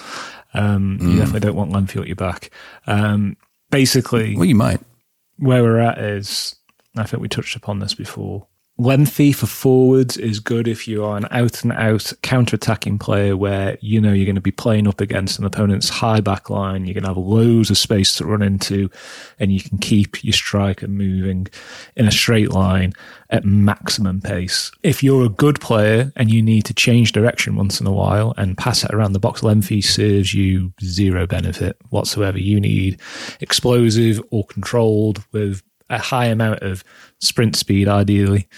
Um, 0.55 0.99
mm. 1.01 1.13
You 1.13 1.19
definitely 1.19 1.41
don't 1.41 1.57
want 1.57 1.73
Lemfield 1.73 2.03
at 2.03 2.07
your 2.07 2.17
back. 2.17 2.51
Um, 2.87 3.37
basically, 3.71 4.37
well, 4.37 4.45
you 4.45 4.55
might. 4.55 4.81
Where 5.39 5.63
we're 5.63 5.79
at 5.79 5.99
is, 5.99 6.57
I 6.97 7.05
think 7.05 7.23
we 7.23 7.29
touched 7.29 7.57
upon 7.57 7.79
this 7.79 7.95
before. 7.95 8.47
Lengthy 8.81 9.33
for 9.33 9.47
forwards 9.47 10.17
is 10.17 10.39
good 10.39 10.69
if 10.69 10.87
you 10.87 11.05
are 11.05 11.17
an 11.17 11.27
out 11.33 11.65
and 11.65 11.73
out 11.73 12.13
counter 12.23 12.55
attacking 12.55 12.97
player 12.97 13.37
where 13.37 13.77
you 13.81 14.01
know 14.01 14.13
you're 14.13 14.25
going 14.25 14.37
to 14.37 14.41
be 14.41 14.53
playing 14.53 14.87
up 14.87 15.01
against 15.01 15.37
an 15.41 15.45
opponent's 15.45 15.89
high 15.89 16.21
back 16.21 16.49
line. 16.49 16.87
You're 16.87 16.95
going 16.95 17.03
to 17.03 17.09
have 17.09 17.17
loads 17.17 17.71
of 17.71 17.77
space 17.77 18.15
to 18.15 18.25
run 18.25 18.41
into 18.41 18.89
and 19.41 19.53
you 19.53 19.61
can 19.61 19.79
keep 19.79 20.23
your 20.23 20.33
striker 20.33 20.87
moving 20.87 21.49
in 21.97 22.07
a 22.07 22.13
straight 22.13 22.53
line 22.53 22.93
at 23.31 23.45
maximum 23.45 24.21
pace. 24.21 24.71
If 24.85 25.03
you're 25.03 25.27
a 25.27 25.29
good 25.29 25.61
player 25.61 26.13
and 26.15 26.31
you 26.31 26.41
need 26.41 26.65
to 26.67 26.75
change 26.75 27.11
direction 27.11 27.57
once 27.57 27.81
in 27.81 27.87
a 27.89 27.93
while 27.93 28.33
and 28.37 28.57
pass 28.57 28.85
it 28.85 28.95
around 28.95 29.13
the 29.13 29.19
box, 29.19 29.43
lengthy 29.43 29.83
serves 29.83 30.35
you 30.35 30.73
zero 30.85 31.27
benefit 31.27 31.77
whatsoever. 31.91 32.39
You 32.39 32.61
need 32.61 33.01
explosive 33.41 34.23
or 34.31 34.47
controlled 34.47 35.25
with 35.33 35.65
a 35.91 35.99
high 35.99 36.27
amount 36.27 36.63
of 36.63 36.85
sprint 37.21 37.57
speed, 37.57 37.89
ideally, 37.89 38.49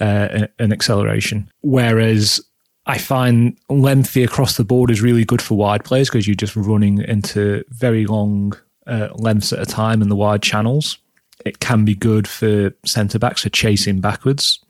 uh, 0.00 0.46
and 0.58 0.72
acceleration. 0.72 1.50
Whereas 1.62 2.40
I 2.86 2.98
find 2.98 3.56
lengthy 3.68 4.24
across 4.24 4.56
the 4.56 4.64
board 4.64 4.90
is 4.90 5.00
really 5.00 5.24
good 5.24 5.42
for 5.42 5.56
wide 5.56 5.84
players 5.84 6.08
because 6.08 6.26
you're 6.26 6.34
just 6.34 6.56
running 6.56 7.00
into 7.02 7.64
very 7.68 8.06
long 8.06 8.54
uh, 8.86 9.08
lengths 9.14 9.52
at 9.52 9.60
a 9.60 9.66
time 9.66 10.02
in 10.02 10.08
the 10.08 10.16
wide 10.16 10.42
channels. 10.42 10.98
It 11.44 11.60
can 11.60 11.84
be 11.84 11.94
good 11.94 12.26
for 12.26 12.72
centre 12.84 13.18
backs 13.18 13.42
for 13.42 13.50
chasing 13.50 14.00
backwards. 14.00 14.60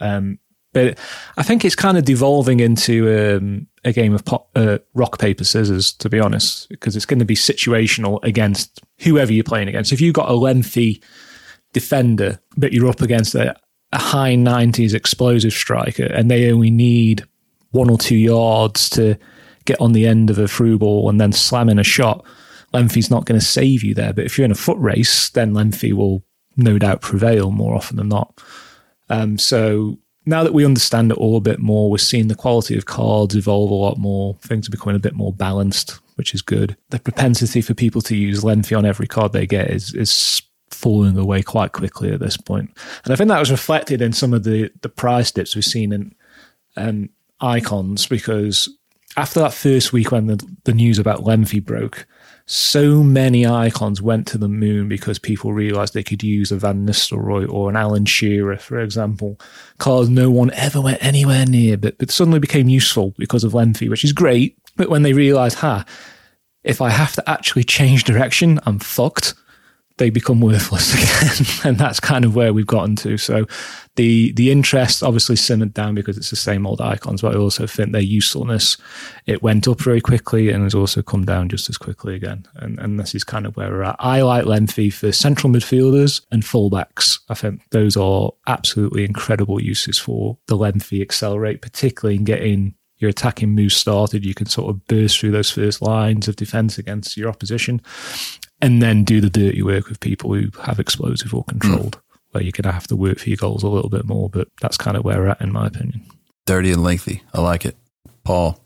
Um, 0.00 0.38
but 0.72 0.98
I 1.36 1.42
think 1.42 1.64
it's 1.64 1.76
kind 1.76 1.96
of 1.96 2.04
devolving 2.04 2.60
into 2.60 3.36
um, 3.36 3.68
a 3.84 3.92
game 3.92 4.12
of 4.12 4.24
pop, 4.24 4.48
uh, 4.56 4.78
rock, 4.94 5.18
paper, 5.18 5.44
scissors, 5.44 5.92
to 5.94 6.08
be 6.08 6.18
honest, 6.18 6.68
because 6.68 6.96
it's 6.96 7.06
going 7.06 7.20
to 7.20 7.24
be 7.24 7.36
situational 7.36 8.22
against 8.24 8.82
whoever 8.98 9.32
you're 9.32 9.44
playing 9.44 9.68
against. 9.68 9.92
If 9.92 10.00
you've 10.00 10.14
got 10.14 10.28
a 10.28 10.34
lengthy 10.34 11.00
defender, 11.74 12.40
but 12.56 12.72
you're 12.72 12.88
up 12.88 13.02
against 13.02 13.34
a, 13.34 13.54
a 13.92 13.98
high 13.98 14.34
90s 14.34 14.94
explosive 14.94 15.52
striker 15.52 16.06
and 16.06 16.30
they 16.30 16.50
only 16.50 16.70
need 16.70 17.24
one 17.72 17.90
or 17.90 17.98
two 17.98 18.16
yards 18.16 18.88
to 18.90 19.18
get 19.66 19.80
on 19.80 19.92
the 19.92 20.06
end 20.06 20.30
of 20.30 20.38
a 20.38 20.48
through 20.48 20.78
ball 20.78 21.10
and 21.10 21.20
then 21.20 21.32
slam 21.32 21.68
in 21.68 21.78
a 21.78 21.84
shot, 21.84 22.24
Lengthy's 22.72 23.10
not 23.10 23.24
going 23.26 23.38
to 23.38 23.44
save 23.44 23.82
you 23.82 23.94
there. 23.94 24.12
But 24.12 24.24
if 24.24 24.38
you're 24.38 24.44
in 24.44 24.50
a 24.50 24.56
foot 24.56 24.78
race, 24.78 25.28
then 25.30 25.54
Lengthy 25.54 25.92
will 25.92 26.24
no 26.56 26.78
doubt 26.78 27.00
prevail 27.00 27.50
more 27.50 27.74
often 27.74 27.96
than 27.96 28.08
not. 28.08 28.40
Um, 29.10 29.38
so 29.38 29.98
now 30.26 30.42
that 30.42 30.54
we 30.54 30.64
understand 30.64 31.10
it 31.10 31.18
all 31.18 31.36
a 31.36 31.40
bit 31.40 31.58
more, 31.58 31.90
we're 31.90 31.98
seeing 31.98 32.28
the 32.28 32.34
quality 32.34 32.76
of 32.76 32.86
cards 32.86 33.36
evolve 33.36 33.70
a 33.70 33.74
lot 33.74 33.98
more. 33.98 34.34
Things 34.36 34.68
are 34.68 34.72
becoming 34.72 34.96
a 34.96 35.00
bit 35.00 35.14
more 35.14 35.32
balanced, 35.32 36.00
which 36.16 36.34
is 36.34 36.42
good. 36.42 36.76
The 36.90 36.98
propensity 36.98 37.60
for 37.60 37.74
people 37.74 38.00
to 38.02 38.16
use 38.16 38.44
Lengthy 38.44 38.74
on 38.74 38.86
every 38.86 39.06
card 39.06 39.32
they 39.32 39.46
get 39.46 39.70
is 39.70 39.94
is 39.94 40.10
falling 40.74 41.16
away 41.16 41.42
quite 41.42 41.72
quickly 41.72 42.12
at 42.12 42.20
this 42.20 42.36
point. 42.36 42.70
And 43.04 43.12
I 43.12 43.16
think 43.16 43.28
that 43.28 43.40
was 43.40 43.50
reflected 43.50 44.02
in 44.02 44.12
some 44.12 44.34
of 44.34 44.44
the 44.44 44.70
the 44.82 44.88
price 44.88 45.30
dips 45.30 45.54
we've 45.54 45.64
seen 45.64 45.92
in 45.92 46.14
um, 46.76 47.10
icons 47.40 48.06
because 48.06 48.68
after 49.16 49.40
that 49.40 49.54
first 49.54 49.92
week 49.92 50.10
when 50.10 50.26
the, 50.26 50.44
the 50.64 50.72
news 50.72 50.98
about 50.98 51.24
Lengthy 51.24 51.60
broke, 51.60 52.06
so 52.46 53.02
many 53.02 53.46
icons 53.46 54.02
went 54.02 54.26
to 54.26 54.38
the 54.38 54.48
moon 54.48 54.88
because 54.88 55.18
people 55.18 55.52
realized 55.52 55.94
they 55.94 56.02
could 56.02 56.22
use 56.22 56.52
a 56.52 56.56
Van 56.56 56.86
Nistelrooy 56.86 57.50
or 57.50 57.70
an 57.70 57.76
Alan 57.76 58.04
Shearer, 58.04 58.58
for 58.58 58.80
example, 58.80 59.40
cards 59.78 60.10
no 60.10 60.30
one 60.30 60.50
ever 60.52 60.80
went 60.80 61.02
anywhere 61.02 61.46
near, 61.46 61.76
but, 61.76 61.96
but 61.96 62.10
suddenly 62.10 62.40
became 62.40 62.68
useful 62.68 63.14
because 63.16 63.44
of 63.44 63.54
Lengthy, 63.54 63.88
which 63.88 64.04
is 64.04 64.12
great. 64.12 64.58
But 64.76 64.90
when 64.90 65.04
they 65.04 65.14
realized, 65.14 65.58
ha, 65.58 65.86
if 66.64 66.82
I 66.82 66.90
have 66.90 67.12
to 67.14 67.30
actually 67.30 67.64
change 67.64 68.04
direction, 68.04 68.60
I'm 68.66 68.78
fucked 68.78 69.34
they 69.98 70.10
become 70.10 70.40
worthless 70.40 70.94
again. 71.62 71.70
and 71.70 71.78
that's 71.78 72.00
kind 72.00 72.24
of 72.24 72.34
where 72.34 72.52
we've 72.52 72.66
gotten 72.66 72.96
to. 72.96 73.16
So 73.16 73.46
the 73.96 74.32
the 74.32 74.50
interest 74.50 75.02
obviously 75.02 75.36
simmered 75.36 75.72
down 75.72 75.94
because 75.94 76.16
it's 76.16 76.30
the 76.30 76.36
same 76.36 76.66
old 76.66 76.80
icons, 76.80 77.22
but 77.22 77.34
I 77.34 77.38
also 77.38 77.66
think 77.66 77.92
their 77.92 78.00
usefulness 78.00 78.76
it 79.26 79.42
went 79.42 79.68
up 79.68 79.80
very 79.80 80.00
quickly 80.00 80.50
and 80.50 80.64
has 80.64 80.74
also 80.74 81.00
come 81.00 81.24
down 81.24 81.48
just 81.48 81.68
as 81.68 81.78
quickly 81.78 82.14
again. 82.14 82.46
And 82.56 82.78
and 82.78 82.98
this 82.98 83.14
is 83.14 83.22
kind 83.22 83.46
of 83.46 83.56
where 83.56 83.70
we're 83.70 83.84
at. 83.84 83.96
I 83.98 84.22
like 84.22 84.46
lengthy 84.46 84.90
for 84.90 85.12
central 85.12 85.52
midfielders 85.52 86.22
and 86.32 86.42
fullbacks. 86.42 87.20
I 87.28 87.34
think 87.34 87.62
those 87.70 87.96
are 87.96 88.32
absolutely 88.46 89.04
incredible 89.04 89.62
uses 89.62 89.98
for 89.98 90.38
the 90.46 90.56
lengthy 90.56 91.00
accelerate, 91.02 91.62
particularly 91.62 92.16
in 92.16 92.24
getting 92.24 92.74
your 92.98 93.10
attacking 93.10 93.50
move 93.50 93.72
started, 93.72 94.24
you 94.24 94.34
can 94.34 94.46
sort 94.46 94.70
of 94.70 94.86
burst 94.86 95.18
through 95.18 95.32
those 95.32 95.50
first 95.50 95.82
lines 95.82 96.28
of 96.28 96.36
defense 96.36 96.78
against 96.78 97.16
your 97.16 97.28
opposition 97.28 97.82
and 98.64 98.80
then 98.80 99.04
do 99.04 99.20
the 99.20 99.28
dirty 99.28 99.62
work 99.62 99.90
with 99.90 100.00
people 100.00 100.32
who 100.32 100.48
have 100.62 100.80
explosive 100.80 101.34
or 101.34 101.44
controlled, 101.44 101.98
mm. 101.98 102.18
where 102.30 102.42
you're 102.42 102.50
going 102.50 102.62
to 102.62 102.72
have 102.72 102.86
to 102.86 102.96
work 102.96 103.18
for 103.18 103.28
your 103.28 103.36
goals 103.36 103.62
a 103.62 103.68
little 103.68 103.90
bit 103.90 104.06
more. 104.06 104.30
But 104.30 104.48
that's 104.62 104.78
kind 104.78 104.96
of 104.96 105.04
where 105.04 105.18
we're 105.18 105.28
at, 105.28 105.42
in 105.42 105.52
my 105.52 105.66
opinion. 105.66 106.06
Dirty 106.46 106.72
and 106.72 106.82
lengthy. 106.82 107.22
I 107.34 107.42
like 107.42 107.66
it. 107.66 107.76
Paul, 108.24 108.58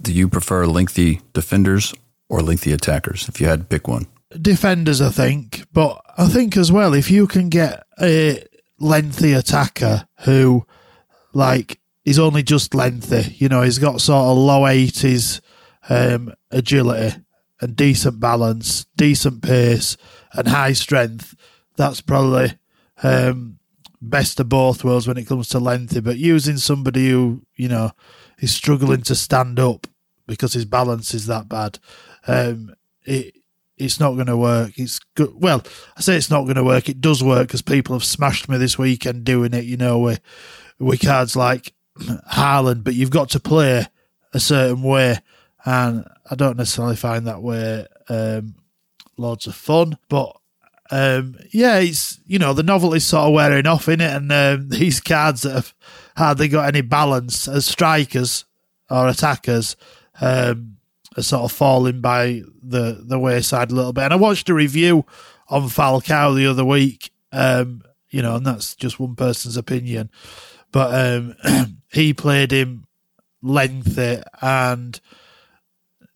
do 0.00 0.14
you 0.14 0.30
prefer 0.30 0.64
lengthy 0.66 1.20
defenders 1.34 1.92
or 2.30 2.40
lengthy 2.40 2.72
attackers 2.72 3.28
if 3.28 3.38
you 3.38 3.46
had 3.48 3.60
to 3.60 3.66
pick 3.66 3.86
one? 3.86 4.06
Defenders, 4.30 5.02
I 5.02 5.10
think. 5.10 5.66
But 5.74 6.02
I 6.16 6.26
think 6.28 6.56
as 6.56 6.72
well, 6.72 6.94
if 6.94 7.10
you 7.10 7.26
can 7.26 7.50
get 7.50 7.84
a 8.00 8.42
lengthy 8.78 9.34
attacker 9.34 10.06
who, 10.20 10.64
like, 11.34 11.78
is 12.06 12.18
only 12.18 12.42
just 12.42 12.74
lengthy, 12.74 13.34
you 13.36 13.50
know, 13.50 13.60
he's 13.60 13.78
got 13.78 14.00
sort 14.00 14.24
of 14.24 14.38
low 14.38 14.62
80s 14.62 15.42
um, 15.90 16.32
agility 16.50 17.22
and 17.62 17.76
decent 17.76 18.18
balance, 18.18 18.84
decent 18.96 19.40
pace, 19.40 19.96
and 20.32 20.48
high 20.48 20.72
strength. 20.72 21.34
That's 21.76 22.00
probably 22.00 22.58
um, 23.02 23.58
best 24.00 24.40
of 24.40 24.48
both 24.48 24.84
worlds 24.84 25.06
when 25.06 25.16
it 25.16 25.28
comes 25.28 25.48
to 25.50 25.60
lengthy. 25.60 26.00
But 26.00 26.18
using 26.18 26.56
somebody 26.56 27.08
who 27.08 27.46
you 27.54 27.68
know 27.68 27.92
is 28.40 28.52
struggling 28.52 29.02
to 29.02 29.14
stand 29.14 29.60
up 29.60 29.86
because 30.26 30.52
his 30.52 30.64
balance 30.64 31.14
is 31.14 31.26
that 31.26 31.48
bad, 31.48 31.78
um, 32.26 32.74
it 33.04 33.36
it's 33.78 34.00
not 34.00 34.14
going 34.14 34.26
to 34.26 34.36
work. 34.36 34.72
It's 34.76 34.98
good. 35.14 35.32
Well, 35.34 35.62
I 35.96 36.00
say 36.00 36.16
it's 36.16 36.30
not 36.30 36.42
going 36.42 36.56
to 36.56 36.64
work. 36.64 36.88
It 36.88 37.00
does 37.00 37.22
work 37.22 37.48
because 37.48 37.62
people 37.62 37.94
have 37.94 38.04
smashed 38.04 38.48
me 38.48 38.58
this 38.58 38.76
weekend 38.76 39.24
doing 39.24 39.54
it. 39.54 39.64
You 39.64 39.76
know, 39.76 40.00
with 40.00 40.20
with 40.80 41.00
cards 41.00 41.36
like 41.36 41.72
Haaland, 41.98 42.82
but 42.82 42.94
you've 42.94 43.10
got 43.10 43.30
to 43.30 43.40
play 43.40 43.86
a 44.32 44.40
certain 44.40 44.82
way 44.82 45.18
and 45.64 46.04
I 46.30 46.34
don't 46.34 46.56
necessarily 46.56 46.96
find 46.96 47.26
that 47.26 47.42
way 47.42 47.86
um, 48.08 48.54
loads 49.16 49.46
of 49.46 49.54
fun. 49.54 49.98
But 50.08 50.36
um, 50.90 51.36
yeah, 51.50 51.78
it's 51.78 52.20
you 52.26 52.38
know 52.38 52.52
the 52.52 52.62
novelty's 52.62 53.04
sort 53.04 53.28
of 53.28 53.32
wearing 53.34 53.66
off 53.66 53.88
in 53.88 54.00
it, 54.00 54.12
and 54.12 54.32
um, 54.32 54.68
these 54.70 55.00
cards 55.00 55.42
that 55.42 55.54
have 55.54 55.74
hardly 56.16 56.48
got 56.48 56.68
any 56.68 56.82
balance 56.82 57.48
as 57.48 57.66
strikers 57.66 58.44
or 58.90 59.08
attackers 59.08 59.76
um, 60.20 60.76
are 61.16 61.22
sort 61.22 61.44
of 61.44 61.52
falling 61.52 62.00
by 62.00 62.42
the 62.62 63.02
the 63.06 63.18
wayside 63.18 63.70
a 63.70 63.74
little 63.74 63.92
bit. 63.92 64.04
And 64.04 64.12
I 64.12 64.16
watched 64.16 64.48
a 64.48 64.54
review 64.54 65.04
on 65.48 65.62
Falcao 65.62 66.34
the 66.34 66.46
other 66.46 66.64
week, 66.64 67.10
um, 67.32 67.82
you 68.10 68.22
know, 68.22 68.36
and 68.36 68.46
that's 68.46 68.74
just 68.74 68.98
one 68.98 69.16
person's 69.16 69.56
opinion, 69.56 70.10
but 70.72 70.94
um, 70.94 71.34
he 71.92 72.12
played 72.12 72.52
him 72.52 72.86
lengthy 73.42 74.22
and 74.40 75.00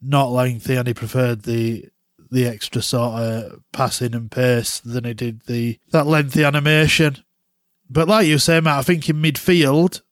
not 0.01 0.31
lengthy, 0.31 0.77
and 0.77 0.87
he 0.87 0.95
preferred 0.95 1.43
the 1.43 1.87
the 2.31 2.47
extra 2.47 2.83
sort 2.83 3.21
of 3.21 3.63
passing 3.73 4.15
and 4.15 4.31
pace 4.31 4.81
than 4.81 5.05
he 5.05 5.15
did 5.15 5.43
the 5.47 5.79
that 5.93 6.07
lengthy 6.07 6.45
animation. 6.45 7.19
But 7.89 8.09
like 8.09 8.27
you 8.27 8.39
say, 8.39 8.61
Matt, 8.61 8.79
I 8.79 8.83
think 8.83 9.09
in 9.09 9.23
midfield, 9.23 10.03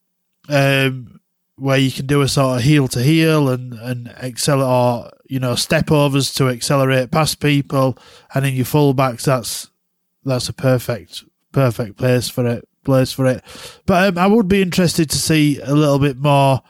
um, 0.49 1.21
where 1.57 1.79
you 1.79 1.91
can 1.91 2.07
do 2.07 2.23
a 2.23 2.29
sort 2.29 2.59
of 2.59 2.65
heel 2.65 2.89
to 2.89 3.03
heel 3.03 3.49
and 3.49 3.75
and 3.75 4.09
accelerate, 4.09 4.69
or 4.69 5.11
you 5.27 5.41
know, 5.41 5.55
step 5.55 5.91
overs 5.91 6.33
to 6.35 6.49
accelerate 6.49 7.11
past 7.11 7.41
people, 7.41 7.99
and 8.35 8.47
in 8.47 8.55
your 8.55 8.67
fullbacks, 8.67 9.25
that's 9.25 9.71
that's 10.25 10.49
a 10.49 10.53
perfect 10.53 11.25
perfect 11.53 11.97
place 11.97 12.29
for 12.29 12.47
it. 12.47 12.69
Place 12.85 13.13
for 13.13 13.25
it. 13.25 13.43
But 13.87 14.09
um, 14.09 14.19
I 14.19 14.27
would 14.27 14.47
be 14.47 14.61
interested 14.61 15.09
to 15.09 15.17
see 15.17 15.59
a 15.61 15.75
little 15.75 15.99
bit 15.99 16.19
more 16.19 16.61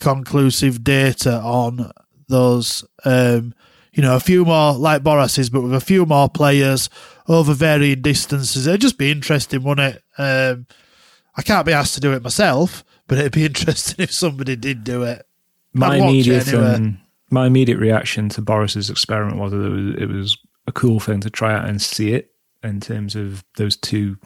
conclusive 0.00 0.82
data 0.82 1.38
on 1.40 1.92
those, 2.28 2.84
um, 3.04 3.54
you 3.92 4.02
know, 4.02 4.16
a 4.16 4.20
few 4.20 4.44
more 4.44 4.74
like 4.74 5.02
Boras's, 5.02 5.50
but 5.50 5.62
with 5.62 5.74
a 5.74 5.80
few 5.80 6.06
more 6.06 6.28
players 6.28 6.90
over 7.28 7.54
varying 7.54 8.02
distances. 8.02 8.66
It'd 8.66 8.80
just 8.80 8.98
be 8.98 9.10
interesting, 9.10 9.62
wouldn't 9.62 9.96
it? 9.96 10.02
Um, 10.18 10.66
I 11.36 11.42
can't 11.42 11.66
be 11.66 11.72
asked 11.72 11.94
to 11.94 12.00
do 12.00 12.12
it 12.12 12.22
myself, 12.22 12.84
but 13.06 13.18
it'd 13.18 13.32
be 13.32 13.44
interesting 13.46 14.02
if 14.02 14.12
somebody 14.12 14.56
did 14.56 14.84
do 14.84 15.02
it. 15.02 15.26
My 15.72 15.96
immediate, 15.96 16.48
anyway. 16.48 16.74
um, 16.74 17.00
my 17.30 17.46
immediate 17.46 17.78
reaction 17.78 18.28
to 18.30 18.42
Boras's 18.42 18.88
experiment 18.88 19.38
was 19.38 19.52
that 19.52 19.60
it 19.60 19.68
was, 19.68 19.94
it 19.96 20.08
was 20.08 20.38
a 20.66 20.72
cool 20.72 21.00
thing 21.00 21.20
to 21.20 21.30
try 21.30 21.54
out 21.54 21.68
and 21.68 21.80
see 21.80 22.12
it 22.12 22.32
in 22.62 22.80
terms 22.80 23.14
of 23.14 23.44
those 23.56 23.76
two 23.76 24.16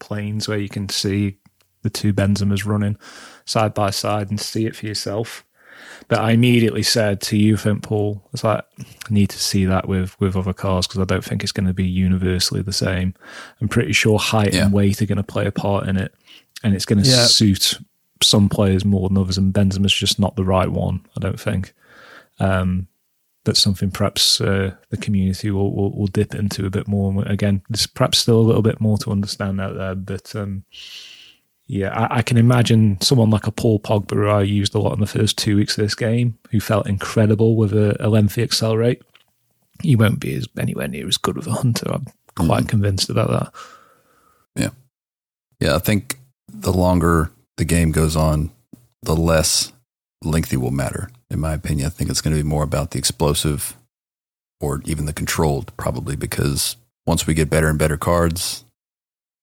planes 0.00 0.48
where 0.48 0.58
you 0.58 0.68
can 0.68 0.88
see 0.88 1.38
the 1.82 1.90
two 1.90 2.12
Benzemas 2.12 2.66
running 2.66 2.96
side 3.44 3.72
by 3.72 3.90
side 3.90 4.30
and 4.30 4.40
see 4.40 4.66
it 4.66 4.76
for 4.76 4.86
yourself. 4.86 5.44
But 6.08 6.20
I 6.20 6.32
immediately 6.32 6.82
said 6.82 7.20
to 7.22 7.36
you, 7.36 7.56
Finn 7.56 7.80
Paul, 7.80 8.22
it's 8.32 8.44
like, 8.44 8.64
I 8.80 9.12
need 9.12 9.30
to 9.30 9.38
see 9.38 9.64
that 9.64 9.88
with, 9.88 10.18
with 10.20 10.36
other 10.36 10.52
cars 10.52 10.86
because 10.86 11.00
I 11.00 11.04
don't 11.04 11.24
think 11.24 11.42
it's 11.42 11.52
going 11.52 11.66
to 11.66 11.74
be 11.74 11.86
universally 11.86 12.62
the 12.62 12.72
same. 12.72 13.14
I'm 13.60 13.68
pretty 13.68 13.92
sure 13.92 14.18
height 14.18 14.54
yeah. 14.54 14.64
and 14.64 14.72
weight 14.72 15.00
are 15.02 15.06
going 15.06 15.16
to 15.16 15.22
play 15.22 15.46
a 15.46 15.52
part 15.52 15.88
in 15.88 15.96
it. 15.96 16.14
And 16.62 16.74
it's 16.74 16.84
going 16.84 17.02
to 17.02 17.08
yeah. 17.08 17.24
suit 17.24 17.78
some 18.22 18.48
players 18.48 18.84
more 18.84 19.08
than 19.08 19.18
others. 19.18 19.38
And 19.38 19.54
Benzema's 19.54 19.94
just 19.94 20.18
not 20.18 20.36
the 20.36 20.44
right 20.44 20.70
one, 20.70 21.06
I 21.16 21.20
don't 21.20 21.40
think. 21.40 21.74
Um, 22.38 22.88
that's 23.44 23.60
something 23.60 23.90
perhaps 23.90 24.40
uh, 24.40 24.74
the 24.90 24.96
community 24.96 25.50
will, 25.50 25.74
will, 25.74 25.96
will, 25.96 26.06
dip 26.06 26.34
into 26.34 26.66
a 26.66 26.70
bit 26.70 26.86
more. 26.86 27.22
Again, 27.26 27.62
there's 27.68 27.86
perhaps 27.86 28.18
still 28.18 28.38
a 28.38 28.42
little 28.42 28.62
bit 28.62 28.80
more 28.80 28.98
to 28.98 29.10
understand 29.10 29.60
out 29.60 29.76
there, 29.76 29.94
but 29.94 30.34
um, 30.36 30.64
yeah, 31.70 31.96
I, 31.96 32.18
I, 32.18 32.22
can 32.22 32.36
imagine 32.36 33.00
someone 33.00 33.30
like 33.30 33.46
a 33.46 33.52
Paul 33.52 33.78
Pogba, 33.78 34.16
who 34.16 34.26
I 34.26 34.42
used 34.42 34.74
a 34.74 34.80
lot 34.80 34.94
in 34.94 34.98
the 34.98 35.06
first 35.06 35.38
two 35.38 35.54
weeks 35.54 35.78
of 35.78 35.84
this 35.84 35.94
game, 35.94 36.36
who 36.50 36.58
felt 36.58 36.88
incredible 36.88 37.54
with 37.54 37.72
a, 37.72 37.96
a 38.04 38.08
lengthy 38.08 38.42
accelerate. 38.42 39.02
He 39.80 39.94
won't 39.94 40.18
be 40.18 40.34
as 40.34 40.48
anywhere 40.58 40.88
near 40.88 41.06
as 41.06 41.16
good 41.16 41.36
with 41.36 41.46
a 41.46 41.52
hunter. 41.52 41.88
I'm 41.92 42.06
quite 42.34 42.64
mm 42.64 42.68
convinced 42.68 43.08
about 43.08 43.30
that. 43.30 43.52
Yeah, 44.56 44.70
yeah. 45.60 45.76
I 45.76 45.78
think 45.78 46.18
the 46.48 46.72
longer 46.72 47.30
the 47.56 47.64
game 47.64 47.92
goes 47.92 48.16
on, 48.16 48.50
the 49.02 49.14
less 49.14 49.72
lengthy 50.24 50.56
will 50.56 50.72
matter. 50.72 51.08
In 51.30 51.38
my 51.38 51.54
opinion, 51.54 51.86
I 51.86 51.90
think 51.90 52.10
it's 52.10 52.20
going 52.20 52.34
to 52.34 52.42
be 52.42 52.48
more 52.48 52.64
about 52.64 52.90
the 52.90 52.98
explosive 52.98 53.76
or 54.60 54.82
even 54.86 55.06
the 55.06 55.12
controlled, 55.12 55.70
probably 55.76 56.16
because 56.16 56.74
once 57.06 57.28
we 57.28 57.34
get 57.34 57.48
better 57.48 57.68
and 57.68 57.78
better 57.78 57.96
cards, 57.96 58.64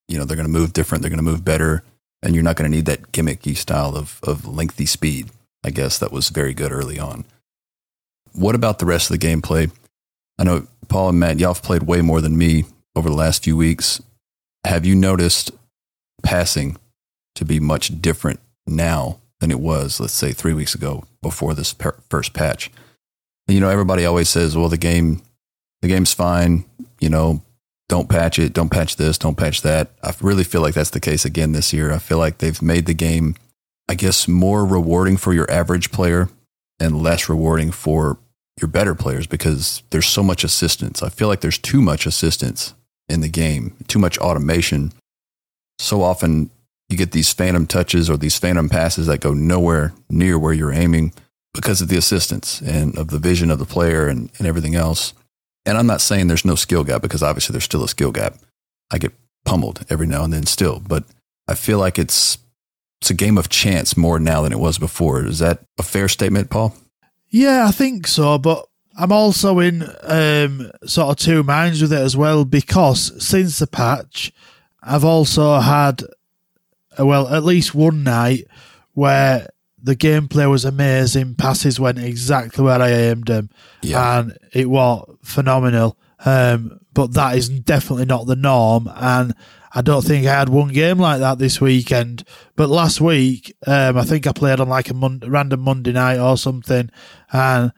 you 0.10 0.18
know, 0.18 0.26
they're 0.26 0.36
going 0.36 0.46
to 0.46 0.52
move 0.52 0.74
different, 0.74 1.02
they're 1.02 1.10
going 1.10 1.18
to 1.18 1.24
move 1.24 1.46
better, 1.46 1.84
and 2.28 2.36
you're 2.36 2.44
not 2.44 2.58
going 2.58 2.70
to 2.70 2.76
need 2.76 2.86
that 2.88 3.14
gimmicky 3.14 3.56
style 3.56 3.96
of, 3.96 4.20
of 4.22 4.46
lengthy 4.46 4.86
speed. 4.86 5.30
I 5.64 5.70
guess 5.70 5.98
that 5.98 6.12
was 6.12 6.28
very 6.28 6.54
good 6.54 6.74
early 6.74 7.00
on. 7.00 7.24
What 8.34 8.54
about 8.54 8.80
the 8.80 8.86
rest 8.86 9.10
of 9.10 9.18
the 9.18 9.26
gameplay? 9.26 9.72
I 10.38 10.44
know 10.44 10.68
Paul 10.90 11.08
and 11.08 11.20
Matt, 11.22 11.40
y'all 11.40 11.54
have 11.54 11.64
played 11.64 11.84
way 11.84 12.02
more 12.02 12.20
than 12.20 12.38
me 12.38 12.66
over 12.98 13.10
the 13.10 13.16
last 13.16 13.46
few 13.46 13.56
weeks. 13.56 14.02
Have 14.66 14.86
you 14.86 14.94
noticed 14.94 15.52
passing 16.22 16.76
to 17.36 17.46
be 17.46 17.62
much 17.62 18.02
different 18.02 18.42
now 18.68 19.22
than 19.40 19.50
it 19.50 19.62
was, 19.62 20.02
let's 20.02 20.12
say, 20.12 20.34
three 20.34 20.54
weeks 20.54 20.76
ago 20.76 21.06
before 21.22 21.54
this 21.54 21.72
per- 21.72 21.96
first 22.10 22.34
patch? 22.34 22.70
You 23.48 23.62
know, 23.62 23.70
everybody 23.70 24.06
always 24.06 24.28
says, 24.28 24.58
"Well, 24.58 24.68
the 24.68 24.76
game, 24.76 25.22
the 25.82 25.88
game's 25.88 26.14
fine." 26.14 26.66
You 27.00 27.08
know, 27.08 27.42
don't 27.90 28.10
patch 28.10 28.38
it, 28.38 28.54
don't 28.54 28.70
patch 28.70 28.98
this, 28.98 29.18
don't 29.18 29.38
patch 29.38 29.62
that. 29.62 29.92
I 30.04 30.14
really 30.22 30.44
feel 30.44 30.62
like 30.62 30.74
that's 30.74 30.90
the 30.90 31.00
case 31.00 31.26
again 31.26 31.54
this 31.54 31.72
year. 31.72 31.92
I 31.92 32.00
feel 32.00 32.18
like 32.18 32.40
they've 32.40 32.62
made 32.62 32.86
the 32.86 32.94
game, 32.94 33.36
I 33.88 33.96
guess, 33.96 34.28
more 34.28 34.66
rewarding 34.66 35.18
for 35.18 35.34
your 35.34 35.50
average 35.50 35.92
player 35.92 36.30
and 36.80 37.02
less 37.02 37.30
rewarding 37.30 37.72
for 37.72 38.18
your 38.60 38.68
better 38.68 38.96
players 38.96 39.28
because 39.28 39.84
there's 39.92 40.08
so 40.08 40.24
much 40.24 40.44
assistance. 40.44 41.02
I 41.02 41.10
feel 41.10 41.28
like 41.28 41.42
there's 41.42 41.58
too 41.58 41.82
much 41.82 42.06
assistance 42.06 42.74
in 43.08 43.22
the 43.22 43.30
game, 43.30 43.76
too 43.88 44.00
much 44.00 44.18
automation. 44.18 44.92
So 45.80 46.02
often 46.02 46.50
you 46.90 46.98
get 46.98 47.12
these 47.12 47.32
phantom 47.32 47.68
touches 47.68 48.10
or 48.10 48.18
these 48.18 48.38
phantom 48.38 48.70
passes 48.70 49.08
that 49.08 49.22
go 49.22 49.34
nowhere 49.34 49.94
near 50.10 50.38
where 50.40 50.54
you're 50.54 50.74
aiming 50.74 51.14
because 51.54 51.82
of 51.82 51.88
the 51.88 51.98
assistance 51.98 52.62
and 52.62 52.98
of 52.98 53.10
the 53.10 53.20
vision 53.20 53.52
of 53.52 53.60
the 53.60 53.66
player 53.66 54.08
and, 54.08 54.30
and 54.38 54.48
everything 54.48 54.76
else. 54.76 55.14
And 55.68 55.78
I'm 55.78 55.88
not 55.88 56.02
saying 56.02 56.28
there's 56.28 56.46
no 56.46 56.56
skill 56.56 56.84
gap 56.84 57.02
because 57.02 57.22
obviously 57.22 57.54
there's 57.54 57.66
still 57.66 57.84
a 57.84 57.90
skill 57.90 58.12
gap. 58.12 58.36
I 58.90 58.98
get 58.98 59.14
pummeled 59.46 59.86
every 59.90 60.08
now 60.08 60.24
and 60.24 60.34
then 60.34 60.46
still, 60.46 60.80
but 60.80 61.04
I 61.48 61.56
feel 61.56 61.78
like 61.78 62.00
it's 62.00 62.38
it's 63.02 63.12
a 63.12 63.14
game 63.14 63.38
of 63.38 63.50
chance 63.50 63.96
more 63.96 64.20
now 64.20 64.42
than 64.42 64.52
it 64.52 64.60
was 64.60 64.80
before. 64.80 65.24
Is 65.26 65.40
that 65.40 65.60
a 65.78 65.84
fair 65.84 66.08
statement, 66.08 66.50
Paul? 66.50 66.76
Yeah, 67.30 67.66
I 67.68 67.72
think 67.72 68.08
so, 68.08 68.38
but 68.38 68.66
I'm 68.98 69.12
also 69.12 69.60
in 69.60 69.84
um, 70.04 70.72
sort 70.86 71.10
of 71.10 71.16
two 71.18 71.44
minds 71.44 71.82
with 71.82 71.94
it 71.94 72.00
as 72.00 72.18
well 72.18 72.46
because 72.46 73.24
since 73.24 73.60
the 73.60 73.68
patch, 73.68 74.32
I've 74.82 75.04
also 75.04 75.60
had, 75.60 76.02
well, 76.98 77.28
at 77.28 77.44
least 77.44 77.76
one 77.76 78.04
night 78.04 78.46
where 78.94 79.48
the 79.82 79.96
gameplay 79.96 80.50
was 80.50 80.66
amazing, 80.66 81.36
passes 81.36 81.80
went 81.80 82.00
exactly 82.00 82.64
where 82.64 82.82
I 82.82 82.90
aimed 82.90 83.28
them, 83.28 83.50
Yeah. 83.82 84.20
and 84.20 84.38
it 84.54 84.70
was 84.70 85.08
phenomenal. 85.24 85.98
Um, 86.26 86.80
but 86.94 87.14
that 87.14 87.38
is 87.38 87.48
definitely 87.48 88.06
not 88.06 88.26
the 88.26 88.36
norm, 88.36 88.90
and 88.96 89.36
I 89.76 89.82
don't 89.82 90.04
think 90.04 90.26
I 90.26 90.34
had 90.34 90.50
one 90.50 90.70
game 90.70 90.98
like 90.98 91.20
that 91.20 91.38
this 91.38 91.62
weekend. 91.62 92.24
But 92.56 92.70
last 92.70 93.00
week, 93.00 93.56
um, 93.68 93.98
I 93.98 94.04
think 94.04 94.26
I 94.26 94.32
played 94.32 94.60
on 94.60 94.68
like 94.68 94.90
a 94.90 94.96
mon- 94.96 95.22
random 95.28 95.60
Monday 95.60 95.92
night 95.92 96.18
or 96.18 96.38
something, 96.38 96.90
and 97.32 97.72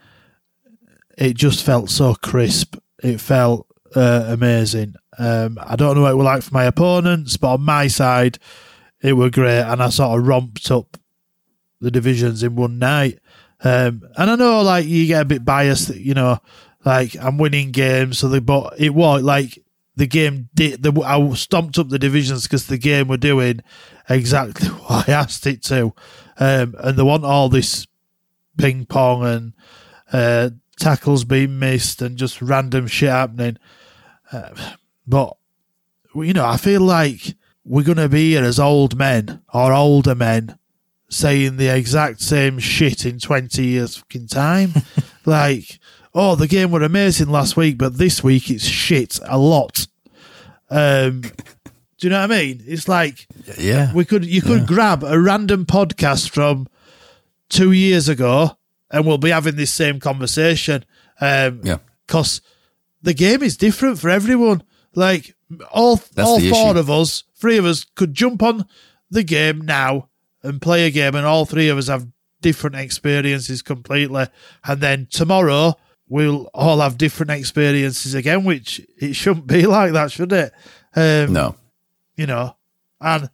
it 1.17 1.35
just 1.35 1.65
felt 1.65 1.89
so 1.89 2.15
crisp. 2.15 2.77
It 3.03 3.19
felt 3.19 3.67
uh, 3.95 4.25
amazing. 4.29 4.93
Um, 5.17 5.57
I 5.61 5.75
don't 5.75 5.95
know 5.95 6.03
what 6.03 6.11
it 6.11 6.15
was 6.15 6.25
like 6.25 6.43
for 6.43 6.53
my 6.53 6.63
opponents, 6.63 7.35
but 7.35 7.55
on 7.55 7.61
my 7.61 7.87
side, 7.87 8.39
it 9.01 9.13
were 9.13 9.29
great, 9.29 9.61
and 9.63 9.83
I 9.83 9.89
sort 9.89 10.17
of 10.17 10.25
romped 10.25 10.71
up 10.71 10.95
the 11.81 11.91
divisions 11.91 12.43
in 12.43 12.55
one 12.55 12.79
night. 12.79 13.19
Um, 13.63 14.03
and 14.15 14.31
I 14.31 14.35
know, 14.35 14.61
like, 14.61 14.85
you 14.85 15.07
get 15.07 15.21
a 15.21 15.25
bit 15.25 15.45
biased, 15.45 15.95
you 15.95 16.13
know, 16.13 16.39
like 16.85 17.15
I'm 17.15 17.37
winning 17.37 17.71
games, 17.71 18.19
so 18.19 18.29
the 18.29 18.41
but 18.41 18.79
it 18.79 18.93
was 18.93 19.21
like 19.21 19.59
the 19.95 20.07
game 20.07 20.49
did. 20.53 20.83
The, 20.83 20.93
I 21.01 21.33
stomped 21.33 21.77
up 21.77 21.89
the 21.89 21.99
divisions 21.99 22.43
because 22.43 22.67
the 22.67 22.77
game 22.77 23.07
were 23.07 23.17
doing 23.17 23.61
exactly 24.07 24.67
what 24.69 25.09
I 25.09 25.11
asked 25.11 25.45
it 25.45 25.61
to, 25.63 25.93
um, 26.37 26.75
and 26.79 26.97
they 26.97 27.03
want 27.03 27.25
all 27.25 27.49
this 27.49 27.85
ping 28.57 28.85
pong 28.85 29.25
and 29.25 29.53
uh, 30.13 30.49
tackles 30.79 31.25
being 31.25 31.59
missed 31.59 32.01
and 32.01 32.17
just 32.17 32.41
random 32.41 32.87
shit 32.87 33.09
happening. 33.09 33.57
Uh, 34.31 34.51
but 35.05 35.35
you 36.15 36.33
know, 36.33 36.45
I 36.45 36.57
feel 36.57 36.81
like 36.81 37.35
we're 37.65 37.83
gonna 37.83 38.09
be 38.09 38.31
here 38.31 38.43
as 38.43 38.59
old 38.59 38.97
men 38.97 39.41
or 39.53 39.73
older 39.73 40.15
men 40.15 40.57
saying 41.09 41.57
the 41.57 41.67
exact 41.75 42.21
same 42.21 42.59
shit 42.59 43.05
in 43.05 43.19
20 43.19 43.65
years 43.65 43.97
fucking 43.97 44.27
time. 44.27 44.73
like, 45.25 45.79
oh, 46.13 46.35
the 46.35 46.47
game 46.47 46.71
were 46.71 46.83
amazing 46.83 47.29
last 47.29 47.57
week, 47.57 47.77
but 47.77 47.97
this 47.97 48.23
week 48.23 48.49
it's 48.49 48.65
shit 48.65 49.19
a 49.25 49.37
lot. 49.37 49.87
Um, 50.69 51.21
do 51.21 52.07
you 52.07 52.09
know 52.09 52.21
what 52.21 52.31
I 52.31 52.35
mean? 52.41 52.63
It's 52.65 52.87
like 52.87 53.27
Yeah. 53.57 53.91
we 53.93 54.05
could 54.05 54.25
you 54.25 54.41
could 54.41 54.67
grab 54.67 55.03
a 55.03 55.19
random 55.19 55.65
podcast 55.65 56.29
from 56.29 56.67
two 57.49 57.71
years 57.71 58.07
ago 58.07 58.57
and 58.91 59.05
we'll 59.05 59.17
be 59.17 59.31
having 59.31 59.55
this 59.55 59.71
same 59.71 59.99
conversation. 59.99 60.85
Um, 61.19 61.61
Yeah. 61.63 61.77
because 62.05 62.41
the 63.01 63.13
game 63.13 63.41
is 63.43 63.57
different 63.57 63.97
for 63.99 64.09
everyone. 64.09 64.61
Like 64.93 65.35
all 65.71 65.95
That's 65.95 66.27
all 66.29 66.39
four 66.39 66.71
issue. 66.71 66.79
of 66.79 66.89
us, 66.91 67.23
three 67.35 67.57
of 67.57 67.65
us 67.65 67.85
could 67.95 68.13
jump 68.13 68.43
on 68.43 68.65
the 69.09 69.23
game 69.23 69.61
now 69.61 70.08
and 70.43 70.61
play 70.61 70.85
a 70.85 70.91
game, 70.91 71.15
and 71.15 71.25
all 71.25 71.45
three 71.45 71.69
of 71.69 71.77
us 71.77 71.87
have 71.87 72.07
different 72.41 72.75
experiences 72.77 73.61
completely. 73.61 74.25
And 74.63 74.79
then 74.81 75.07
tomorrow 75.11 75.75
we'll 76.07 76.49
all 76.53 76.79
have 76.79 76.97
different 76.97 77.31
experiences 77.31 78.13
again, 78.15 78.43
which 78.45 78.81
it 78.97 79.15
shouldn't 79.15 79.47
be 79.47 79.65
like 79.67 79.93
that, 79.93 80.11
should 80.11 80.31
it? 80.33 80.53
Um, 80.95 81.33
No. 81.33 81.55
you 82.15 82.25
know, 82.25 82.55
and 83.01 83.29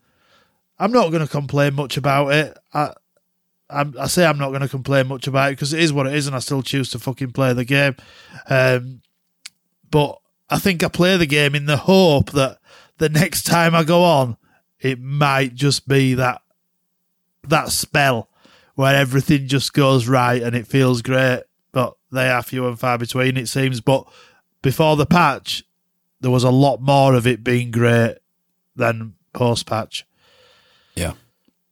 I'm 0.80 0.92
not 0.92 1.10
going 1.12 1.22
to 1.26 1.32
complain 1.32 1.74
much 1.76 1.96
about 1.98 2.34
it. 2.34 2.58
I, 2.74 2.94
I'm, 3.70 3.96
I 4.00 4.08
say 4.08 4.26
I'm 4.26 4.38
not 4.38 4.50
going 4.50 4.62
to 4.62 4.68
complain 4.68 5.08
much 5.08 5.26
about 5.28 5.50
it 5.50 5.54
because 5.54 5.74
it 5.74 5.80
is 5.80 5.94
what 5.94 6.06
it 6.08 6.14
is, 6.14 6.28
and 6.28 6.36
I 6.36 6.40
still 6.40 6.62
choose 6.62 6.90
to 6.92 7.00
fucking 7.00 7.32
play 7.32 7.54
the 7.54 7.64
game. 7.66 7.96
Um, 8.50 9.02
but 9.90 10.20
I 10.50 10.60
think 10.60 10.84
I 10.84 10.88
play 10.90 11.16
the 11.18 11.26
game 11.26 11.56
in 11.56 11.66
the 11.66 11.78
hope 11.78 12.32
that 12.32 12.58
the 12.98 13.10
next 13.10 13.44
time 13.44 13.74
I 13.74 13.84
go 13.84 14.04
on, 14.04 14.38
it 14.80 15.00
might 15.00 15.56
just 15.56 15.88
be 15.88 16.14
that 16.16 16.42
that 17.50 17.72
spell 17.72 18.30
where 18.76 18.96
everything 18.96 19.48
just 19.48 19.74
goes 19.74 20.08
right 20.08 20.42
and 20.42 20.56
it 20.56 20.68
feels 20.68 21.02
great. 21.02 21.44
But 21.72 21.96
they 22.12 22.30
are 22.30 22.44
few 22.44 22.68
and 22.68 22.80
far 22.80 22.98
between, 22.98 23.38
it 23.38 23.48
seems. 23.48 23.82
But 23.82 24.08
before 24.62 24.96
the 24.96 25.06
patch, 25.06 25.64
there 26.22 26.32
was 26.32 26.44
a 26.44 26.52
lot 26.52 26.82
more 26.82 27.14
of 27.14 27.28
it 27.28 27.44
being 27.44 27.72
great 27.72 28.18
than 28.76 29.16
post 29.34 29.66
patch. 29.66 30.06
Yeah. 30.96 31.14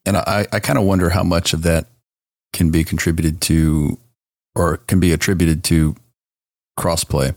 And 0.06 0.18
I, 0.18 0.46
I 0.52 0.60
kind 0.60 0.78
of 0.78 0.86
wonder 0.86 1.10
how 1.10 1.24
much 1.24 1.54
of 1.54 1.64
that 1.64 1.88
can 2.52 2.70
be 2.70 2.84
contributed 2.84 3.42
to 3.42 4.00
or 4.56 4.78
can 4.78 5.00
be 5.00 5.12
attributed 5.12 5.64
to 5.66 5.96
crossplay. 6.78 7.36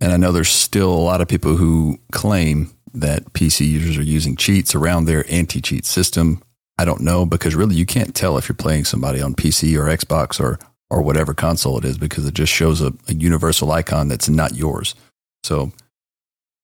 And 0.00 0.12
I 0.12 0.16
know 0.16 0.30
there's 0.32 0.48
still 0.48 0.92
a 0.92 0.94
lot 0.94 1.20
of 1.20 1.28
people 1.28 1.56
who 1.56 1.98
claim 2.12 2.70
that 2.92 3.32
PC 3.32 3.66
users 3.66 3.98
are 3.98 4.02
using 4.02 4.36
cheats 4.36 4.74
around 4.74 5.04
their 5.04 5.24
anti 5.30 5.60
cheat 5.60 5.84
system. 5.84 6.42
I 6.78 6.84
don't 6.84 7.00
know 7.00 7.24
because 7.24 7.54
really 7.54 7.76
you 7.76 7.86
can't 7.86 8.14
tell 8.14 8.36
if 8.36 8.48
you're 8.48 8.56
playing 8.56 8.84
somebody 8.84 9.22
on 9.22 9.34
PC 9.34 9.76
or 9.76 9.84
Xbox 9.84 10.38
or, 10.40 10.58
or 10.90 11.02
whatever 11.02 11.34
console 11.34 11.78
it 11.78 11.84
is 11.84 11.98
because 11.98 12.26
it 12.26 12.34
just 12.34 12.52
shows 12.52 12.80
a, 12.80 12.92
a 13.08 13.14
universal 13.14 13.72
icon 13.72 14.08
that's 14.08 14.28
not 14.28 14.54
yours. 14.54 14.94
So 15.42 15.72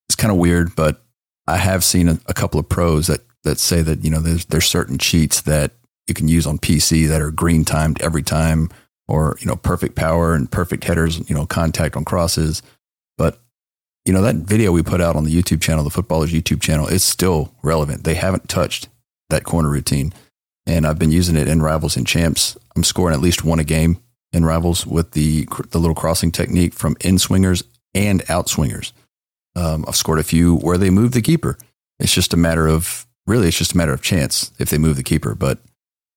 it's 0.07 0.15
kind 0.15 0.31
of 0.31 0.37
weird, 0.37 0.75
but 0.75 1.01
I 1.47 1.57
have 1.57 1.83
seen 1.83 2.07
a, 2.09 2.19
a 2.27 2.33
couple 2.33 2.59
of 2.59 2.69
pros 2.69 3.07
that 3.07 3.21
that 3.43 3.59
say 3.59 3.81
that 3.81 4.03
you 4.03 4.09
know 4.09 4.19
there's 4.19 4.45
there's 4.45 4.65
certain 4.65 4.97
cheats 4.97 5.41
that 5.41 5.71
you 6.07 6.13
can 6.13 6.27
use 6.27 6.47
on 6.47 6.57
PC 6.57 7.07
that 7.07 7.21
are 7.21 7.31
green 7.31 7.65
timed 7.65 8.01
every 8.01 8.23
time, 8.23 8.69
or 9.07 9.37
you 9.39 9.47
know 9.47 9.55
perfect 9.55 9.95
power 9.95 10.33
and 10.33 10.51
perfect 10.51 10.83
headers, 10.85 11.27
you 11.29 11.35
know 11.35 11.45
contact 11.45 11.95
on 11.95 12.05
crosses. 12.05 12.61
But 13.17 13.39
you 14.05 14.13
know 14.13 14.21
that 14.21 14.35
video 14.35 14.71
we 14.71 14.83
put 14.83 15.01
out 15.01 15.15
on 15.15 15.23
the 15.23 15.41
YouTube 15.41 15.61
channel, 15.61 15.83
the 15.83 15.89
FUT 15.89 16.07
Ballerz 16.07 16.31
YouTube 16.31 16.61
channel, 16.61 16.87
is 16.87 17.03
still 17.03 17.53
relevant. 17.61 18.03
They 18.03 18.15
haven't 18.15 18.49
touched 18.49 18.89
that 19.29 19.43
corner 19.43 19.69
routine, 19.69 20.13
and 20.65 20.85
I've 20.85 20.99
been 20.99 21.11
using 21.11 21.35
it 21.35 21.47
in 21.47 21.61
rivals 21.61 21.97
and 21.97 22.07
champs. 22.07 22.57
I'm 22.75 22.83
scoring 22.83 23.13
at 23.13 23.21
least 23.21 23.43
one 23.43 23.59
a 23.59 23.63
game 23.63 24.01
in 24.31 24.45
rivals 24.45 24.85
with 24.85 25.11
the 25.11 25.47
the 25.71 25.79
little 25.79 25.95
crossing 25.95 26.31
technique 26.31 26.73
from 26.73 26.97
in 27.01 27.19
swingers 27.19 27.63
and 27.93 28.23
out 28.29 28.49
swingers. 28.49 28.93
Um, 29.55 29.85
I've 29.87 29.95
scored 29.95 30.19
a 30.19 30.23
few 30.23 30.55
where 30.57 30.77
they 30.77 30.89
move 30.89 31.11
the 31.11 31.21
keeper. 31.21 31.57
It's 31.99 32.13
just 32.13 32.33
a 32.33 32.37
matter 32.37 32.67
of 32.67 33.05
really, 33.27 33.47
it's 33.47 33.57
just 33.57 33.73
a 33.73 33.77
matter 33.77 33.93
of 33.93 34.01
chance 34.01 34.51
if 34.59 34.69
they 34.69 34.77
move 34.77 34.95
the 34.95 35.03
keeper. 35.03 35.35
But 35.35 35.59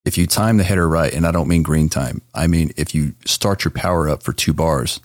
if 0.04 0.16
you 0.16 0.26
time 0.26 0.56
the 0.56 0.64
header 0.64 0.88
right, 0.88 1.12
and 1.12 1.26
I 1.26 1.32
don't 1.32 1.48
mean 1.48 1.62
green 1.62 1.88
time, 1.88 2.22
I 2.34 2.46
mean 2.46 2.72
if 2.76 2.94
you 2.94 3.14
start 3.26 3.64
your 3.64 3.72
power 3.72 4.08
up 4.08 4.22
for 4.22 4.32
two 4.32 4.54
bars, 4.54 5.00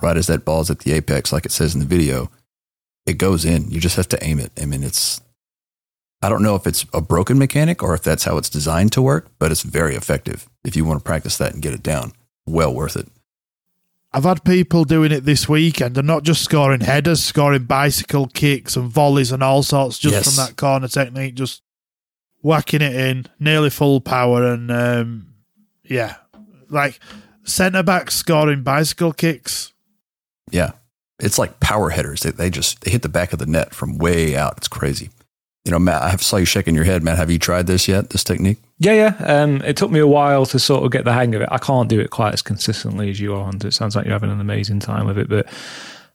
right 0.00 0.16
as 0.16 0.26
that 0.28 0.44
ball's 0.44 0.70
at 0.70 0.80
the 0.80 0.92
apex, 0.92 1.32
like 1.32 1.44
it 1.44 1.52
says 1.52 1.74
in 1.74 1.80
the 1.80 1.86
video, 1.86 2.30
it 3.04 3.18
goes 3.18 3.44
in. 3.44 3.70
You 3.70 3.80
just 3.80 3.96
have 3.96 4.08
to 4.08 4.24
aim 4.24 4.40
it. 4.40 4.52
I 4.60 4.66
mean, 4.66 4.82
it's 4.82 5.20
I 6.22 6.28
don't 6.28 6.42
know 6.42 6.54
if 6.54 6.66
it's 6.66 6.86
a 6.94 7.00
broken 7.00 7.38
mechanic 7.38 7.82
or 7.82 7.94
if 7.94 8.02
that's 8.02 8.24
how 8.24 8.38
it's 8.38 8.48
designed 8.48 8.92
to 8.92 9.02
work, 9.02 9.28
but 9.38 9.52
it's 9.52 9.62
very 9.62 9.94
effective. 9.94 10.48
If 10.64 10.74
you 10.74 10.84
want 10.84 11.00
to 11.00 11.04
practice 11.04 11.36
that 11.38 11.52
and 11.52 11.62
get 11.62 11.74
it 11.74 11.82
down, 11.82 12.12
well 12.46 12.72
worth 12.74 12.96
it. 12.96 13.08
I've 14.12 14.24
had 14.24 14.44
people 14.44 14.84
doing 14.84 15.12
it 15.12 15.24
this 15.24 15.46
weekend 15.48 15.88
and 15.88 16.08
they're 16.08 16.14
not 16.14 16.22
just 16.22 16.42
scoring 16.42 16.80
headers, 16.80 17.22
scoring 17.22 17.64
bicycle 17.64 18.28
kicks 18.28 18.74
and 18.76 18.90
volleys 18.90 19.30
and 19.30 19.42
all 19.42 19.62
sorts 19.62 19.98
just 19.98 20.14
Yes. 20.14 20.24
from 20.24 20.44
that 20.46 20.56
corner 20.56 20.88
technique, 20.88 21.34
just 21.34 21.62
whacking 22.40 22.80
it 22.80 22.94
in, 22.94 23.26
nearly 23.38 23.68
full 23.68 24.00
power. 24.00 24.46
And 24.46 24.70
um, 24.70 25.34
yeah, 25.84 26.14
like 26.70 26.98
centre 27.44 27.82
back 27.82 28.10
scoring 28.10 28.62
bicycle 28.62 29.12
kicks. 29.12 29.74
Yeah. 30.50 30.72
It's 31.18 31.38
like 31.38 31.60
power 31.60 31.90
headers. 31.90 32.20
They, 32.22 32.30
they 32.30 32.48
just 32.48 32.80
they 32.82 32.90
hit 32.92 33.02
the 33.02 33.08
back 33.10 33.34
of 33.34 33.38
the 33.38 33.46
net 33.46 33.74
from 33.74 33.98
way 33.98 34.34
out. 34.34 34.54
It's 34.56 34.68
crazy. 34.68 35.10
You 35.66 35.72
know, 35.72 35.80
Matt, 35.80 36.00
I 36.02 36.14
saw 36.16 36.36
you 36.36 36.44
shaking 36.44 36.76
your 36.76 36.84
head. 36.84 37.02
Matt, 37.02 37.18
have 37.18 37.28
you 37.28 37.40
tried 37.40 37.66
this 37.66 37.88
yet? 37.88 38.10
This 38.10 38.22
technique? 38.22 38.58
Yeah, 38.78 38.92
yeah. 38.92 39.16
Um, 39.42 39.62
it 39.62 39.76
took 39.76 39.90
me 39.90 39.98
a 39.98 40.06
while 40.06 40.46
to 40.46 40.60
sort 40.60 40.84
of 40.84 40.92
get 40.92 41.04
the 41.04 41.12
hang 41.12 41.34
of 41.34 41.42
it. 41.42 41.48
I 41.50 41.58
can't 41.58 41.88
do 41.88 41.98
it 41.98 42.10
quite 42.10 42.32
as 42.34 42.40
consistently 42.40 43.10
as 43.10 43.18
you 43.18 43.34
are, 43.34 43.48
and 43.48 43.62
it 43.64 43.74
sounds 43.74 43.96
like 43.96 44.04
you're 44.04 44.12
having 44.14 44.30
an 44.30 44.40
amazing 44.40 44.78
time 44.78 45.06
with 45.06 45.18
it. 45.18 45.28
But 45.28 45.48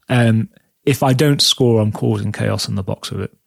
um, 0.08 0.48
if 0.86 1.04
I 1.04 1.12
don't 1.12 1.42
score, 1.42 1.82
I'm 1.82 1.92
causing 1.92 2.32
chaos 2.32 2.70
in 2.70 2.76
the 2.76 2.84
box 2.84 3.12
with 3.12 3.22
it. 3.24 3.38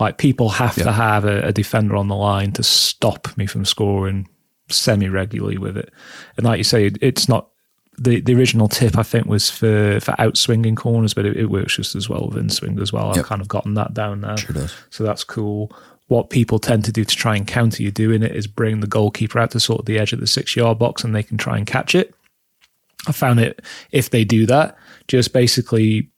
Like 0.00 0.16
people 0.16 0.48
have 0.48 0.78
Yeah. 0.78 0.84
to 0.84 0.92
have 0.92 1.26
a, 1.26 1.42
a 1.42 1.52
defender 1.52 1.96
on 1.96 2.08
the 2.08 2.16
line 2.16 2.52
to 2.52 2.62
stop 2.62 3.36
me 3.36 3.44
from 3.44 3.66
scoring 3.66 4.28
semi 4.70 5.08
regularly 5.10 5.58
with 5.58 5.76
it. 5.76 5.92
And 6.38 6.46
like 6.46 6.56
you 6.56 6.64
say, 6.64 6.86
it, 6.86 6.96
it's 7.02 7.28
not 7.28 7.50
the 7.98 8.20
the 8.20 8.34
original 8.34 8.68
tip. 8.68 8.96
I 8.96 9.02
think 9.02 9.26
was 9.26 9.50
for 9.50 10.00
for 10.00 10.12
outswinging 10.12 10.76
corners, 10.76 11.14
but 11.14 11.26
it, 11.26 11.36
it 11.36 11.46
works 11.46 11.76
just 11.76 11.94
as 11.94 12.08
well 12.08 12.28
with 12.28 12.38
in 12.38 12.48
swing 12.48 12.80
as 12.80 12.92
well. 12.92 13.08
Yep. 13.08 13.18
I've 13.18 13.24
kind 13.24 13.40
of 13.40 13.48
gotten 13.48 13.74
that 13.74 13.94
down 13.94 14.20
now. 14.20 14.36
Sure. 14.36 14.68
So 14.90 15.04
that's 15.04 15.24
cool. 15.24 15.72
What 16.08 16.30
people 16.30 16.58
tend 16.58 16.84
to 16.86 16.92
do 16.92 17.04
to 17.04 17.16
try 17.16 17.36
and 17.36 17.46
counter 17.46 17.82
you 17.82 17.90
doing 17.90 18.22
it 18.22 18.34
is 18.34 18.46
bring 18.46 18.80
the 18.80 18.86
goalkeeper 18.86 19.38
out 19.38 19.52
to 19.52 19.60
sort 19.60 19.80
of 19.80 19.86
the 19.86 19.98
edge 19.98 20.12
of 20.12 20.20
the 20.20 20.26
six 20.26 20.56
yard 20.56 20.78
box 20.78 21.04
and 21.04 21.14
they 21.14 21.22
can 21.22 21.38
try 21.38 21.56
and 21.56 21.66
catch 21.66 21.94
it. 21.94 22.14
I 23.06 23.12
found 23.12 23.40
it 23.40 23.60
if 23.90 24.10
they 24.10 24.24
do 24.24 24.46
that, 24.46 24.76
just 25.08 25.32
basically 25.32 26.10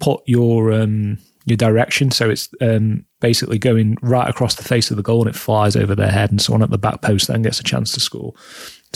put 0.00 0.22
your 0.26 0.72
um 0.72 1.18
your 1.46 1.56
direction 1.56 2.10
so 2.10 2.28
it's 2.28 2.50
um 2.60 3.04
basically 3.20 3.58
going 3.58 3.96
right 4.02 4.28
across 4.28 4.56
the 4.56 4.64
face 4.64 4.90
of 4.90 4.96
the 4.96 5.02
goal 5.02 5.22
and 5.22 5.30
it 5.30 5.38
flies 5.38 5.74
over 5.74 5.94
their 5.94 6.10
head 6.10 6.30
and 6.30 6.40
someone 6.40 6.62
at 6.62 6.70
the 6.70 6.78
back 6.78 7.00
post 7.00 7.28
then 7.28 7.42
gets 7.42 7.60
a 7.60 7.64
chance 7.64 7.92
to 7.92 8.00
score. 8.00 8.34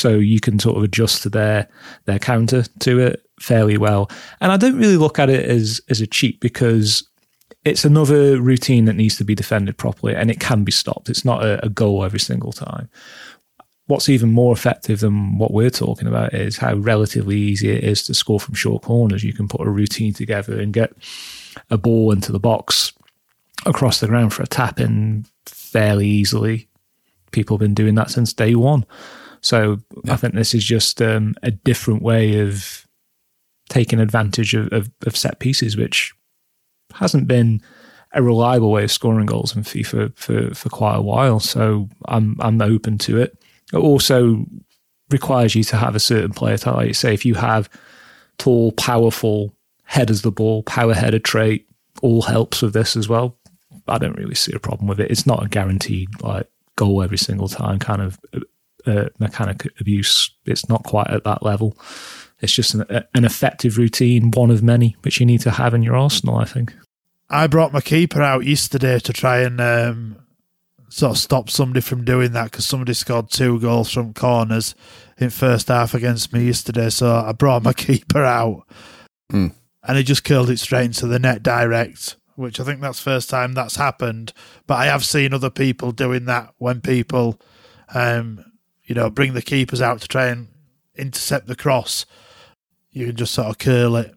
So 0.01 0.17
you 0.17 0.41
can 0.41 0.59
sort 0.59 0.77
of 0.77 0.83
adjust 0.83 1.23
to 1.23 1.29
their 1.29 1.69
their 2.07 2.19
counter 2.19 2.65
to 2.81 2.99
it 2.99 3.23
fairly 3.41 3.77
well. 3.77 4.11
And 4.41 4.53
I 4.53 4.57
don't 4.57 4.79
really 4.79 4.97
look 4.97 5.19
at 5.19 5.31
it 5.31 5.45
as 5.45 5.81
as 5.89 6.01
a 6.01 6.07
cheat 6.07 6.41
because 6.41 7.07
it's 7.65 7.85
another 7.85 8.41
routine 8.41 8.87
that 8.87 8.97
needs 8.97 9.17
to 9.19 9.25
be 9.25 9.35
defended 9.35 9.77
properly 9.77 10.15
and 10.15 10.31
it 10.31 10.41
can 10.41 10.65
be 10.65 10.73
stopped. 10.73 11.11
It's 11.11 11.25
not 11.25 11.45
a, 11.45 11.65
a 11.65 11.69
goal 11.69 12.05
every 12.05 12.21
single 12.21 12.53
time. 12.53 12.89
What's 13.87 14.09
even 14.09 14.33
more 14.33 14.53
effective 14.53 15.01
than 15.01 15.37
what 15.37 15.53
we're 15.53 15.69
talking 15.69 16.09
about 16.09 16.33
is 16.33 16.57
how 16.57 16.75
relatively 16.77 17.37
easy 17.37 17.71
it 17.71 17.85
is 17.85 18.05
to 18.05 18.15
score 18.15 18.41
from 18.41 18.55
short 18.55 18.83
corners. 18.83 19.25
You 19.25 19.33
can 19.33 19.49
put 19.49 19.67
a 19.67 19.71
routine 19.71 20.15
together 20.15 20.59
and 20.59 20.73
get 20.73 20.93
a 21.71 21.77
ball 21.77 22.13
into 22.13 22.33
the 22.33 22.39
box 22.39 22.93
across 23.67 24.01
the 24.01 24.07
ground 24.07 24.33
for 24.33 24.43
a 24.43 24.47
tap 24.47 24.81
in 24.81 25.27
fairly 25.45 26.07
easily. 26.07 26.69
People 27.33 27.57
have 27.57 27.61
been 27.61 27.75
doing 27.75 27.97
that 27.97 28.11
since 28.11 28.33
day 28.33 28.55
one. 28.55 28.87
So 29.41 29.79
I 30.09 30.17
think 30.17 30.35
this 30.35 30.55
is 30.55 30.65
just 30.65 31.01
um, 31.01 31.35
a 31.43 31.51
different 31.51 32.03
way 32.03 32.41
of 32.41 32.87
taking 33.69 34.01
advantage 34.01 34.55
of, 34.55 34.73
of, 34.73 34.91
of 35.07 35.17
set 35.17 35.39
pieces, 35.39 35.77
which 35.77 36.13
hasn't 36.93 37.27
been 37.27 37.63
a 38.13 38.23
reliable 38.23 38.71
way 38.71 38.85
of 38.85 38.91
scoring 38.91 39.27
goals 39.27 39.57
in 39.57 39.63
FIFA 39.63 40.17
for, 40.17 40.55
for 40.55 40.69
quite 40.69 40.97
a 40.97 41.03
while. 41.03 41.41
So 41.41 41.89
I'm 42.07 42.37
I'm 42.41 42.61
open 42.61 42.99
to 42.99 43.19
it. 43.19 43.39
It 43.73 43.79
also 43.79 44.45
requires 45.11 45.55
you 45.55 45.65
to 45.65 45.77
have 45.77 45.95
a 45.95 46.01
certain 46.01 46.33
player 46.33 46.59
type. 46.59 46.75
Like 46.75 46.95
say, 46.95 47.15
if 47.15 47.25
you 47.25 47.35
have 47.35 47.69
tall, 48.39 48.73
powerful, 48.73 49.55
headers 49.85 50.23
the 50.23 50.33
ball, 50.33 50.63
power 50.65 50.95
header 50.95 51.19
trait, 51.19 51.67
all 52.03 52.23
helps 52.23 52.63
with 52.63 52.73
this 52.73 52.97
as 52.97 53.09
well. 53.09 53.37
I 53.87 53.99
don't 53.99 54.17
really 54.17 54.35
see 54.35 54.53
a 54.53 54.61
problem 54.61 54.89
with 54.89 55.01
it. 55.01 55.11
It's 55.11 55.27
not 55.27 55.45
a 55.45 55.49
guaranteed 55.49 56.09
like 56.23 56.49
goal 56.77 57.03
every 57.03 57.19
single 57.19 57.49
time 57.49 57.79
kind 57.79 58.03
of 58.03 58.19
uh, 58.87 59.09
mechanic 59.19 59.67
abuse. 59.81 60.31
It's 60.47 60.69
not 60.69 60.85
quite 60.85 61.09
at 61.09 61.25
that 61.25 61.43
level. 61.43 61.77
It's 62.41 62.53
just 62.53 62.75
an, 62.75 62.85
an 63.15 63.25
effective 63.25 63.77
routine, 63.77 64.31
one 64.31 64.51
of 64.51 64.63
many, 64.63 64.97
which 65.03 65.21
you 65.21 65.27
need 65.27 65.41
to 65.43 65.51
have 65.51 65.75
in 65.75 65.83
your 65.83 65.97
arsenal. 65.97 66.37
I 66.37 66.45
think. 66.45 66.75
I 67.29 67.47
brought 67.47 67.73
my 67.73 67.81
keeper 67.81 68.23
out 68.23 68.45
yesterday 68.45 68.99
to 68.99 69.13
try 69.13 69.41
and 69.41 69.61
um, 69.61 70.17
sort 70.89 71.13
of 71.13 71.19
stop 71.19 71.49
somebody 71.49 71.81
from 71.81 72.05
doing 72.05 72.33
that 72.33 72.51
because 72.51 72.67
somebody 72.67 72.93
scored 72.95 73.31
two 73.31 73.61
goals 73.61 73.93
from 73.93 74.15
corners 74.15 74.75
in 75.19 75.31
first 75.31 75.69
half 75.69 75.95
against 75.95 76.33
me 76.33 76.47
yesterday. 76.47 76.91
So 76.91 77.15
I 77.15 77.33
brought 77.33 77.63
my 77.63 77.73
keeper 77.75 78.25
out 78.25 78.67
Mm. 79.31 79.53
and 79.87 79.97
he 79.97 80.03
just 80.03 80.25
curled 80.25 80.51
it 80.51 80.59
straight 80.59 80.87
into 80.87 81.07
the 81.07 81.21
net 81.21 81.41
direct, 81.45 82.17
which 82.35 82.59
I 82.59 82.65
think 82.65 82.81
that's 82.81 82.99
first 82.99 83.31
time 83.31 83.53
that's 83.53 83.77
happened. 83.77 84.33
But 84.67 84.79
I 84.79 84.87
have 84.87 85.05
seen 85.05 85.33
other 85.33 85.51
people 85.51 85.93
doing 85.93 86.25
that 86.25 86.53
when 86.59 86.81
people, 86.81 87.41
um, 87.95 88.45
you 88.91 88.95
know, 88.97 89.09
bring 89.09 89.35
the 89.35 89.41
keepers 89.41 89.81
out 89.81 90.01
to 90.01 90.09
try 90.09 90.27
and 90.27 90.49
intercept 90.97 91.47
the 91.47 91.55
cross. 91.55 92.07
You 92.91 93.07
can 93.07 93.15
just 93.15 93.33
sort 93.33 93.47
of 93.47 93.59
curl 93.59 93.95
it. 93.95 94.13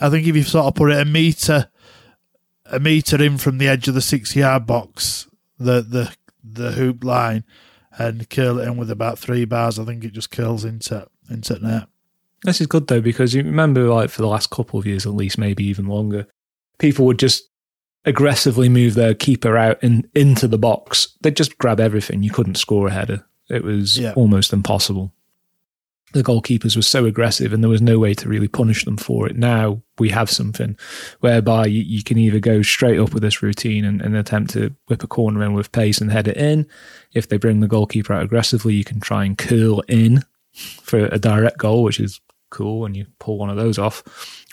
I 0.00 0.10
think 0.10 0.26
if 0.26 0.34
you 0.34 0.42
sort 0.42 0.66
of 0.66 0.74
put 0.74 0.90
it 0.90 0.98
a 0.98 1.04
meter 1.04 1.68
a 2.64 2.80
meter 2.80 3.22
in 3.22 3.38
from 3.38 3.58
the 3.58 3.68
edge 3.68 3.86
of 3.86 3.94
the 3.94 4.00
six 4.00 4.34
yard 4.34 4.66
box, 4.66 5.28
the 5.60 5.80
the 5.80 6.12
the 6.42 6.72
hoop 6.72 7.04
line, 7.04 7.44
and 8.00 8.28
curl 8.28 8.58
it 8.58 8.66
in 8.66 8.76
with 8.76 8.90
about 8.90 9.20
three 9.20 9.44
bars. 9.44 9.78
I 9.78 9.84
think 9.84 10.02
it 10.02 10.12
just 10.12 10.32
curls 10.32 10.64
into 10.64 11.06
into 11.30 11.60
net. 11.60 11.86
This 12.42 12.60
is 12.60 12.66
good 12.66 12.88
though 12.88 13.00
because 13.00 13.32
you 13.32 13.44
remember, 13.44 13.82
like 13.82 14.10
for 14.10 14.22
the 14.22 14.28
last 14.28 14.50
couple 14.50 14.80
of 14.80 14.86
years, 14.86 15.06
at 15.06 15.14
least, 15.14 15.38
maybe 15.38 15.62
even 15.66 15.86
longer, 15.86 16.26
people 16.78 17.06
would 17.06 17.20
just 17.20 17.44
aggressively 18.04 18.68
move 18.68 18.94
their 18.94 19.14
keeper 19.14 19.56
out 19.56 19.80
and 19.84 20.08
into 20.16 20.48
the 20.48 20.58
box. 20.58 21.16
They'd 21.20 21.36
just 21.36 21.58
grab 21.58 21.78
everything. 21.78 22.24
You 22.24 22.32
couldn't 22.32 22.56
score 22.56 22.88
a 22.88 22.90
header. 22.90 23.24
It 23.48 23.62
was 23.64 23.98
Yeah. 23.98 24.12
almost 24.14 24.52
impossible. 24.52 25.12
The 26.12 26.22
goalkeepers 26.22 26.76
were 26.76 26.82
so 26.82 27.04
aggressive, 27.04 27.52
and 27.52 27.62
there 27.62 27.68
was 27.70 27.82
no 27.82 27.98
way 27.98 28.14
to 28.14 28.28
really 28.28 28.48
punish 28.48 28.84
them 28.84 28.96
for 28.96 29.26
it. 29.28 29.36
Now 29.36 29.82
we 29.98 30.08
have 30.10 30.30
something 30.30 30.76
whereby 31.20 31.66
you, 31.66 31.82
you 31.82 32.02
can 32.02 32.16
either 32.16 32.38
go 32.38 32.62
straight 32.62 32.98
up 32.98 33.12
with 33.12 33.22
this 33.22 33.42
routine 33.42 33.84
and, 33.84 34.00
and 34.00 34.16
attempt 34.16 34.52
to 34.52 34.74
whip 34.86 35.02
a 35.02 35.06
corner 35.08 35.42
in 35.44 35.52
with 35.52 35.72
pace 35.72 36.00
and 36.00 36.10
head 36.12 36.28
it 36.28 36.36
in. 36.36 36.66
If 37.12 37.28
they 37.28 37.36
bring 37.38 37.60
the 37.60 37.68
goalkeeper 37.68 38.12
out 38.14 38.22
aggressively, 38.22 38.74
you 38.74 38.84
can 38.84 39.00
try 39.00 39.24
and 39.24 39.36
curl 39.36 39.80
in 39.88 40.22
for 40.54 41.06
a 41.06 41.18
direct 41.18 41.58
goal, 41.58 41.82
which 41.82 41.98
is 42.00 42.20
cool, 42.50 42.86
and 42.86 42.96
you 42.96 43.06
pull 43.18 43.36
one 43.38 43.50
of 43.50 43.56
those 43.56 43.76
off, 43.78 44.02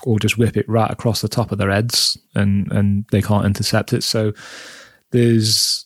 or 0.03 0.19
just 0.19 0.37
whip 0.39 0.57
it 0.57 0.67
right 0.67 0.91
across 0.91 1.21
the 1.21 1.29
top 1.29 1.51
of 1.51 1.59
their 1.59 1.71
heads, 1.71 2.17
and 2.33 2.69
and 2.71 3.05
they 3.11 3.21
can't 3.21 3.45
intercept 3.45 3.93
it. 3.93 4.03
So 4.03 4.33
there's 5.11 5.85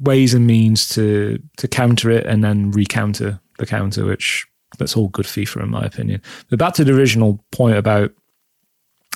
ways 0.00 0.34
and 0.34 0.46
means 0.46 0.88
to 0.90 1.40
to 1.58 1.68
counter 1.68 2.10
it, 2.10 2.26
and 2.26 2.42
then 2.42 2.72
recounter 2.72 3.40
the 3.58 3.66
counter, 3.66 4.04
which 4.04 4.46
that's 4.78 4.96
all 4.96 5.08
good 5.08 5.26
FIFA 5.26 5.62
in 5.62 5.70
my 5.70 5.84
opinion. 5.84 6.20
But 6.50 6.58
back 6.58 6.74
to 6.74 6.84
the 6.84 6.94
original 6.94 7.44
point 7.52 7.76
about 7.76 8.12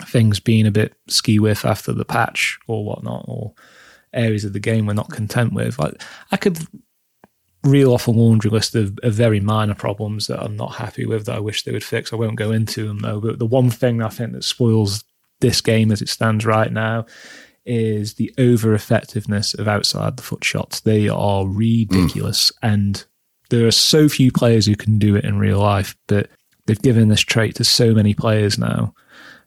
things 0.07 0.39
being 0.39 0.67
a 0.67 0.71
bit 0.71 0.95
ski 1.09 1.39
with 1.39 1.65
after 1.65 1.93
the 1.93 2.05
patch 2.05 2.59
or 2.67 2.85
whatnot, 2.85 3.25
or 3.27 3.55
areas 4.13 4.45
of 4.45 4.53
the 4.53 4.61
game 4.61 4.87
we're 4.87 4.95
not 4.95 5.11
content 5.11 5.53
with. 5.53 5.79
Like 5.79 6.03
I 6.31 6.37
could 6.37 6.59
reel 7.65 7.93
off 7.93 8.07
a 8.07 8.11
laundry 8.11 8.51
list 8.51 8.75
of, 8.75 8.99
of 9.03 9.13
very 9.13 9.41
minor 9.41 9.75
problems 9.75 10.29
that 10.29 10.43
I'm 10.43 10.57
not 10.57 10.77
happy 10.77 11.05
with 11.05 11.27
that 11.27 11.37
I 11.37 11.41
wish 11.41 11.65
they 11.65 11.73
would 11.73 11.85
fix. 11.85 12.13
I 12.13 12.17
won't 12.17 12.37
go 12.37 12.53
into 12.53 12.87
them 12.87 13.01
though. 13.01 13.21
But 13.21 13.39
the 13.39 13.47
one 13.47 13.71
thing 13.71 14.03
I 14.03 14.09
think 14.09 14.33
that 14.33 14.45
spoils 14.45 15.05
this 15.41 15.61
game 15.61 15.93
as 15.93 16.03
it 16.03 16.09
stands 16.09 16.45
right 16.45 16.73
now 16.73 17.07
is 17.69 18.15
the 18.15 18.33
over 18.39 18.75
effectiveness 18.75 19.55
of 19.55 19.69
outside 19.69 20.17
the 20.17 20.23
foot 20.23 20.43
shots. 20.43 20.81
They 20.81 21.09
are 21.09 21.47
ridiculous. 21.47 22.51
Mm. 22.63 22.73
And 22.73 23.05
there 23.51 23.67
are 23.67 23.73
so 23.73 24.09
few 24.09 24.33
players 24.33 24.67
who 24.67 24.77
can 24.77 24.99
do 24.99 25.17
it 25.17 25.25
in 25.25 25.39
real 25.39 25.59
life, 25.59 25.97
but 26.07 26.31
they've 26.67 26.81
given 26.81 27.09
this 27.09 27.21
trait 27.21 27.55
to 27.57 27.65
so 27.65 27.95
many 27.95 28.15
players 28.15 28.59
now. 28.59 28.95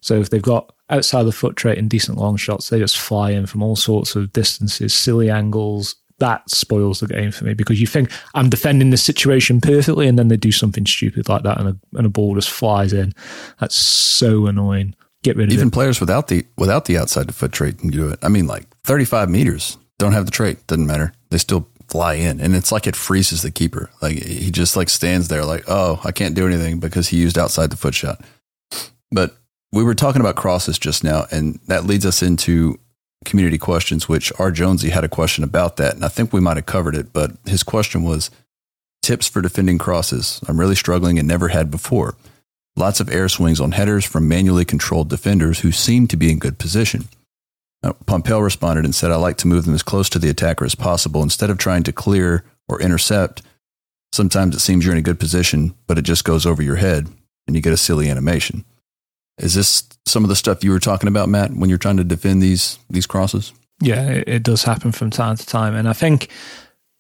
So 0.01 0.19
if 0.19 0.30
they've 0.30 0.41
got 0.41 0.74
outside 0.89 1.24
the 1.24 1.32
foot 1.32 1.55
trait 1.55 1.78
and 1.78 1.89
decent 1.89 2.17
long 2.17 2.36
shots, 2.38 2.69
they 2.69 2.80
just 2.80 2.97
fly 2.97 3.32
in 3.32 3.45
from 3.45 3.63
all 3.63 3.76
sorts 3.76 4.15
of 4.15 4.34
distances, 4.34 4.93
silly 4.93 5.30
angles. 5.30 5.95
That 6.19 6.47
spoils 6.49 6.99
the 6.99 7.07
game 7.07 7.32
for 7.32 7.45
me 7.45 7.55
because 7.55 7.82
you 7.82 7.88
think 7.88 8.11
I'm 8.36 8.49
defending 8.49 8.91
this 8.91 9.03
situation 9.03 9.59
perfectly, 9.59 10.07
and 10.07 10.19
then 10.19 10.28
they 10.28 10.38
do 10.38 10.51
something 10.51 10.86
stupid 10.86 11.28
like 11.28 11.41
that, 11.43 11.59
and 11.59 11.69
a, 11.69 11.97
and 11.97 12.05
a 12.05 12.09
ball 12.09 12.36
just 12.36 12.51
flies 12.51 12.93
in. 12.93 13.13
That's 13.59 13.76
so 13.76 14.45
annoying. 14.45 14.95
Get 15.24 15.38
rid 15.38 15.49
of 15.49 15.53
Even 15.53 15.67
it. 15.67 15.74
players 15.74 15.99
without 15.99 16.28
the 16.28 16.45
without 16.57 16.86
the 16.86 16.97
outside 16.97 17.28
the 17.28 17.34
foot 17.34 17.51
trait 17.51 17.78
can 17.78 17.89
do 17.89 18.09
it. 18.09 18.19
I 18.24 18.30
mean, 18.30 18.47
like 18.47 18.67
35 18.84 19.30
meters 19.30 19.78
don't 19.99 20.13
have 20.13 20.26
the 20.26 20.32
trait. 20.32 20.65
Doesn't 20.67 20.88
matter. 20.88 21.13
They 21.30 21.38
still 21.38 21.67
fly 21.88 22.15
in, 22.15 22.39
and 22.39 22.55
it's 22.55 22.72
like 22.72 22.88
it 22.88 22.95
freezes 22.95 23.41
the 23.41 23.51
keeper. 23.51 23.89
Like 24.01 24.17
he 24.24 24.49
just 24.49 24.76
like 24.76 24.89
stands 24.89 25.28
there, 25.28 25.45
like, 25.45 25.65
oh, 25.67 26.01
I 26.03 26.11
can't 26.11 26.36
do 26.36 26.47
anything 26.47 26.80
because 26.80 27.09
he 27.09 27.17
used 27.17 27.38
outside 27.38 27.69
the 27.69 27.78
foot 27.78 27.93
shot. 27.93 28.22
But 29.11 29.36
we 29.72 29.84
were 29.84 29.93
talking 29.95 30.22
about 30.22 30.36
crosses 30.38 30.80
just 30.80 31.03
now, 31.03 31.28
and 31.32 31.59
that 31.67 31.86
leads 31.86 32.05
us 32.05 32.24
into 32.24 32.80
community 33.26 33.57
questions, 33.57 34.09
which 34.09 34.32
R. 34.39 34.51
Jonesy 34.51 34.89
had 34.89 35.03
a 35.03 35.09
question 35.09 35.43
about 35.43 35.78
that. 35.78 35.93
And 35.93 36.03
I 36.03 36.07
think 36.07 36.34
we 36.34 36.41
might 36.41 36.57
have 36.57 36.65
covered 36.65 36.95
it, 36.95 37.13
but 37.13 37.32
his 37.45 37.61
question 37.61 38.03
was 38.03 38.32
tips 39.01 39.28
for 39.28 39.41
defending 39.41 39.78
crosses. 39.78 40.41
I'm 40.47 40.59
really 40.59 40.76
struggling 40.76 41.19
and 41.19 41.28
never 41.28 41.49
had 41.49 41.69
before. 41.69 42.15
Lots 42.82 42.99
of 42.99 43.11
air 43.11 43.29
swings 43.29 43.61
on 43.61 43.73
headers 43.73 44.05
from 44.05 44.27
manually 44.27 44.65
controlled 44.65 45.07
defenders 45.07 45.59
who 45.59 45.71
seem 45.71 46.07
to 46.07 46.17
be 46.17 46.32
in 46.32 46.39
good 46.39 46.57
position. 46.57 47.07
Now, 47.84 47.91
Pompeo 48.07 48.39
responded 48.39 48.86
and 48.86 48.95
said, 48.95 49.11
I 49.11 49.17
like 49.17 49.38
to 49.38 49.47
move 49.47 49.65
them 49.65 49.75
as 49.75 49.84
close 49.84 50.09
to 50.09 50.17
the 50.17 50.32
attacker 50.32 50.65
as 50.65 50.73
possible 50.73 51.21
instead 51.21 51.51
of 51.51 51.59
trying 51.59 51.84
to 51.84 51.93
clear 51.93 52.43
or 52.67 52.82
intercept. 52.82 53.43
Sometimes 54.11 54.55
it 54.55 54.61
seems 54.61 54.84
you're 54.84 54.95
in 54.95 54.99
a 54.99 55.03
good 55.03 55.19
position, 55.19 55.75
but 55.86 55.99
it 55.99 56.01
just 56.01 56.25
goes 56.25 56.47
over 56.47 56.63
your 56.63 56.77
head 56.77 57.07
and 57.45 57.55
you 57.55 57.61
get 57.61 57.71
a 57.71 57.77
silly 57.77 58.09
animation. 58.09 58.65
Is 59.38 59.53
this 59.53 59.88
some 60.07 60.23
of 60.23 60.29
the 60.29 60.36
stuff 60.36 60.63
you 60.63 60.71
were 60.71 60.79
talking 60.79 61.07
about, 61.07 61.29
Matt, 61.29 61.51
when 61.51 61.69
you're 61.69 61.77
trying 61.77 61.97
to 61.97 62.03
defend 62.03 62.41
these 62.41 62.79
these 62.89 63.05
crosses? 63.05 63.53
Yeah, 63.79 64.09
it, 64.09 64.27
it 64.27 64.43
does 64.43 64.63
happen 64.63 64.91
from 64.91 65.11
time 65.11 65.38
to 65.38 65.45
time, 65.45 65.75
and 65.75 65.88
I 65.88 65.93
think 65.93 66.29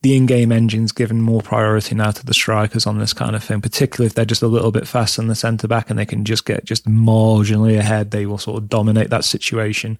the 0.01 0.17
in-game 0.17 0.51
engine's 0.51 0.91
given 0.91 1.21
more 1.21 1.41
priority 1.41 1.93
now 1.93 2.09
to 2.09 2.25
the 2.25 2.33
strikers 2.33 2.87
on 2.87 2.97
this 2.97 3.13
kind 3.13 3.35
of 3.35 3.43
thing, 3.43 3.61
particularly 3.61 4.07
if 4.07 4.15
they're 4.15 4.25
just 4.25 4.41
a 4.41 4.47
little 4.47 4.71
bit 4.71 4.87
faster 4.87 5.21
than 5.21 5.27
the 5.27 5.35
centre 5.35 5.67
back 5.67 5.89
and 5.89 5.99
they 5.99 6.07
can 6.07 6.25
just 6.25 6.45
get 6.45 6.65
just 6.65 6.87
marginally 6.87 7.77
ahead. 7.77 8.09
They 8.09 8.25
will 8.25 8.39
sort 8.39 8.57
of 8.57 8.67
dominate 8.67 9.11
that 9.11 9.25
situation. 9.25 9.99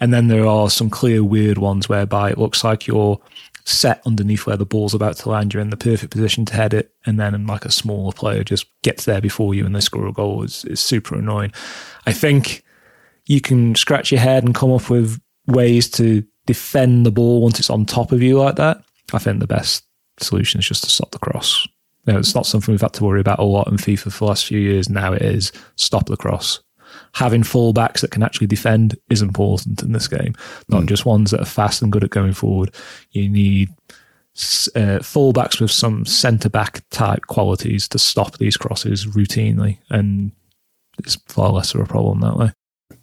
And 0.00 0.12
then 0.12 0.26
there 0.26 0.46
are 0.46 0.68
some 0.68 0.90
clear 0.90 1.22
weird 1.22 1.58
ones 1.58 1.88
whereby 1.88 2.30
it 2.30 2.38
looks 2.38 2.64
like 2.64 2.88
you're 2.88 3.20
set 3.64 4.00
underneath 4.04 4.46
where 4.46 4.56
the 4.56 4.66
ball's 4.66 4.94
about 4.94 5.16
to 5.18 5.28
land. 5.28 5.54
You're 5.54 5.62
in 5.62 5.70
the 5.70 5.76
perfect 5.76 6.12
position 6.12 6.44
to 6.46 6.54
head 6.54 6.74
it, 6.74 6.92
and 7.04 7.18
then 7.18 7.46
like 7.46 7.64
a 7.64 7.70
smaller 7.70 8.12
player 8.12 8.42
just 8.42 8.66
gets 8.82 9.04
there 9.04 9.20
before 9.20 9.54
you 9.54 9.64
and 9.64 9.74
they 9.74 9.80
score 9.80 10.06
a 10.06 10.12
goal. 10.12 10.42
is, 10.42 10.64
it's 10.64 10.80
super 10.80 11.16
annoying. 11.16 11.52
I 12.06 12.12
think 12.12 12.64
you 13.26 13.40
can 13.40 13.74
scratch 13.74 14.10
your 14.10 14.20
head 14.20 14.44
and 14.44 14.54
come 14.54 14.72
up 14.72 14.88
with 14.88 15.20
ways 15.46 15.90
to 15.90 16.24
defend 16.46 17.06
the 17.06 17.10
ball 17.10 17.42
once 17.42 17.58
it's 17.58 17.70
on 17.70 17.86
top 17.86 18.12
of 18.12 18.22
you 18.22 18.38
like 18.38 18.56
that. 18.56 18.82
I 19.12 19.18
think 19.18 19.40
the 19.40 19.46
best 19.46 19.84
solution 20.18 20.60
is 20.60 20.66
just 20.66 20.84
to 20.84 20.90
stop 20.90 21.10
the 21.10 21.18
cross. 21.18 21.66
You 22.06 22.12
know, 22.12 22.18
it's 22.18 22.34
not 22.34 22.46
something 22.46 22.72
we've 22.72 22.80
had 22.80 22.92
to 22.94 23.04
worry 23.04 23.20
about 23.20 23.40
a 23.40 23.44
lot 23.44 23.68
in 23.68 23.76
FIFA 23.76 24.12
for 24.12 24.18
the 24.18 24.24
last 24.26 24.46
few 24.46 24.58
years. 24.58 24.88
Now 24.88 25.12
it 25.12 25.22
is 25.22 25.52
stop 25.76 26.06
the 26.06 26.16
cross. 26.16 26.60
Having 27.14 27.42
fullbacks 27.42 28.00
that 28.00 28.10
can 28.10 28.22
actually 28.22 28.46
defend 28.46 28.96
is 29.10 29.22
important 29.22 29.82
in 29.82 29.92
this 29.92 30.08
game, 30.08 30.34
not 30.68 30.82
mm. 30.82 30.86
just 30.86 31.04
ones 31.04 31.30
that 31.30 31.40
are 31.40 31.46
fast 31.46 31.82
and 31.82 31.90
good 31.90 32.04
at 32.04 32.10
going 32.10 32.32
forward. 32.32 32.74
You 33.10 33.28
need 33.28 33.70
uh, 34.74 35.00
fullbacks 35.00 35.60
with 35.60 35.70
some 35.70 36.04
centre 36.04 36.48
back 36.48 36.82
type 36.90 37.22
qualities 37.26 37.88
to 37.88 37.98
stop 37.98 38.38
these 38.38 38.56
crosses 38.56 39.06
routinely, 39.06 39.78
and 39.90 40.30
it's 40.98 41.16
far 41.26 41.50
less 41.50 41.74
of 41.74 41.80
a 41.80 41.86
problem 41.86 42.20
that 42.20 42.36
way. 42.36 42.52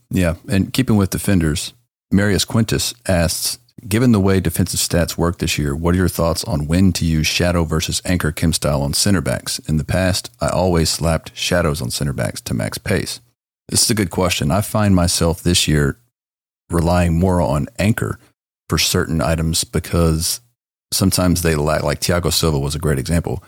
Yeah, 0.09 0.35
and 0.47 0.71
keeping 0.71 0.95
with 0.95 1.09
defenders, 1.09 1.73
Marius 2.11 2.45
Quintus 2.45 2.93
asks, 3.07 3.57
given 3.87 4.11
the 4.11 4.19
way 4.19 4.39
defensive 4.39 4.79
stats 4.79 5.17
work 5.17 5.39
this 5.39 5.57
year, 5.57 5.75
what 5.75 5.93
are 5.93 5.97
your 5.97 6.07
thoughts 6.07 6.43
on 6.43 6.67
when 6.67 6.91
to 6.93 7.05
use 7.05 7.27
shadow 7.27 7.63
versus 7.63 8.01
anchor 8.05 8.31
chem 8.31 8.53
style 8.53 8.81
on 8.81 8.93
center 8.93 9.21
backs? 9.21 9.59
In 9.59 9.77
the 9.77 9.83
past, 9.83 10.29
I 10.39 10.49
always 10.49 10.89
slapped 10.89 11.35
shadows 11.35 11.81
on 11.81 11.91
center 11.91 12.13
backs 12.13 12.41
to 12.41 12.53
max 12.53 12.77
pace. 12.77 13.19
This 13.69 13.83
is 13.83 13.89
a 13.89 13.95
good 13.95 14.09
question. 14.09 14.51
I 14.51 14.61
find 14.61 14.95
myself 14.95 15.41
this 15.41 15.67
year 15.67 15.97
relying 16.69 17.19
more 17.19 17.41
on 17.41 17.67
anchor 17.79 18.19
for 18.69 18.77
certain 18.77 19.21
items 19.21 19.63
because 19.63 20.41
sometimes 20.91 21.41
they 21.41 21.55
lack, 21.55 21.83
like 21.83 22.01
Thiago 22.01 22.31
Silva 22.31 22.59
was 22.59 22.75
a 22.75 22.79
great 22.79 22.99
example. 22.99 23.43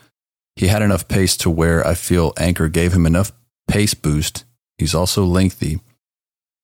He 0.56 0.68
had 0.68 0.82
enough 0.82 1.08
pace 1.08 1.36
to 1.38 1.50
where 1.50 1.86
I 1.86 1.96
feel 1.96 2.34
anchor 2.38 2.70
gave 2.70 2.94
him 2.94 3.06
enough 3.06 3.32
pace 3.68 3.94
boost. 3.94 4.46
He's 4.78 4.96
also 4.96 5.26
lengthy, 5.26 5.80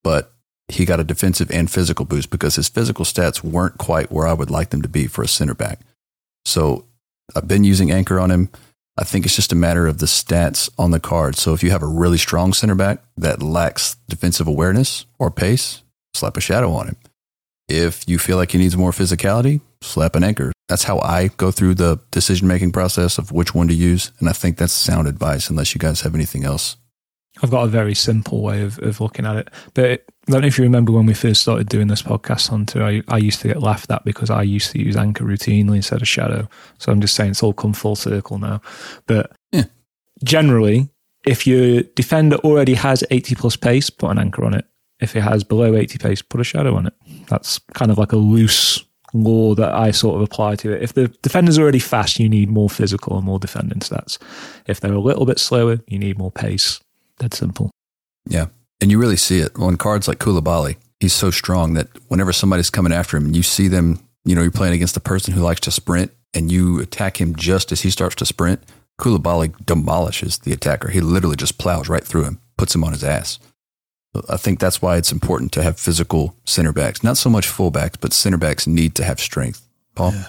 but 0.03 0.33
he 0.71 0.85
got 0.85 0.99
a 0.99 1.03
defensive 1.03 1.51
and 1.51 1.69
physical 1.69 2.05
boost 2.05 2.29
because 2.29 2.55
his 2.55 2.69
physical 2.69 3.05
stats 3.05 3.43
weren't 3.43 3.77
quite 3.77 4.11
where 4.11 4.27
I 4.27 4.33
would 4.33 4.49
like 4.49 4.69
them 4.69 4.81
to 4.81 4.89
be 4.89 5.07
for 5.07 5.23
a 5.23 5.27
center 5.27 5.53
back. 5.53 5.79
So 6.45 6.85
I've 7.35 7.47
been 7.47 7.63
using 7.63 7.91
anchor 7.91 8.19
on 8.19 8.31
him. 8.31 8.49
I 8.97 9.03
think 9.03 9.25
it's 9.25 9.35
just 9.35 9.51
a 9.51 9.55
matter 9.55 9.87
of 9.87 9.99
the 9.99 10.05
stats 10.05 10.69
on 10.77 10.91
the 10.91 10.99
card. 10.99 11.35
So 11.35 11.53
if 11.53 11.63
you 11.63 11.71
have 11.71 11.83
a 11.83 11.87
really 11.87 12.17
strong 12.17 12.53
center 12.53 12.75
back 12.75 13.03
that 13.17 13.41
lacks 13.41 13.95
defensive 14.09 14.47
awareness 14.47 15.05
or 15.17 15.31
pace, 15.31 15.83
slap 16.13 16.37
a 16.37 16.41
shadow 16.41 16.71
on 16.71 16.87
him. 16.87 16.97
If 17.67 18.07
you 18.07 18.19
feel 18.19 18.37
like 18.37 18.51
he 18.51 18.57
needs 18.57 18.75
more 18.75 18.91
physicality, 18.91 19.61
slap 19.81 20.15
an 20.15 20.23
anchor. 20.23 20.51
That's 20.67 20.83
how 20.83 20.99
I 20.99 21.29
go 21.37 21.51
through 21.51 21.75
the 21.75 21.99
decision 22.11 22.47
making 22.47 22.73
process 22.73 23.17
of 23.17 23.31
which 23.31 23.55
one 23.55 23.69
to 23.69 23.73
use. 23.73 24.11
And 24.19 24.27
I 24.27 24.33
think 24.33 24.57
that's 24.57 24.73
sound 24.73 25.07
advice, 25.07 25.49
unless 25.49 25.73
you 25.73 25.79
guys 25.79 26.01
have 26.01 26.15
anything 26.15 26.43
else 26.43 26.75
I've 27.41 27.51
got 27.51 27.63
a 27.63 27.67
very 27.67 27.95
simple 27.95 28.41
way 28.41 28.61
of, 28.61 28.77
of 28.79 29.01
looking 29.01 29.25
at 29.25 29.35
it. 29.35 29.49
But 29.73 30.05
I 30.27 30.31
don't 30.31 30.41
know 30.41 30.47
if 30.47 30.57
you 30.57 30.63
remember 30.63 30.91
when 30.91 31.05
we 31.05 31.13
first 31.13 31.41
started 31.41 31.69
doing 31.69 31.87
this 31.87 32.03
podcast, 32.03 32.49
Hunter, 32.49 32.83
I, 32.83 33.01
I 33.07 33.17
used 33.17 33.41
to 33.41 33.47
get 33.47 33.61
laughed 33.61 33.89
at 33.89 34.05
because 34.05 34.29
I 34.29 34.43
used 34.43 34.71
to 34.71 34.79
use 34.79 34.95
Anchor 34.95 35.25
routinely 35.25 35.77
instead 35.77 36.01
of 36.01 36.07
Shadow. 36.07 36.47
So 36.77 36.91
I'm 36.91 37.01
just 37.01 37.15
saying 37.15 37.31
it's 37.31 37.43
all 37.43 37.53
come 37.53 37.73
full 37.73 37.95
circle 37.95 38.37
now. 38.37 38.61
But 39.07 39.31
yeah. 39.51 39.65
generally, 40.23 40.89
if 41.25 41.47
your 41.47 41.81
defender 41.81 42.37
already 42.37 42.75
has 42.75 43.03
80 43.09 43.35
plus 43.35 43.55
pace, 43.55 43.89
put 43.89 44.11
an 44.11 44.19
Anchor 44.19 44.45
on 44.45 44.53
it. 44.53 44.65
If 44.99 45.15
it 45.15 45.21
has 45.21 45.43
below 45.43 45.75
80 45.75 45.97
pace, 45.97 46.21
put 46.21 46.41
a 46.41 46.43
Shadow 46.43 46.75
on 46.75 46.85
it. 46.87 46.93
That's 47.27 47.57
kind 47.73 47.89
of 47.89 47.97
like 47.97 48.11
a 48.11 48.17
loose 48.17 48.85
law 49.13 49.55
that 49.55 49.73
I 49.73 49.91
sort 49.91 50.15
of 50.15 50.21
apply 50.21 50.55
to 50.57 50.71
it. 50.73 50.83
If 50.83 50.93
the 50.93 51.07
defender's 51.23 51.57
already 51.57 51.79
fast, 51.79 52.19
you 52.19 52.29
need 52.29 52.49
more 52.49 52.69
physical 52.69 53.17
and 53.17 53.25
more 53.25 53.39
defending 53.39 53.79
stats. 53.79 54.19
If 54.67 54.79
they're 54.79 54.93
a 54.93 54.99
little 54.99 55.25
bit 55.25 55.39
slower, 55.39 55.79
you 55.87 55.97
need 55.97 56.19
more 56.19 56.31
pace 56.31 56.79
that 57.21 57.33
simple. 57.33 57.71
Yeah. 58.27 58.47
And 58.79 58.91
you 58.91 58.99
really 58.99 59.17
see 59.17 59.39
it 59.39 59.51
on 59.55 59.77
cards 59.77 60.07
like 60.07 60.19
Koulibaly. 60.19 60.75
He's 60.99 61.13
so 61.13 61.31
strong 61.31 61.73
that 61.75 61.87
whenever 62.09 62.33
somebody's 62.33 62.69
coming 62.69 62.93
after 62.93 63.17
him 63.17 63.25
and 63.25 63.35
you 63.35 63.43
see 63.43 63.67
them, 63.67 63.99
you 64.25 64.35
know, 64.35 64.41
you're 64.41 64.51
playing 64.51 64.73
against 64.73 64.97
a 64.97 65.01
person 65.01 65.33
who 65.33 65.41
likes 65.41 65.61
to 65.61 65.71
sprint 65.71 66.11
and 66.33 66.51
you 66.51 66.79
attack 66.79 67.19
him 67.19 67.35
just 67.35 67.71
as 67.71 67.81
he 67.81 67.89
starts 67.89 68.15
to 68.15 68.25
sprint, 68.25 68.61
Koulibaly 68.99 69.53
demolishes 69.65 70.39
the 70.39 70.53
attacker. 70.53 70.89
He 70.89 71.01
literally 71.01 71.35
just 71.35 71.57
plows 71.57 71.89
right 71.89 72.03
through 72.03 72.25
him, 72.25 72.39
puts 72.57 72.75
him 72.75 72.83
on 72.83 72.91
his 72.91 73.03
ass. 73.03 73.39
I 74.29 74.37
think 74.37 74.59
that's 74.59 74.81
why 74.81 74.97
it's 74.97 75.11
important 75.11 75.51
to 75.53 75.63
have 75.63 75.79
physical 75.79 76.35
center 76.45 76.73
backs. 76.73 77.01
Not 77.01 77.17
so 77.17 77.29
much 77.29 77.47
fullbacks, 77.47 77.95
but 77.99 78.13
center 78.13 78.37
backs 78.37 78.67
need 78.67 78.93
to 78.95 79.03
have 79.03 79.19
strength. 79.19 79.67
Paul? 79.95 80.11
Yeah. 80.13 80.27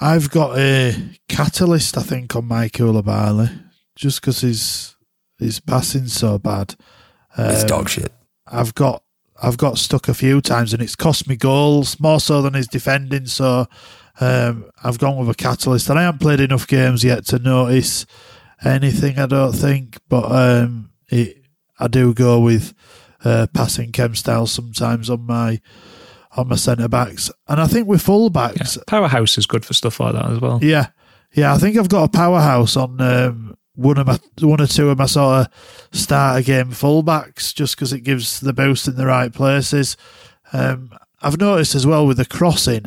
I've 0.00 0.30
got 0.30 0.56
a 0.56 0.94
catalyst, 1.28 1.98
I 1.98 2.02
think, 2.02 2.34
on 2.36 2.46
my 2.46 2.68
Koulibaly, 2.68 3.60
just 3.96 4.20
because 4.20 4.40
he's 4.40 4.94
his 5.38 5.60
passing's 5.60 6.12
so 6.12 6.38
bad. 6.38 6.74
Um, 7.36 7.50
it's 7.50 7.64
dog 7.64 7.88
shit. 7.88 8.12
I've 8.46 8.74
got 8.74 9.02
I've 9.40 9.56
got 9.56 9.78
stuck 9.78 10.08
a 10.08 10.14
few 10.14 10.40
times 10.40 10.72
and 10.72 10.82
it's 10.82 10.96
cost 10.96 11.28
me 11.28 11.36
goals 11.36 12.00
more 12.00 12.20
so 12.20 12.42
than 12.42 12.54
his 12.54 12.66
defending. 12.66 13.26
So 13.26 13.66
um, 14.20 14.70
I've 14.82 14.98
gone 14.98 15.16
with 15.16 15.28
a 15.28 15.34
catalyst, 15.34 15.88
and 15.88 15.98
I 15.98 16.02
haven't 16.02 16.20
played 16.20 16.40
enough 16.40 16.66
games 16.66 17.04
yet 17.04 17.26
to 17.26 17.38
notice 17.38 18.04
anything. 18.64 19.18
I 19.18 19.26
don't 19.26 19.52
think, 19.52 19.98
but 20.08 20.30
um, 20.32 20.90
it, 21.08 21.44
I 21.78 21.88
do 21.88 22.12
go 22.14 22.40
with 22.40 22.74
uh, 23.24 23.46
passing 23.52 23.92
chem 23.92 24.14
style 24.14 24.46
sometimes 24.46 25.08
on 25.08 25.24
my 25.24 25.60
on 26.36 26.48
my 26.48 26.56
centre 26.56 26.88
backs, 26.88 27.30
and 27.46 27.60
I 27.60 27.66
think 27.66 27.86
with 27.86 28.02
full 28.02 28.30
backs, 28.30 28.76
yeah. 28.76 28.82
powerhouse 28.86 29.38
is 29.38 29.46
good 29.46 29.64
for 29.64 29.74
stuff 29.74 30.00
like 30.00 30.14
that 30.14 30.30
as 30.30 30.40
well. 30.40 30.58
Yeah, 30.62 30.88
yeah, 31.32 31.54
I 31.54 31.58
think 31.58 31.76
I've 31.76 31.88
got 31.88 32.04
a 32.04 32.08
powerhouse 32.08 32.76
on 32.76 33.00
um, 33.00 33.47
one 33.78 33.96
of 33.96 34.08
my 34.08 34.18
one 34.40 34.60
or 34.60 34.66
two 34.66 34.90
of 34.90 34.98
my 34.98 35.06
sort 35.06 35.46
of 35.46 35.88
starter 35.92 36.42
game 36.42 36.70
fullbacks 36.70 37.54
just 37.54 37.76
because 37.76 37.92
it 37.92 38.00
gives 38.00 38.40
the 38.40 38.52
boost 38.52 38.88
in 38.88 38.96
the 38.96 39.06
right 39.06 39.32
places. 39.32 39.96
Um, 40.52 40.90
I've 41.22 41.38
noticed 41.38 41.76
as 41.76 41.86
well 41.86 42.04
with 42.04 42.16
the 42.16 42.24
crossing, 42.24 42.86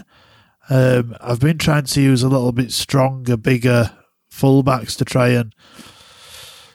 um, 0.69 1.15
I've 1.21 1.39
been 1.39 1.57
trying 1.57 1.85
to 1.85 2.01
use 2.01 2.23
a 2.23 2.29
little 2.29 2.51
bit 2.51 2.73
stronger, 2.73 3.37
bigger 3.37 3.91
fullbacks 4.29 4.97
to 4.97 5.05
try 5.05 5.29
and 5.29 5.55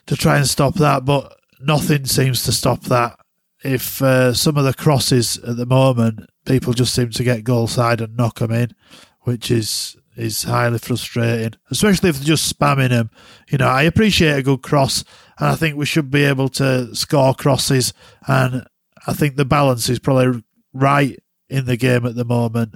to 0.06 0.16
try 0.16 0.38
and 0.38 0.46
stop 0.46 0.74
that, 0.76 1.04
but 1.04 1.38
nothing 1.60 2.06
seems 2.06 2.42
to 2.44 2.52
stop 2.52 2.84
that. 2.84 3.18
If 3.62 4.00
uh, 4.00 4.32
some 4.32 4.56
of 4.56 4.64
the 4.64 4.74
crosses 4.74 5.36
at 5.38 5.56
the 5.56 5.66
moment, 5.66 6.20
people 6.46 6.72
just 6.72 6.94
seem 6.94 7.10
to 7.10 7.24
get 7.24 7.44
goal 7.44 7.66
side 7.66 8.00
and 8.00 8.16
knock 8.16 8.38
them 8.38 8.52
in, 8.52 8.74
which 9.22 9.50
is 9.50 9.96
is 10.16 10.42
highly 10.44 10.78
frustrating, 10.78 11.58
especially 11.70 12.08
if 12.08 12.16
they're 12.16 12.24
just 12.24 12.58
spamming 12.58 12.90
him. 12.90 13.10
You 13.48 13.58
know, 13.58 13.68
I 13.68 13.82
appreciate 13.82 14.38
a 14.38 14.42
good 14.42 14.62
cross, 14.62 15.04
and 15.38 15.48
I 15.48 15.54
think 15.54 15.76
we 15.76 15.86
should 15.86 16.10
be 16.10 16.24
able 16.24 16.48
to 16.50 16.94
score 16.94 17.34
crosses, 17.34 17.92
and 18.26 18.66
I 19.06 19.12
think 19.12 19.36
the 19.36 19.44
balance 19.44 19.88
is 19.88 19.98
probably 19.98 20.42
right 20.72 21.18
in 21.48 21.66
the 21.66 21.76
game 21.76 22.06
at 22.06 22.16
the 22.16 22.24
moment. 22.24 22.74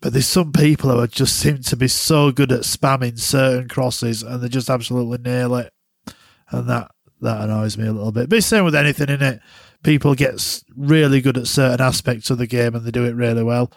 But 0.00 0.14
there's 0.14 0.26
some 0.26 0.52
people 0.52 0.90
who 0.90 1.06
just 1.06 1.36
seem 1.36 1.58
to 1.62 1.76
be 1.76 1.88
so 1.88 2.32
good 2.32 2.52
at 2.52 2.62
spamming 2.62 3.18
certain 3.18 3.68
crosses, 3.68 4.22
and 4.22 4.42
they 4.42 4.48
just 4.48 4.70
absolutely 4.70 5.18
nail 5.18 5.54
it, 5.56 5.72
and 6.50 6.68
that 6.68 6.90
that 7.20 7.42
annoys 7.42 7.76
me 7.76 7.86
a 7.86 7.92
little 7.92 8.12
bit. 8.12 8.30
But 8.30 8.38
it's 8.38 8.46
same 8.46 8.64
with 8.64 8.74
anything 8.74 9.10
in 9.10 9.22
it. 9.22 9.40
People 9.82 10.14
get 10.14 10.62
really 10.76 11.20
good 11.20 11.36
at 11.38 11.46
certain 11.46 11.84
aspects 11.84 12.30
of 12.30 12.38
the 12.38 12.46
game, 12.46 12.74
and 12.74 12.84
they 12.84 12.90
do 12.90 13.04
it 13.04 13.14
really 13.14 13.42
well. 13.42 13.70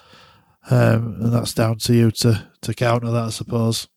Um, 0.70 1.18
and 1.20 1.34
that's 1.34 1.54
down 1.54 1.78
to 1.80 1.94
you 1.94 2.12
to, 2.12 2.48
to 2.64 2.74
counter 2.74 3.12
that, 3.12 3.26
I 3.26 3.30
suppose. 3.30 3.88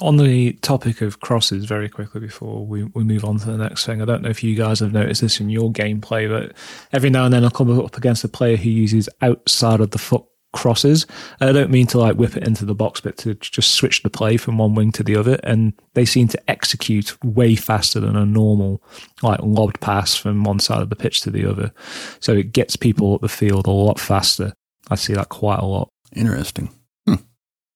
On 0.00 0.16
the 0.16 0.54
topic 0.54 1.00
of 1.02 1.20
crosses, 1.20 1.66
very 1.66 1.88
quickly 1.88 2.20
before 2.20 2.66
we, 2.66 2.82
we 2.82 3.04
move 3.04 3.24
on 3.24 3.38
to 3.38 3.46
the 3.46 3.56
next 3.56 3.86
thing, 3.86 4.02
I 4.02 4.04
don't 4.04 4.22
know 4.22 4.30
if 4.30 4.42
you 4.42 4.56
guys 4.56 4.80
have 4.80 4.92
noticed 4.92 5.20
this 5.20 5.38
in 5.38 5.50
your 5.50 5.72
gameplay, 5.72 6.28
but 6.28 6.56
every 6.92 7.10
now 7.10 7.24
and 7.24 7.32
then 7.32 7.44
I'll 7.44 7.50
come 7.50 7.78
up 7.78 7.96
against 7.96 8.24
a 8.24 8.28
player 8.28 8.56
who 8.56 8.70
uses 8.70 9.08
outside 9.22 9.80
of 9.80 9.92
the 9.92 9.98
foot 9.98 10.24
crosses. 10.54 11.06
I 11.40 11.52
don't 11.52 11.70
mean 11.70 11.86
to 11.88 11.98
like 11.98 12.16
whip 12.16 12.36
it 12.36 12.46
into 12.46 12.64
the 12.64 12.74
box, 12.74 13.00
but 13.00 13.18
to 13.18 13.34
just 13.34 13.72
switch 13.72 14.02
the 14.02 14.10
play 14.10 14.36
from 14.36 14.56
one 14.56 14.74
wing 14.74 14.92
to 14.92 15.02
the 15.02 15.16
other. 15.16 15.38
And 15.44 15.74
they 15.92 16.04
seem 16.04 16.28
to 16.28 16.50
execute 16.50 17.22
way 17.22 17.54
faster 17.54 18.00
than 18.00 18.16
a 18.16 18.24
normal, 18.24 18.82
like 19.22 19.40
lobbed 19.42 19.80
pass 19.80 20.16
from 20.16 20.44
one 20.44 20.60
side 20.60 20.80
of 20.80 20.90
the 20.90 20.96
pitch 20.96 21.20
to 21.22 21.30
the 21.30 21.44
other. 21.44 21.72
So 22.20 22.32
it 22.32 22.52
gets 22.52 22.76
people 22.76 23.14
up 23.14 23.20
the 23.20 23.28
field 23.28 23.66
a 23.66 23.70
lot 23.70 24.00
faster. 24.00 24.54
I 24.90 24.94
see 24.94 25.12
that 25.14 25.28
quite 25.28 25.58
a 25.58 25.66
lot. 25.66 25.88
Interesting. 26.14 26.70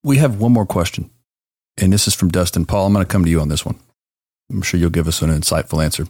We 0.03 0.17
have 0.17 0.39
one 0.39 0.53
more 0.53 0.65
question, 0.65 1.09
and 1.77 1.91
this 1.91 2.07
is 2.07 2.15
from 2.15 2.29
Dustin. 2.29 2.65
Paul, 2.65 2.87
I'm 2.87 2.93
going 2.93 3.05
to 3.05 3.11
come 3.11 3.25
to 3.25 3.29
you 3.29 3.41
on 3.41 3.49
this 3.49 3.65
one. 3.65 3.77
I'm 4.49 4.61
sure 4.61 4.79
you'll 4.79 4.89
give 4.89 5.07
us 5.07 5.21
an 5.21 5.29
insightful 5.29 5.83
answer. 5.83 6.07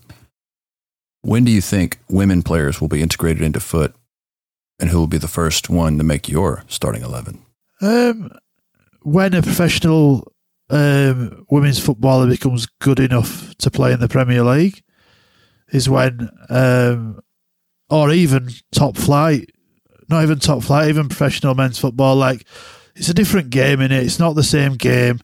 When 1.21 1.43
do 1.43 1.51
you 1.51 1.61
think 1.61 1.99
women 2.07 2.43
players 2.43 2.79
will 2.79 2.87
be 2.87 3.01
integrated 3.01 3.41
into 3.43 3.59
FUT, 3.59 3.93
and 4.79 4.89
who 4.89 4.99
will 4.99 5.07
be 5.07 5.17
the 5.17 5.27
first 5.27 5.69
one 5.69 5.97
to 5.97 6.03
make 6.03 6.29
your 6.29 6.63
starting 6.67 7.01
11? 7.01 7.41
Um, 7.81 8.31
when 9.01 9.33
a 9.33 9.41
professional 9.41 10.31
um, 10.69 11.45
women's 11.49 11.79
footballer 11.79 12.27
becomes 12.27 12.67
good 12.79 12.99
enough 12.99 13.55
to 13.57 13.71
play 13.71 13.91
in 13.91 13.99
the 13.99 14.07
Premier 14.07 14.43
League, 14.43 14.81
is 15.71 15.89
when, 15.89 16.29
um, 16.49 17.19
or 17.89 18.11
even 18.11 18.49
top 18.71 18.97
flight, 18.97 19.49
not 20.09 20.23
even 20.23 20.39
top 20.39 20.63
flight, 20.63 20.89
even 20.89 21.09
professional 21.09 21.55
men's 21.55 21.79
football. 21.79 22.15
Like 22.15 22.45
it's 22.99 23.09
a 23.09 23.13
different 23.13 23.49
game 23.49 23.79
in 23.79 23.93
it. 23.93 24.03
It's 24.03 24.19
not 24.19 24.35
the 24.35 24.43
same 24.43 24.73
game, 24.73 25.21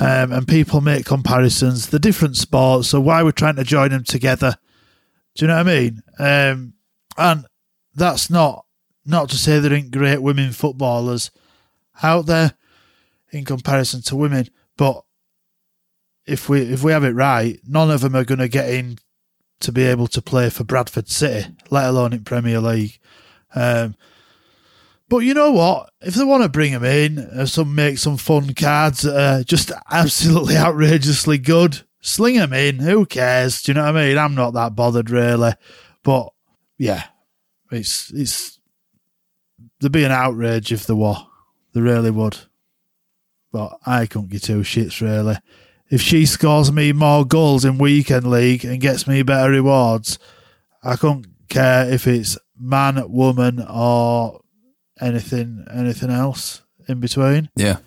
um, 0.00 0.32
and 0.32 0.48
people 0.48 0.80
make 0.80 1.06
comparisons. 1.06 1.88
The 1.88 2.00
different 2.00 2.36
sports. 2.36 2.88
So 2.88 3.00
why 3.00 3.22
we're 3.22 3.30
trying 3.30 3.56
to 3.56 3.64
join 3.64 3.90
them 3.90 4.02
together? 4.02 4.56
Do 5.36 5.44
you 5.44 5.48
know 5.48 5.56
what 5.56 5.68
I 5.68 5.80
mean? 5.80 6.02
Um, 6.18 6.74
and 7.16 7.46
that's 7.94 8.30
not 8.30 8.66
not 9.06 9.28
to 9.30 9.36
say 9.36 9.60
there 9.60 9.72
ain't 9.72 9.92
great 9.92 10.22
women 10.22 10.50
footballers 10.50 11.30
out 12.02 12.26
there 12.26 12.54
in 13.30 13.44
comparison 13.44 14.02
to 14.02 14.16
women, 14.16 14.48
but 14.76 15.04
if 16.26 16.48
we 16.48 16.62
if 16.62 16.82
we 16.82 16.90
have 16.90 17.04
it 17.04 17.14
right, 17.14 17.60
none 17.64 17.92
of 17.92 18.00
them 18.00 18.16
are 18.16 18.24
going 18.24 18.38
to 18.38 18.48
get 18.48 18.70
in 18.70 18.98
to 19.60 19.70
be 19.70 19.84
able 19.84 20.08
to 20.08 20.20
play 20.20 20.50
for 20.50 20.64
Bradford 20.64 21.08
City, 21.08 21.54
let 21.70 21.88
alone 21.88 22.12
in 22.12 22.24
Premier 22.24 22.60
League. 22.60 22.98
Um, 23.54 23.94
but 25.08 25.18
you 25.18 25.34
know 25.34 25.52
what? 25.52 25.90
If 26.00 26.14
they 26.14 26.24
want 26.24 26.42
to 26.42 26.48
bring 26.48 26.72
him 26.72 26.84
in, 26.84 27.18
uh, 27.18 27.46
some 27.46 27.74
make 27.74 27.98
some 27.98 28.16
fun 28.16 28.54
cards 28.54 29.02
that 29.02 29.40
are 29.40 29.44
just 29.44 29.70
absolutely 29.90 30.56
outrageously 30.56 31.38
good, 31.38 31.82
sling 32.00 32.36
him 32.36 32.52
in. 32.52 32.78
Who 32.78 33.04
cares? 33.06 33.62
Do 33.62 33.72
you 33.72 33.74
know 33.74 33.84
what 33.84 33.96
I 33.96 34.08
mean? 34.08 34.18
I'm 34.18 34.34
not 34.34 34.54
that 34.54 34.74
bothered 34.74 35.10
really. 35.10 35.52
But 36.02 36.32
yeah, 36.78 37.04
it's 37.70 38.10
it's 38.12 38.58
there'd 39.80 39.92
be 39.92 40.04
an 40.04 40.12
outrage 40.12 40.72
if 40.72 40.86
there 40.86 40.96
were. 40.96 41.16
There 41.72 41.82
really 41.82 42.10
would. 42.10 42.38
But 43.52 43.78
I 43.84 44.06
couldn't 44.06 44.30
give 44.30 44.42
two 44.42 44.60
shits 44.60 45.00
really. 45.00 45.36
If 45.90 46.00
she 46.00 46.24
scores 46.24 46.72
me 46.72 46.92
more 46.92 47.26
goals 47.26 47.64
in 47.64 47.78
weekend 47.78 48.28
league 48.28 48.64
and 48.64 48.80
gets 48.80 49.06
me 49.06 49.22
better 49.22 49.50
rewards, 49.50 50.18
I 50.82 50.96
couldn't 50.96 51.26
care 51.48 51.88
if 51.88 52.06
it's 52.06 52.38
man, 52.58 53.02
woman, 53.10 53.60
or 53.68 54.40
anything 55.00 55.66
anything 55.72 56.10
else 56.10 56.62
in 56.88 57.00
between. 57.00 57.48
Yeah. 57.56 57.78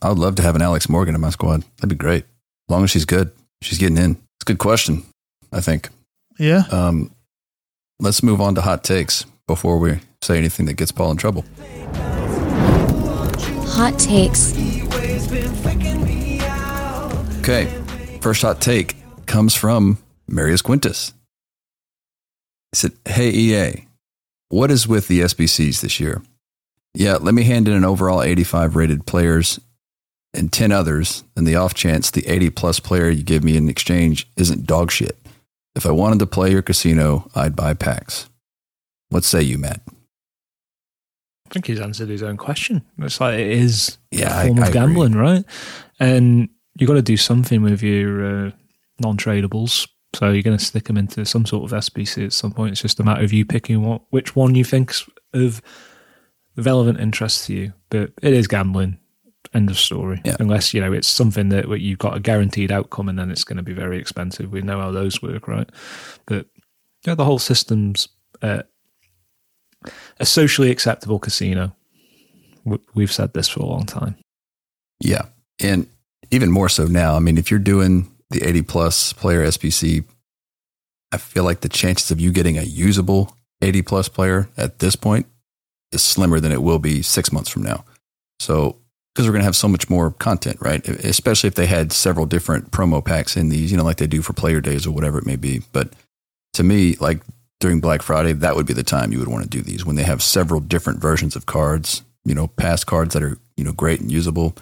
I 0.00 0.08
would 0.10 0.18
love 0.18 0.36
to 0.36 0.42
have 0.42 0.54
an 0.54 0.62
Alex 0.62 0.88
Morgan 0.88 1.14
in 1.14 1.20
my 1.20 1.30
squad. 1.30 1.64
That'd 1.76 1.88
be 1.88 1.96
great. 1.96 2.24
As 2.24 2.70
long 2.70 2.84
as 2.84 2.90
she's 2.90 3.04
good. 3.04 3.32
She's 3.62 3.78
getting 3.78 3.98
in. 3.98 4.12
It's 4.12 4.42
a 4.42 4.44
good 4.44 4.58
question, 4.58 5.02
I 5.52 5.60
think. 5.60 5.88
Yeah. 6.38 6.62
Um, 6.70 7.10
let's 7.98 8.22
move 8.22 8.40
on 8.40 8.54
to 8.54 8.60
hot 8.60 8.84
takes 8.84 9.24
before 9.48 9.78
we 9.78 9.98
say 10.22 10.38
anything 10.38 10.66
that 10.66 10.74
gets 10.74 10.92
Paul 10.92 11.10
in 11.10 11.16
trouble. 11.16 11.44
Hot 13.70 13.98
takes. 13.98 14.52
Okay. 17.38 17.66
First 18.20 18.42
hot 18.42 18.60
take 18.60 18.96
comes 19.26 19.54
from 19.54 19.98
Marius 20.28 20.62
Quintus. 20.62 21.12
He 22.72 22.76
said, 22.76 22.92
Hey, 23.04 23.30
EA, 23.30 23.86
what 24.50 24.70
is 24.70 24.86
with 24.86 25.08
the 25.08 25.20
SBCs 25.20 25.80
this 25.80 25.98
year? 25.98 26.22
Yeah, 26.98 27.18
let 27.20 27.32
me 27.32 27.44
hand 27.44 27.68
in 27.68 27.74
an 27.74 27.84
overall 27.84 28.22
85 28.24 28.74
rated 28.74 29.06
players 29.06 29.60
and 30.34 30.52
10 30.52 30.72
others, 30.72 31.22
and 31.36 31.46
the 31.46 31.54
off 31.54 31.72
chance 31.72 32.10
the 32.10 32.26
80 32.26 32.50
plus 32.50 32.80
player 32.80 33.08
you 33.08 33.22
give 33.22 33.44
me 33.44 33.56
in 33.56 33.68
exchange 33.68 34.28
isn't 34.36 34.66
dog 34.66 34.90
shit. 34.90 35.16
If 35.76 35.86
I 35.86 35.92
wanted 35.92 36.18
to 36.18 36.26
play 36.26 36.50
your 36.50 36.60
casino, 36.60 37.30
I'd 37.36 37.54
buy 37.54 37.74
packs. 37.74 38.28
What 39.10 39.22
say 39.22 39.42
you, 39.42 39.58
Matt? 39.58 39.80
I 39.86 41.50
think 41.50 41.66
he's 41.68 41.80
answered 41.80 42.08
his 42.08 42.22
own 42.24 42.36
question. 42.36 42.82
It's 42.98 43.20
like 43.20 43.38
it 43.38 43.46
is 43.48 43.96
Yeah, 44.10 44.42
a 44.42 44.46
form 44.48 44.58
I- 44.58 44.62
of 44.62 44.68
I 44.68 44.72
gambling, 44.72 45.12
right? 45.12 45.44
And 46.00 46.48
you've 46.74 46.88
got 46.88 46.94
to 46.94 47.02
do 47.02 47.16
something 47.16 47.62
with 47.62 47.80
your 47.80 48.46
uh, 48.48 48.50
non-tradables. 48.98 49.88
So 50.16 50.30
you're 50.30 50.42
going 50.42 50.58
to 50.58 50.64
stick 50.64 50.84
them 50.84 50.96
into 50.96 51.24
some 51.24 51.46
sort 51.46 51.70
of 51.70 51.78
SBC 51.78 52.24
at 52.24 52.32
some 52.32 52.50
point. 52.50 52.72
It's 52.72 52.82
just 52.82 52.98
a 52.98 53.04
matter 53.04 53.22
of 53.22 53.32
you 53.32 53.44
picking 53.44 53.82
what 53.82 54.02
which 54.10 54.34
one 54.34 54.54
you 54.56 54.64
think's 54.64 55.08
of 55.32 55.62
relevant 56.62 57.00
interest 57.00 57.46
to 57.46 57.54
you. 57.54 57.72
But 57.90 58.12
it 58.22 58.32
is 58.32 58.46
gambling. 58.46 58.98
End 59.54 59.70
of 59.70 59.78
story. 59.78 60.20
Yeah. 60.24 60.36
Unless 60.40 60.74
you 60.74 60.80
know 60.80 60.92
it's 60.92 61.08
something 61.08 61.48
that 61.50 61.68
where 61.68 61.78
you've 61.78 61.98
got 61.98 62.16
a 62.16 62.20
guaranteed 62.20 62.70
outcome, 62.70 63.08
and 63.08 63.18
then 63.18 63.30
it's 63.30 63.44
going 63.44 63.56
to 63.56 63.62
be 63.62 63.72
very 63.72 63.98
expensive. 63.98 64.52
We 64.52 64.60
know 64.60 64.80
how 64.80 64.90
those 64.90 65.22
work, 65.22 65.48
right? 65.48 65.68
But 66.26 66.46
yeah, 67.06 67.14
the 67.14 67.24
whole 67.24 67.38
system's 67.38 68.08
uh, 68.42 68.62
a 70.18 70.26
socially 70.26 70.70
acceptable 70.70 71.18
casino. 71.18 71.74
We've 72.94 73.12
said 73.12 73.32
this 73.32 73.48
for 73.48 73.60
a 73.60 73.66
long 73.66 73.86
time. 73.86 74.16
Yeah. 75.00 75.26
And 75.60 75.86
even 76.30 76.50
more 76.50 76.68
so 76.68 76.86
now. 76.86 77.16
I 77.16 77.20
mean, 77.20 77.38
if 77.38 77.50
you're 77.50 77.60
doing 77.60 78.10
the 78.30 78.46
80 78.46 78.62
plus 78.62 79.12
player 79.12 79.44
SBC, 79.46 80.04
I 81.12 81.16
feel 81.16 81.44
like 81.44 81.60
the 81.60 81.68
chances 81.68 82.10
of 82.10 82.20
you 82.20 82.32
getting 82.32 82.58
a 82.58 82.62
usable 82.62 83.34
80 83.62 83.82
plus 83.82 84.08
player 84.08 84.48
at 84.56 84.80
this 84.80 84.96
point 84.96 85.26
is 85.92 86.02
slimmer 86.02 86.40
than 86.40 86.52
it 86.52 86.62
will 86.62 86.78
be 86.78 87.02
six 87.02 87.32
months 87.32 87.48
from 87.48 87.62
now. 87.62 87.84
So, 88.40 88.76
because 89.14 89.26
we're 89.26 89.32
going 89.32 89.42
to 89.42 89.46
have 89.46 89.56
so 89.56 89.68
much 89.68 89.90
more 89.90 90.12
content, 90.12 90.58
right? 90.60 90.86
Especially 90.88 91.48
if 91.48 91.54
they 91.54 91.66
had 91.66 91.92
several 91.92 92.24
different 92.24 92.70
promo 92.70 93.04
packs 93.04 93.36
in 93.36 93.48
these, 93.48 93.72
you 93.72 93.76
know, 93.76 93.82
like 93.82 93.96
they 93.96 94.06
do 94.06 94.22
for 94.22 94.32
player 94.32 94.60
days 94.60 94.86
or 94.86 94.92
whatever 94.92 95.18
it 95.18 95.26
may 95.26 95.34
be. 95.34 95.62
But 95.72 95.92
to 96.54 96.62
me, 96.62 96.94
like 97.00 97.20
during 97.58 97.80
Black 97.80 98.02
Friday, 98.02 98.32
that 98.32 98.54
would 98.54 98.66
be 98.66 98.74
the 98.74 98.84
time 98.84 99.12
you 99.12 99.18
would 99.18 99.28
want 99.28 99.42
to 99.42 99.50
do 99.50 99.60
these 99.60 99.84
when 99.84 99.96
they 99.96 100.04
have 100.04 100.22
several 100.22 100.60
different 100.60 101.00
versions 101.00 101.34
of 101.34 101.46
cards, 101.46 102.02
you 102.24 102.34
know, 102.34 102.46
past 102.46 102.86
cards 102.86 103.14
that 103.14 103.22
are, 103.22 103.38
you 103.56 103.64
know, 103.64 103.72
great 103.72 104.00
and 104.00 104.12
usable. 104.12 104.54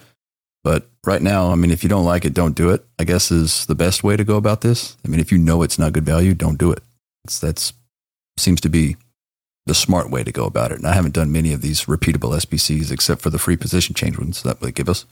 But 0.64 0.88
right 1.04 1.22
now, 1.22 1.52
I 1.52 1.54
mean, 1.54 1.70
if 1.70 1.82
you 1.82 1.88
don't 1.90 2.04
like 2.04 2.24
it, 2.24 2.32
don't 2.32 2.56
do 2.56 2.70
it. 2.70 2.84
I 2.98 3.04
guess 3.04 3.30
is 3.30 3.66
the 3.66 3.74
best 3.74 4.02
way 4.02 4.16
to 4.16 4.24
go 4.24 4.36
about 4.36 4.62
this. 4.62 4.96
I 5.04 5.08
mean, 5.08 5.20
if 5.20 5.30
you 5.30 5.38
know 5.38 5.62
it's 5.62 5.78
not 5.78 5.92
good 5.92 6.06
value, 6.06 6.34
don't 6.34 6.58
do 6.58 6.72
it. 6.72 6.82
It's, 7.24 7.38
that's 7.38 7.74
seems 8.38 8.60
to 8.62 8.68
be 8.68 8.96
the 9.66 9.74
smart 9.74 10.10
way 10.10 10.22
to 10.24 10.32
go 10.32 10.44
about 10.44 10.70
it. 10.70 10.78
And 10.78 10.86
I 10.86 10.94
haven't 10.94 11.14
done 11.14 11.32
many 11.32 11.52
of 11.52 11.60
these 11.60 11.84
repeatable 11.84 12.34
SBCs 12.36 12.90
except 12.90 13.20
for 13.20 13.30
the 13.30 13.38
free 13.38 13.56
position 13.56 13.94
change 13.94 14.18
ones 14.18 14.42
that 14.42 14.60
they 14.60 14.72
give 14.72 14.88
us. 14.88 15.04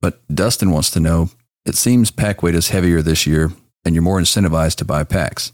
But 0.00 0.20
Dustin 0.32 0.70
wants 0.70 0.90
to 0.92 1.00
know 1.00 1.30
it 1.64 1.74
seems 1.74 2.10
pack 2.10 2.42
weight 2.42 2.54
is 2.54 2.68
heavier 2.68 3.02
this 3.02 3.26
year 3.26 3.52
and 3.84 3.94
you're 3.94 4.02
more 4.02 4.20
incentivized 4.20 4.76
to 4.76 4.84
buy 4.84 5.04
packs. 5.04 5.52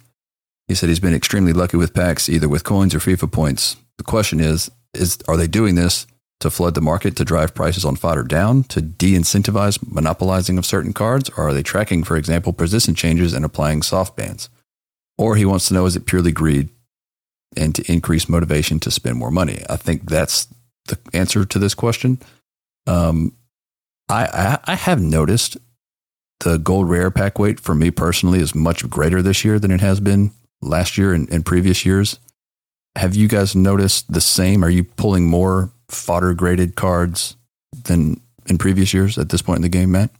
He 0.66 0.74
said 0.74 0.88
he's 0.88 1.00
been 1.00 1.14
extremely 1.14 1.52
lucky 1.52 1.76
with 1.76 1.94
packs, 1.94 2.28
either 2.28 2.48
with 2.48 2.64
coins 2.64 2.94
or 2.94 2.98
FIFA 2.98 3.30
points. 3.30 3.76
The 3.98 4.04
question 4.04 4.40
is, 4.40 4.70
is 4.92 5.18
are 5.28 5.36
they 5.36 5.46
doing 5.46 5.74
this 5.74 6.06
to 6.40 6.50
flood 6.50 6.74
the 6.74 6.80
market 6.80 7.16
to 7.16 7.24
drive 7.24 7.54
prices 7.54 7.84
on 7.84 7.96
fodder 7.96 8.22
down, 8.22 8.64
to 8.64 8.80
de-incentivize 8.80 9.78
monopolizing 9.90 10.58
of 10.58 10.66
certain 10.66 10.92
cards, 10.92 11.30
or 11.36 11.48
are 11.48 11.54
they 11.54 11.62
tracking, 11.62 12.02
for 12.02 12.16
example, 12.16 12.52
position 12.52 12.94
changes 12.94 13.32
and 13.32 13.44
applying 13.44 13.82
soft 13.82 14.16
bans? 14.16 14.48
Or 15.16 15.36
he 15.36 15.44
wants 15.44 15.68
to 15.68 15.74
know, 15.74 15.86
is 15.86 15.96
it 15.96 16.06
purely 16.06 16.32
greed 16.32 16.70
and 17.56 17.74
to 17.74 17.92
increase 17.92 18.28
motivation 18.28 18.80
to 18.80 18.90
spend 18.90 19.16
more 19.16 19.30
money? 19.30 19.62
I 19.68 19.76
think 19.76 20.08
that's 20.08 20.48
the 20.86 20.98
answer 21.12 21.44
to 21.44 21.58
this 21.58 21.74
question. 21.74 22.18
Um, 22.86 23.34
I, 24.08 24.26
I, 24.26 24.58
I 24.72 24.74
have 24.74 25.00
noticed 25.00 25.56
the 26.40 26.58
gold 26.58 26.88
rare 26.88 27.10
pack 27.10 27.38
weight 27.38 27.58
for 27.58 27.74
me 27.74 27.90
personally 27.90 28.40
is 28.40 28.54
much 28.54 28.88
greater 28.90 29.22
this 29.22 29.44
year 29.44 29.58
than 29.58 29.70
it 29.70 29.80
has 29.80 30.00
been 30.00 30.32
last 30.60 30.98
year 30.98 31.12
and, 31.12 31.28
and 31.30 31.44
previous 31.44 31.86
years. 31.86 32.18
Have 32.96 33.14
you 33.14 33.28
guys 33.28 33.56
noticed 33.56 34.12
the 34.12 34.20
same? 34.20 34.64
Are 34.64 34.70
you 34.70 34.84
pulling 34.84 35.26
more 35.26 35.72
fodder 35.88 36.34
graded 36.34 36.76
cards 36.76 37.36
than 37.84 38.20
in 38.46 38.58
previous 38.58 38.92
years 38.92 39.18
at 39.18 39.30
this 39.30 39.42
point 39.42 39.58
in 39.58 39.62
the 39.62 39.68
game, 39.68 39.92
Matt? 39.92 40.10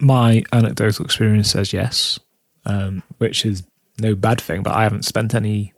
My 0.00 0.42
anecdotal 0.52 1.04
experience 1.04 1.50
says 1.50 1.72
yes, 1.72 2.18
um, 2.64 3.02
which 3.18 3.44
is 3.44 3.62
no 3.98 4.14
bad 4.14 4.40
thing. 4.40 4.62
But 4.62 4.74
I 4.74 4.84
haven't 4.84 5.04
spent 5.04 5.34
any 5.34 5.72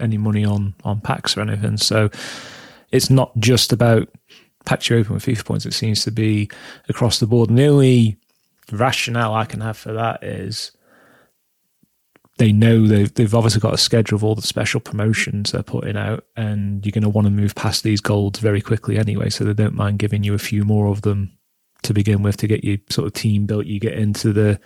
any 0.00 0.18
money 0.18 0.44
on 0.44 0.74
on 0.84 1.00
packs 1.00 1.36
or 1.36 1.40
anything, 1.40 1.76
so 1.76 2.10
it's 2.92 3.10
not 3.10 3.36
just 3.38 3.72
about 3.72 4.08
patch 4.64 4.90
you 4.90 4.98
open 4.98 5.14
with 5.14 5.24
FIFA 5.24 5.44
points. 5.44 5.66
It 5.66 5.74
seems 5.74 6.04
to 6.04 6.10
be 6.10 6.50
across 6.88 7.20
the 7.20 7.26
board. 7.26 7.48
And 7.48 7.58
the 7.58 7.66
only 7.66 8.18
rationale 8.72 9.34
I 9.34 9.44
can 9.44 9.60
have 9.60 9.76
for 9.76 9.92
that 9.92 10.22
is 10.22 10.72
they 12.38 12.52
know 12.52 12.86
they've, 12.86 13.12
they've 13.14 13.34
obviously 13.34 13.60
got 13.60 13.74
a 13.74 13.78
schedule 13.78 14.16
of 14.16 14.24
all 14.24 14.34
the 14.34 14.42
special 14.42 14.80
promotions 14.80 15.52
they're 15.52 15.62
putting 15.62 15.96
out, 15.96 16.24
and 16.36 16.84
you're 16.84 16.92
going 16.92 17.02
to 17.02 17.08
want 17.08 17.26
to 17.26 17.30
move 17.30 17.54
past 17.54 17.82
these 17.82 18.00
golds 18.00 18.40
very 18.40 18.60
quickly 18.60 18.98
anyway. 18.98 19.30
So 19.30 19.44
they 19.44 19.54
don't 19.54 19.74
mind 19.74 19.98
giving 19.98 20.22
you 20.22 20.34
a 20.34 20.38
few 20.38 20.64
more 20.64 20.88
of 20.88 21.02
them 21.02 21.32
to 21.82 21.94
begin 21.94 22.22
with 22.22 22.36
to 22.38 22.46
get 22.46 22.64
your 22.64 22.78
sort 22.90 23.06
of 23.06 23.14
team 23.14 23.46
built. 23.46 23.66
You 23.66 23.80
get 23.80 23.94
into 23.94 24.32
the 24.32 24.60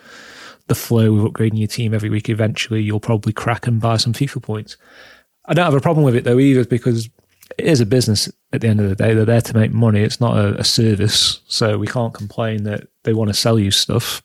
the 0.66 0.74
flow 0.76 1.16
of 1.16 1.32
upgrading 1.32 1.58
your 1.58 1.66
team 1.66 1.92
every 1.92 2.10
week. 2.10 2.28
Eventually, 2.28 2.80
you'll 2.80 3.00
probably 3.00 3.32
crack 3.32 3.66
and 3.66 3.80
buy 3.80 3.96
some 3.96 4.12
FIFA 4.12 4.42
points. 4.42 4.76
I 5.50 5.54
don't 5.54 5.64
have 5.64 5.74
a 5.74 5.80
problem 5.80 6.04
with 6.04 6.14
it 6.14 6.22
though 6.22 6.38
either 6.38 6.64
because 6.64 7.10
it 7.58 7.66
is 7.66 7.80
a 7.80 7.86
business 7.86 8.30
at 8.52 8.60
the 8.60 8.68
end 8.68 8.80
of 8.80 8.88
the 8.88 8.94
day. 8.94 9.14
They're 9.14 9.24
there 9.24 9.40
to 9.40 9.56
make 9.56 9.72
money. 9.72 10.00
It's 10.00 10.20
not 10.20 10.36
a, 10.36 10.60
a 10.60 10.64
service, 10.64 11.40
so 11.48 11.76
we 11.76 11.88
can't 11.88 12.14
complain 12.14 12.62
that 12.64 12.86
they 13.02 13.12
want 13.12 13.28
to 13.28 13.34
sell 13.34 13.58
you 13.58 13.72
stuff. 13.72 14.22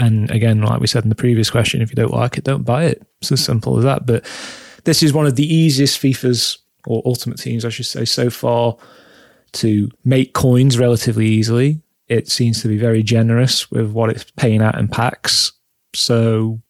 And 0.00 0.30
again, 0.30 0.62
like 0.62 0.80
we 0.80 0.86
said 0.86 1.02
in 1.02 1.10
the 1.10 1.14
previous 1.14 1.50
question, 1.50 1.82
if 1.82 1.90
you 1.90 1.96
don't 1.96 2.14
like 2.14 2.38
it, 2.38 2.44
don't 2.44 2.62
buy 2.62 2.84
it. 2.84 3.06
It's 3.20 3.30
as 3.30 3.44
simple 3.44 3.76
as 3.76 3.84
that. 3.84 4.06
But 4.06 4.24
this 4.84 5.02
is 5.02 5.12
one 5.12 5.26
of 5.26 5.36
the 5.36 5.54
easiest 5.54 6.00
FIFA's 6.00 6.58
or 6.86 7.02
Ultimate 7.04 7.38
Teams, 7.38 7.66
I 7.66 7.68
should 7.68 7.86
say, 7.86 8.06
so 8.06 8.30
far 8.30 8.76
to 9.52 9.90
make 10.04 10.32
coins 10.32 10.78
relatively 10.78 11.26
easily. 11.26 11.82
It 12.08 12.30
seems 12.30 12.62
to 12.62 12.68
be 12.68 12.78
very 12.78 13.02
generous 13.02 13.70
with 13.70 13.92
what 13.92 14.08
it's 14.08 14.24
paying 14.32 14.62
out 14.62 14.78
in 14.78 14.88
packs. 14.88 15.52
So, 15.94 16.62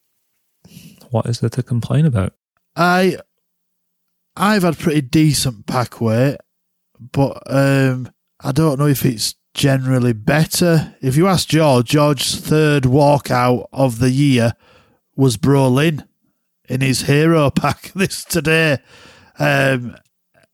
what 1.11 1.26
is 1.26 1.38
there 1.38 1.50
to 1.50 1.62
complain 1.62 2.05
about? 2.05 2.34
I 2.74 3.18
I've 4.36 4.62
had 4.62 4.78
pretty 4.78 5.02
decent 5.02 5.66
pack 5.66 6.00
weight, 6.00 6.38
but 6.98 7.42
um, 7.46 8.10
I 8.40 8.52
don't 8.52 8.78
know 8.78 8.86
if 8.86 9.04
it's 9.04 9.34
generally 9.54 10.12
better. 10.12 10.94
If 11.02 11.16
you 11.16 11.26
ask 11.26 11.48
George, 11.48 11.90
George's 11.90 12.36
third 12.36 12.84
walkout 12.84 13.66
of 13.72 13.98
the 13.98 14.10
year 14.10 14.54
was 15.16 15.36
Brolin 15.36 16.06
in 16.68 16.80
his 16.80 17.02
hero 17.02 17.50
pack 17.54 17.92
this 17.94 18.24
today. 18.24 18.78
Um, 19.38 19.96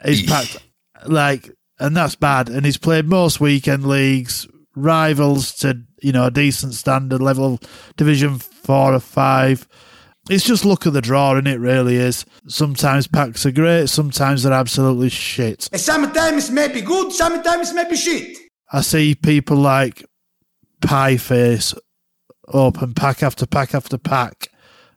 he's 0.04 0.26
packed 0.26 0.58
like, 1.06 1.50
and 1.78 1.96
that's 1.96 2.16
bad. 2.16 2.48
And 2.48 2.64
he's 2.64 2.78
played 2.78 3.06
most 3.06 3.40
weekend 3.40 3.86
leagues, 3.86 4.46
rivals 4.74 5.54
to 5.56 5.82
you 6.02 6.12
know 6.12 6.26
a 6.26 6.30
decent 6.30 6.74
standard 6.74 7.20
level, 7.20 7.60
Division 7.96 8.38
four 8.38 8.94
or 8.94 9.00
five 9.00 9.68
it's 10.28 10.44
just 10.44 10.64
luck 10.64 10.86
of 10.86 10.92
the 10.92 11.00
draw, 11.00 11.36
and 11.36 11.48
it 11.48 11.58
really 11.60 11.96
is. 11.96 12.24
Sometimes 12.46 13.06
packs 13.06 13.46
are 13.46 13.52
great, 13.52 13.88
sometimes 13.88 14.42
they're 14.42 14.52
absolutely 14.52 15.08
shit. 15.08 15.68
Sometimes 15.74 16.50
maybe 16.50 16.80
good, 16.80 17.12
sometimes 17.12 17.72
maybe 17.72 17.96
shit. 17.96 18.36
I 18.72 18.82
see 18.82 19.14
people 19.14 19.56
like 19.56 20.04
Pie 20.82 21.16
Face 21.16 21.74
open 22.46 22.94
pack 22.94 23.22
after 23.22 23.46
pack 23.46 23.74
after 23.74 23.98
pack 23.98 24.48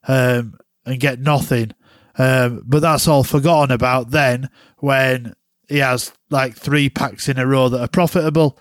um, 0.08 0.58
and 0.86 1.00
get 1.00 1.20
nothing. 1.20 1.72
Um, 2.18 2.64
but 2.66 2.82
that's 2.82 3.08
all 3.08 3.24
forgotten 3.24 3.74
about 3.74 4.12
then 4.12 4.50
when 4.78 5.34
he 5.70 5.78
has 5.78 6.12
like 6.30 6.56
three 6.56 6.90
packs 6.90 7.30
in 7.30 7.40
a 7.40 7.48
row 7.48 7.70
that 7.70 7.82
are 7.82 7.88
profitable. 7.88 8.60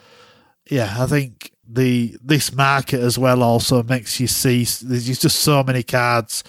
Yeah, 0.70 0.94
I 0.98 1.06
think 1.06 1.49
the 1.72 2.16
this 2.22 2.52
market 2.52 3.00
as 3.00 3.18
well 3.18 3.42
also 3.42 3.82
makes 3.82 4.18
you 4.18 4.26
see 4.26 4.64
there's 4.64 5.06
just 5.06 5.40
so 5.40 5.62
many 5.62 5.82
cards. 5.82 6.42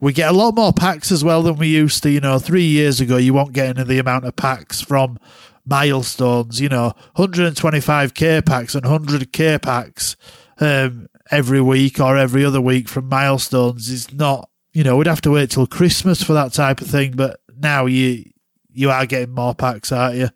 We 0.00 0.12
get 0.12 0.30
a 0.30 0.36
lot 0.36 0.54
more 0.54 0.72
packs 0.72 1.12
as 1.12 1.22
well 1.22 1.42
than 1.42 1.56
we 1.56 1.68
used 1.68 2.02
to. 2.02 2.10
You 2.10 2.20
know, 2.20 2.38
three 2.38 2.64
years 2.64 3.00
ago 3.00 3.16
you 3.16 3.34
won't 3.34 3.52
get 3.52 3.76
any 3.76 3.84
the 3.84 3.98
amount 3.98 4.24
of 4.24 4.36
packs 4.36 4.80
from 4.80 5.18
milestones. 5.64 6.60
You 6.60 6.68
know, 6.68 6.92
125k 7.16 8.44
packs 8.44 8.74
and 8.74 8.84
100k 8.84 9.60
packs 9.62 10.16
um, 10.58 11.08
every 11.30 11.60
week 11.60 12.00
or 12.00 12.16
every 12.16 12.44
other 12.44 12.60
week 12.60 12.88
from 12.88 13.08
milestones 13.08 13.88
is 13.88 14.12
not. 14.12 14.48
You 14.72 14.84
know, 14.84 14.96
we'd 14.96 15.06
have 15.06 15.20
to 15.22 15.30
wait 15.32 15.50
till 15.50 15.66
Christmas 15.66 16.22
for 16.22 16.32
that 16.32 16.54
type 16.54 16.80
of 16.80 16.86
thing. 16.86 17.12
But 17.12 17.40
now 17.58 17.86
you 17.86 18.24
you 18.72 18.90
are 18.90 19.06
getting 19.06 19.34
more 19.34 19.54
packs, 19.54 19.92
aren't 19.92 20.16
you? 20.16 20.28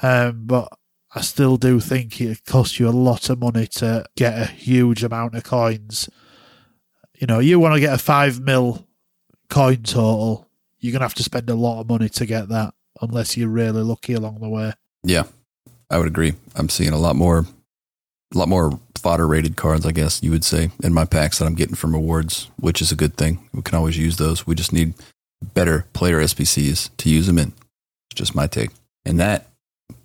Um, 0.00 0.44
but 0.46 0.68
I 1.14 1.22
still 1.22 1.56
do 1.56 1.80
think 1.80 2.20
it 2.20 2.44
costs 2.44 2.78
you 2.78 2.88
a 2.88 2.90
lot 2.90 3.30
of 3.30 3.38
money 3.38 3.66
to 3.66 4.04
get 4.16 4.38
a 4.38 4.46
huge 4.46 5.02
amount 5.02 5.34
of 5.34 5.44
coins. 5.44 6.08
You 7.18 7.26
know, 7.26 7.38
you 7.38 7.58
want 7.58 7.74
to 7.74 7.80
get 7.80 7.94
a 7.94 7.98
five 7.98 8.40
mil 8.40 8.86
coin 9.48 9.82
total, 9.82 10.48
you're 10.78 10.92
to 10.92 10.98
have 11.00 11.14
to 11.14 11.22
spend 11.22 11.48
a 11.50 11.54
lot 11.54 11.80
of 11.80 11.88
money 11.88 12.08
to 12.08 12.26
get 12.26 12.48
that, 12.48 12.74
unless 13.00 13.36
you're 13.36 13.48
really 13.48 13.82
lucky 13.82 14.12
along 14.12 14.40
the 14.40 14.48
way. 14.48 14.72
Yeah, 15.02 15.24
I 15.90 15.98
would 15.98 16.06
agree. 16.06 16.34
I'm 16.54 16.68
seeing 16.68 16.92
a 16.92 16.98
lot 16.98 17.16
more, 17.16 17.46
a 18.34 18.38
lot 18.38 18.48
more 18.48 18.78
fodder 18.96 19.26
rated 19.26 19.56
cards, 19.56 19.86
I 19.86 19.92
guess 19.92 20.22
you 20.22 20.30
would 20.30 20.44
say, 20.44 20.70
in 20.82 20.92
my 20.92 21.04
packs 21.04 21.38
that 21.38 21.46
I'm 21.46 21.54
getting 21.54 21.74
from 21.74 21.94
rewards, 21.94 22.50
which 22.60 22.82
is 22.82 22.92
a 22.92 22.96
good 22.96 23.16
thing. 23.16 23.48
We 23.52 23.62
can 23.62 23.76
always 23.76 23.96
use 23.96 24.16
those. 24.16 24.46
We 24.46 24.54
just 24.54 24.72
need 24.72 24.94
better 25.54 25.86
player 25.92 26.20
SBCs 26.20 26.90
to 26.98 27.08
use 27.08 27.26
them 27.26 27.38
in. 27.38 27.52
It's 28.10 28.18
just 28.18 28.34
my 28.34 28.46
take. 28.46 28.70
And 29.04 29.18
that 29.20 29.47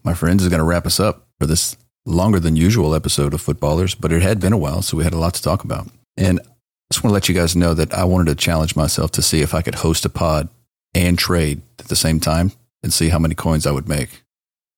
my 0.04 0.14
friends, 0.14 0.44
is 0.44 0.50
going 0.50 0.60
to 0.60 0.66
wrap 0.66 0.86
us 0.86 1.00
up 1.00 1.28
for 1.40 1.46
this 1.46 1.78
longer 2.06 2.40
than 2.40 2.56
usual 2.56 2.94
episode 2.94 3.34
of 3.34 3.42
FUT 3.42 3.60
Ballerz, 3.60 3.96
but 4.00 4.12
it 4.12 4.22
had 4.22 4.40
been 4.40 4.54
a 4.54 4.58
while, 4.58 4.82
so 4.82 4.98
we 4.98 5.04
had 5.04 5.14
a 5.14 5.20
lot 5.20 5.34
to 5.36 5.42
talk 5.42 5.64
about. 5.64 5.88
And 6.18 6.40
I 6.40 6.44
just 6.92 7.04
want 7.04 7.12
to 7.12 7.14
let 7.14 7.30
you 7.30 7.36
guys 7.36 7.56
know 7.56 7.74
that 7.74 7.94
I 7.94 8.04
wanted 8.04 8.28
to 8.28 8.36
challenge 8.36 8.76
myself 8.76 9.12
to 9.12 9.22
see 9.22 9.42
if 9.42 9.54
I 9.54 9.62
could 9.62 9.76
host 9.76 10.06
a 10.06 10.10
pod 10.10 10.50
and 10.94 11.18
trade 11.18 11.62
at 11.80 11.88
the 11.88 11.96
same 11.96 12.20
time 12.20 12.52
and 12.84 12.94
see 12.94 13.10
how 13.10 13.20
many 13.20 13.36
coins 13.36 13.66
I 13.66 13.72
would 13.72 13.88
make. 13.88 14.24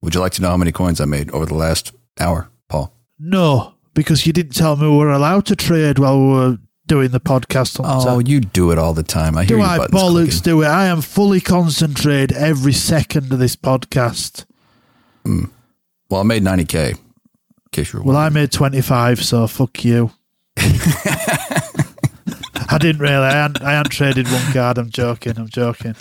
Would 0.02 0.14
you 0.14 0.22
like 0.22 0.34
to 0.34 0.42
know 0.42 0.50
how 0.50 0.58
many 0.58 0.72
coins 0.72 1.02
I 1.02 1.06
made 1.06 1.32
over 1.32 1.46
the 1.46 1.56
last 1.56 1.92
hour, 2.20 2.50
Paul? 2.70 2.94
No, 3.18 3.74
because 3.94 4.28
you 4.28 4.34
didn't 4.34 4.56
tell 4.56 4.76
me 4.76 4.88
we 4.88 4.98
were 4.98 5.12
allowed 5.12 5.46
to 5.48 5.56
trade 5.56 5.98
while 5.98 6.20
we 6.20 6.28
were 6.28 6.58
doing 6.86 7.10
the 7.10 7.20
podcast. 7.20 7.80
On 7.80 8.08
oh, 8.08 8.20
you 8.20 8.40
do 8.40 8.72
it 8.72 8.78
all 8.78 8.94
the 8.94 9.04
time. 9.04 9.38
I 9.38 9.46
hear 9.46 9.58
do. 9.58 9.64
I 9.64 9.80
bollocks 9.88 10.42
do 10.42 10.62
it? 10.62 10.68
I 10.68 10.86
am 10.86 11.02
fully 11.02 11.42
concentrated 11.42 12.34
every 12.38 12.74
second 12.74 13.34
of 13.34 13.40
this 13.40 13.56
podcast. 13.56 14.46
Mm. 15.26 15.50
Well, 16.10 16.22
I 16.22 16.24
made 16.24 16.44
90K. 16.44 16.92
In 16.92 16.98
case 17.72 17.92
you're 17.92 18.04
well, 18.04 18.16
I 18.16 18.30
made 18.30 18.52
25, 18.52 19.24
so 19.24 19.48
fuck 19.48 19.84
you. 19.84 20.12
I 20.58 22.78
didn't 22.80 23.02
really. 23.02 23.16
I 23.16 23.32
hadn't, 23.32 23.64
I 23.64 23.74
hadn't 23.74 23.92
traded 23.92 24.28
one 24.28 24.54
card. 24.54 24.78
I'm 24.78 24.90
joking. 24.90 25.38
I'm 25.38 25.50
joking. 25.50 25.96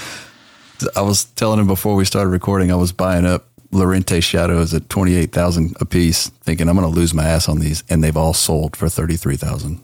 I 0.95 1.01
was 1.01 1.25
telling 1.25 1.61
him 1.61 1.67
before 1.67 1.95
we 1.95 2.05
started 2.05 2.31
recording, 2.31 2.71
I 2.71 2.77
was 2.77 2.93
buying 2.93 3.25
up 3.25 3.49
Llorente 3.71 4.21
shadows 4.21 4.75
at 4.75 4.89
28,000 4.89 5.77
a 5.81 5.85
piece, 5.85 6.29
thinking 6.29 6.69
I'm 6.69 6.77
going 6.77 6.89
to 6.89 6.95
lose 6.95 7.15
my 7.15 7.25
ass 7.25 7.49
on 7.49 7.61
these. 7.61 7.83
And 7.89 8.05
they've 8.05 8.17
all 8.17 8.35
sold 8.35 8.77
for 8.77 8.89
33,000. 8.89 9.81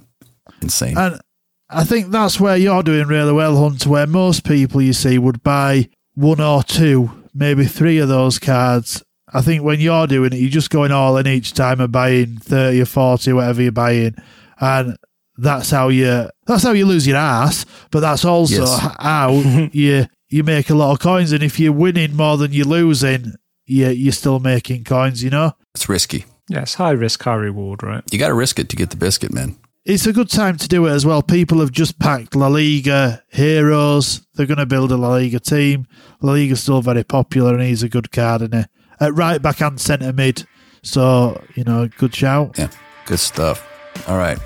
Insane. 0.62 0.98
And 0.98 1.20
I 1.68 1.84
think 1.84 2.08
that's 2.08 2.40
where 2.40 2.56
you're 2.56 2.82
doing 2.82 3.06
really 3.06 3.32
well, 3.32 3.56
Hunter, 3.56 3.88
where 3.88 4.06
most 4.06 4.44
people 4.44 4.82
you 4.82 4.92
see 4.92 5.18
would 5.18 5.42
buy 5.42 5.88
one 6.14 6.40
or 6.40 6.62
two, 6.62 7.10
maybe 7.32 7.64
three 7.64 7.98
of 7.98 8.08
those 8.08 8.38
cards 8.38 9.02
I 9.32 9.42
think 9.42 9.62
when 9.62 9.80
you're 9.80 10.06
doing 10.06 10.32
it, 10.32 10.38
you're 10.38 10.50
just 10.50 10.70
going 10.70 10.92
all 10.92 11.16
in 11.16 11.26
each 11.26 11.52
time 11.52 11.80
and 11.80 11.92
buying 11.92 12.36
30 12.38 12.80
or 12.80 12.84
40, 12.84 13.32
whatever 13.32 13.62
you're 13.62 13.72
buying. 13.72 14.14
And 14.60 14.96
that's 15.36 15.70
how 15.70 15.88
you 15.88 16.28
that's 16.46 16.62
how 16.62 16.72
you 16.72 16.86
lose 16.86 17.06
your 17.06 17.16
ass, 17.16 17.64
but 17.90 18.00
that's 18.00 18.24
also 18.24 18.62
yes. 18.62 18.96
how 19.00 19.30
you 19.72 20.06
you 20.28 20.44
make 20.44 20.70
a 20.70 20.74
lot 20.74 20.92
of 20.92 21.00
coins. 21.00 21.32
And 21.32 21.42
if 21.42 21.58
you're 21.58 21.72
winning 21.72 22.16
more 22.16 22.36
than 22.36 22.52
you're 22.52 22.66
losing, 22.66 23.34
you 23.66 23.88
you're 23.88 24.12
still 24.12 24.40
making 24.40 24.84
coins. 24.84 25.22
You 25.22 25.30
know, 25.30 25.52
it's 25.74 25.88
risky. 25.88 26.24
Yes, 26.48 26.74
high 26.74 26.90
risk, 26.90 27.22
high 27.22 27.34
reward, 27.34 27.82
right? 27.82 28.02
You 28.10 28.18
got 28.18 28.28
to 28.28 28.34
risk 28.34 28.58
it 28.58 28.68
to 28.70 28.76
get 28.76 28.90
the 28.90 28.96
biscuit, 28.96 29.32
man. 29.32 29.56
It's 29.84 30.06
a 30.06 30.12
good 30.12 30.28
time 30.28 30.56
to 30.58 30.68
do 30.68 30.86
it 30.86 30.90
as 30.90 31.06
well. 31.06 31.22
People 31.22 31.60
have 31.60 31.70
just 31.70 31.98
packed 31.98 32.34
La 32.34 32.48
Liga 32.48 33.22
heroes. 33.28 34.26
They're 34.34 34.46
going 34.46 34.58
to 34.58 34.66
build 34.66 34.92
a 34.92 34.96
La 34.96 35.10
Liga 35.10 35.40
team. 35.40 35.86
La 36.20 36.32
Liga's 36.32 36.60
still 36.60 36.82
very 36.82 37.04
popular, 37.04 37.54
and 37.54 37.62
he's 37.62 37.84
a 37.84 37.88
good 37.88 38.10
card 38.10 38.42
in 38.42 38.52
it 38.52 38.68
at 39.00 39.14
right 39.14 39.40
back 39.40 39.60
and 39.60 39.80
centre 39.80 40.12
mid. 40.12 40.46
So, 40.82 41.42
you 41.54 41.64
know, 41.64 41.88
good 41.98 42.14
shout. 42.14 42.58
Yeah, 42.58 42.70
good 43.06 43.18
stuff. 43.18 43.66
All 44.08 44.18
right. 44.18 44.38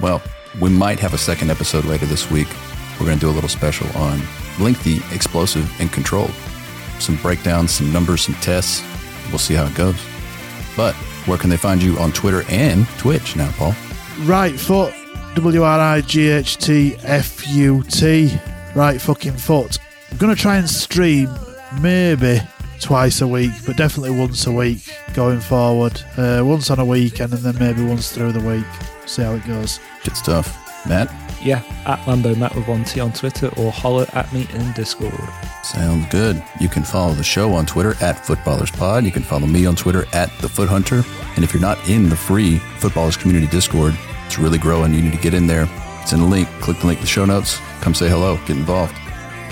Well, 0.00 0.22
we 0.60 0.70
might 0.70 0.98
have 1.00 1.14
a 1.14 1.18
second 1.18 1.50
episode 1.50 1.84
later 1.84 2.06
this 2.06 2.30
week. 2.30 2.48
We're 2.98 3.06
going 3.06 3.18
to 3.18 3.26
do 3.26 3.30
a 3.30 3.34
little 3.34 3.48
special 3.48 3.86
on 3.96 4.20
lengthy, 4.58 4.96
explosive, 5.14 5.70
and 5.80 5.92
controlled. 5.92 6.32
Some 6.98 7.16
breakdowns, 7.16 7.72
some 7.72 7.92
numbers, 7.92 8.22
some 8.22 8.34
tests. 8.36 8.82
We'll 9.28 9.38
see 9.38 9.54
how 9.54 9.66
it 9.66 9.74
goes. 9.74 10.00
But 10.76 10.94
where 11.26 11.38
can 11.38 11.50
they 11.50 11.56
find 11.56 11.82
you 11.82 11.98
on 11.98 12.12
Twitter 12.12 12.44
and 12.48 12.86
Twitch 12.98 13.36
now, 13.36 13.50
Paul? 13.52 13.74
Right 14.20 14.58
foot, 14.58 14.94
W 15.34 15.62
R 15.62 15.78
I 15.78 16.00
G 16.00 16.28
H 16.28 16.56
T 16.56 16.96
F 17.02 17.46
U 17.48 17.82
T, 17.82 18.38
right 18.74 19.00
fucking 19.00 19.36
foot. 19.36 19.78
I'm 20.10 20.16
going 20.16 20.34
to 20.34 20.40
try 20.40 20.56
and 20.56 20.68
stream 20.68 21.28
maybe 21.80 22.40
twice 22.80 23.20
a 23.20 23.28
week, 23.28 23.52
but 23.64 23.76
definitely 23.76 24.10
once 24.10 24.46
a 24.46 24.52
week 24.52 24.78
going 25.14 25.40
forward. 25.40 26.00
Uh, 26.16 26.42
once 26.44 26.70
on 26.70 26.78
a 26.78 26.84
weekend 26.84 27.32
and 27.32 27.42
then 27.42 27.58
maybe 27.58 27.84
once 27.84 28.12
through 28.12 28.32
the 28.32 28.40
week. 28.40 28.66
See 29.06 29.22
how 29.22 29.34
it 29.34 29.46
goes. 29.46 29.80
Good 30.04 30.16
stuff. 30.16 30.62
Matt? 30.88 31.12
Yeah, 31.42 31.62
at 31.84 32.06
Lando 32.06 32.34
Matt 32.34 32.54
with 32.54 32.66
one 32.66 32.84
T 32.84 33.00
on 33.00 33.12
Twitter 33.12 33.48
or 33.56 33.70
holler 33.70 34.06
at 34.14 34.32
me 34.32 34.46
in 34.52 34.72
Discord. 34.72 35.12
Sounds 35.62 36.06
good. 36.10 36.42
You 36.60 36.68
can 36.68 36.82
follow 36.82 37.14
the 37.14 37.24
show 37.24 37.52
on 37.52 37.66
Twitter 37.66 37.94
at 38.00 38.16
FUTBallerzPod. 38.24 39.04
You 39.04 39.12
can 39.12 39.22
follow 39.22 39.46
me 39.46 39.66
on 39.66 39.76
Twitter 39.76 40.06
at 40.12 40.30
The 40.38 40.48
FUT 40.48 40.68
Hunter. 40.68 41.02
And 41.34 41.44
if 41.44 41.52
you're 41.52 41.60
not 41.60 41.88
in 41.88 42.08
the 42.08 42.16
free 42.16 42.58
FUT 42.78 42.92
Ballerz 42.92 43.18
Community 43.18 43.46
Discord, 43.48 43.96
it's 44.26 44.38
really 44.38 44.58
growing. 44.58 44.94
You 44.94 45.02
need 45.02 45.12
to 45.12 45.20
get 45.20 45.34
in 45.34 45.46
there. 45.46 45.68
It's 46.02 46.12
in 46.12 46.20
the 46.20 46.26
link. 46.26 46.48
Click 46.60 46.78
the 46.78 46.86
link 46.86 46.98
in 47.00 47.04
the 47.04 47.08
show 47.08 47.24
notes. 47.24 47.58
Come 47.80 47.94
say 47.94 48.08
hello. 48.08 48.36
Get 48.46 48.56
involved. 48.56 48.94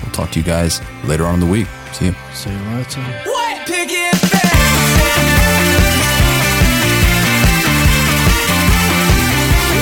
We'll 0.01 0.11
talk 0.11 0.31
to 0.31 0.39
you 0.39 0.45
guys 0.45 0.81
later 1.03 1.25
on 1.25 1.35
in 1.35 1.39
the 1.39 1.45
week. 1.45 1.67
See 1.95 2.07
you. 2.07 2.15
See 2.33 2.49
you 2.49 2.57
later. 2.75 3.01
What 3.25 3.65
picket 3.67 4.15
fence? 4.15 5.95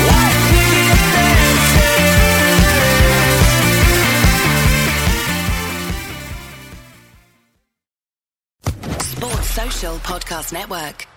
What 0.08 0.34
picket? 0.52 1.64
Sports 9.02 9.50
Social 9.50 9.96
Podcast 10.00 10.54
Network. 10.54 11.08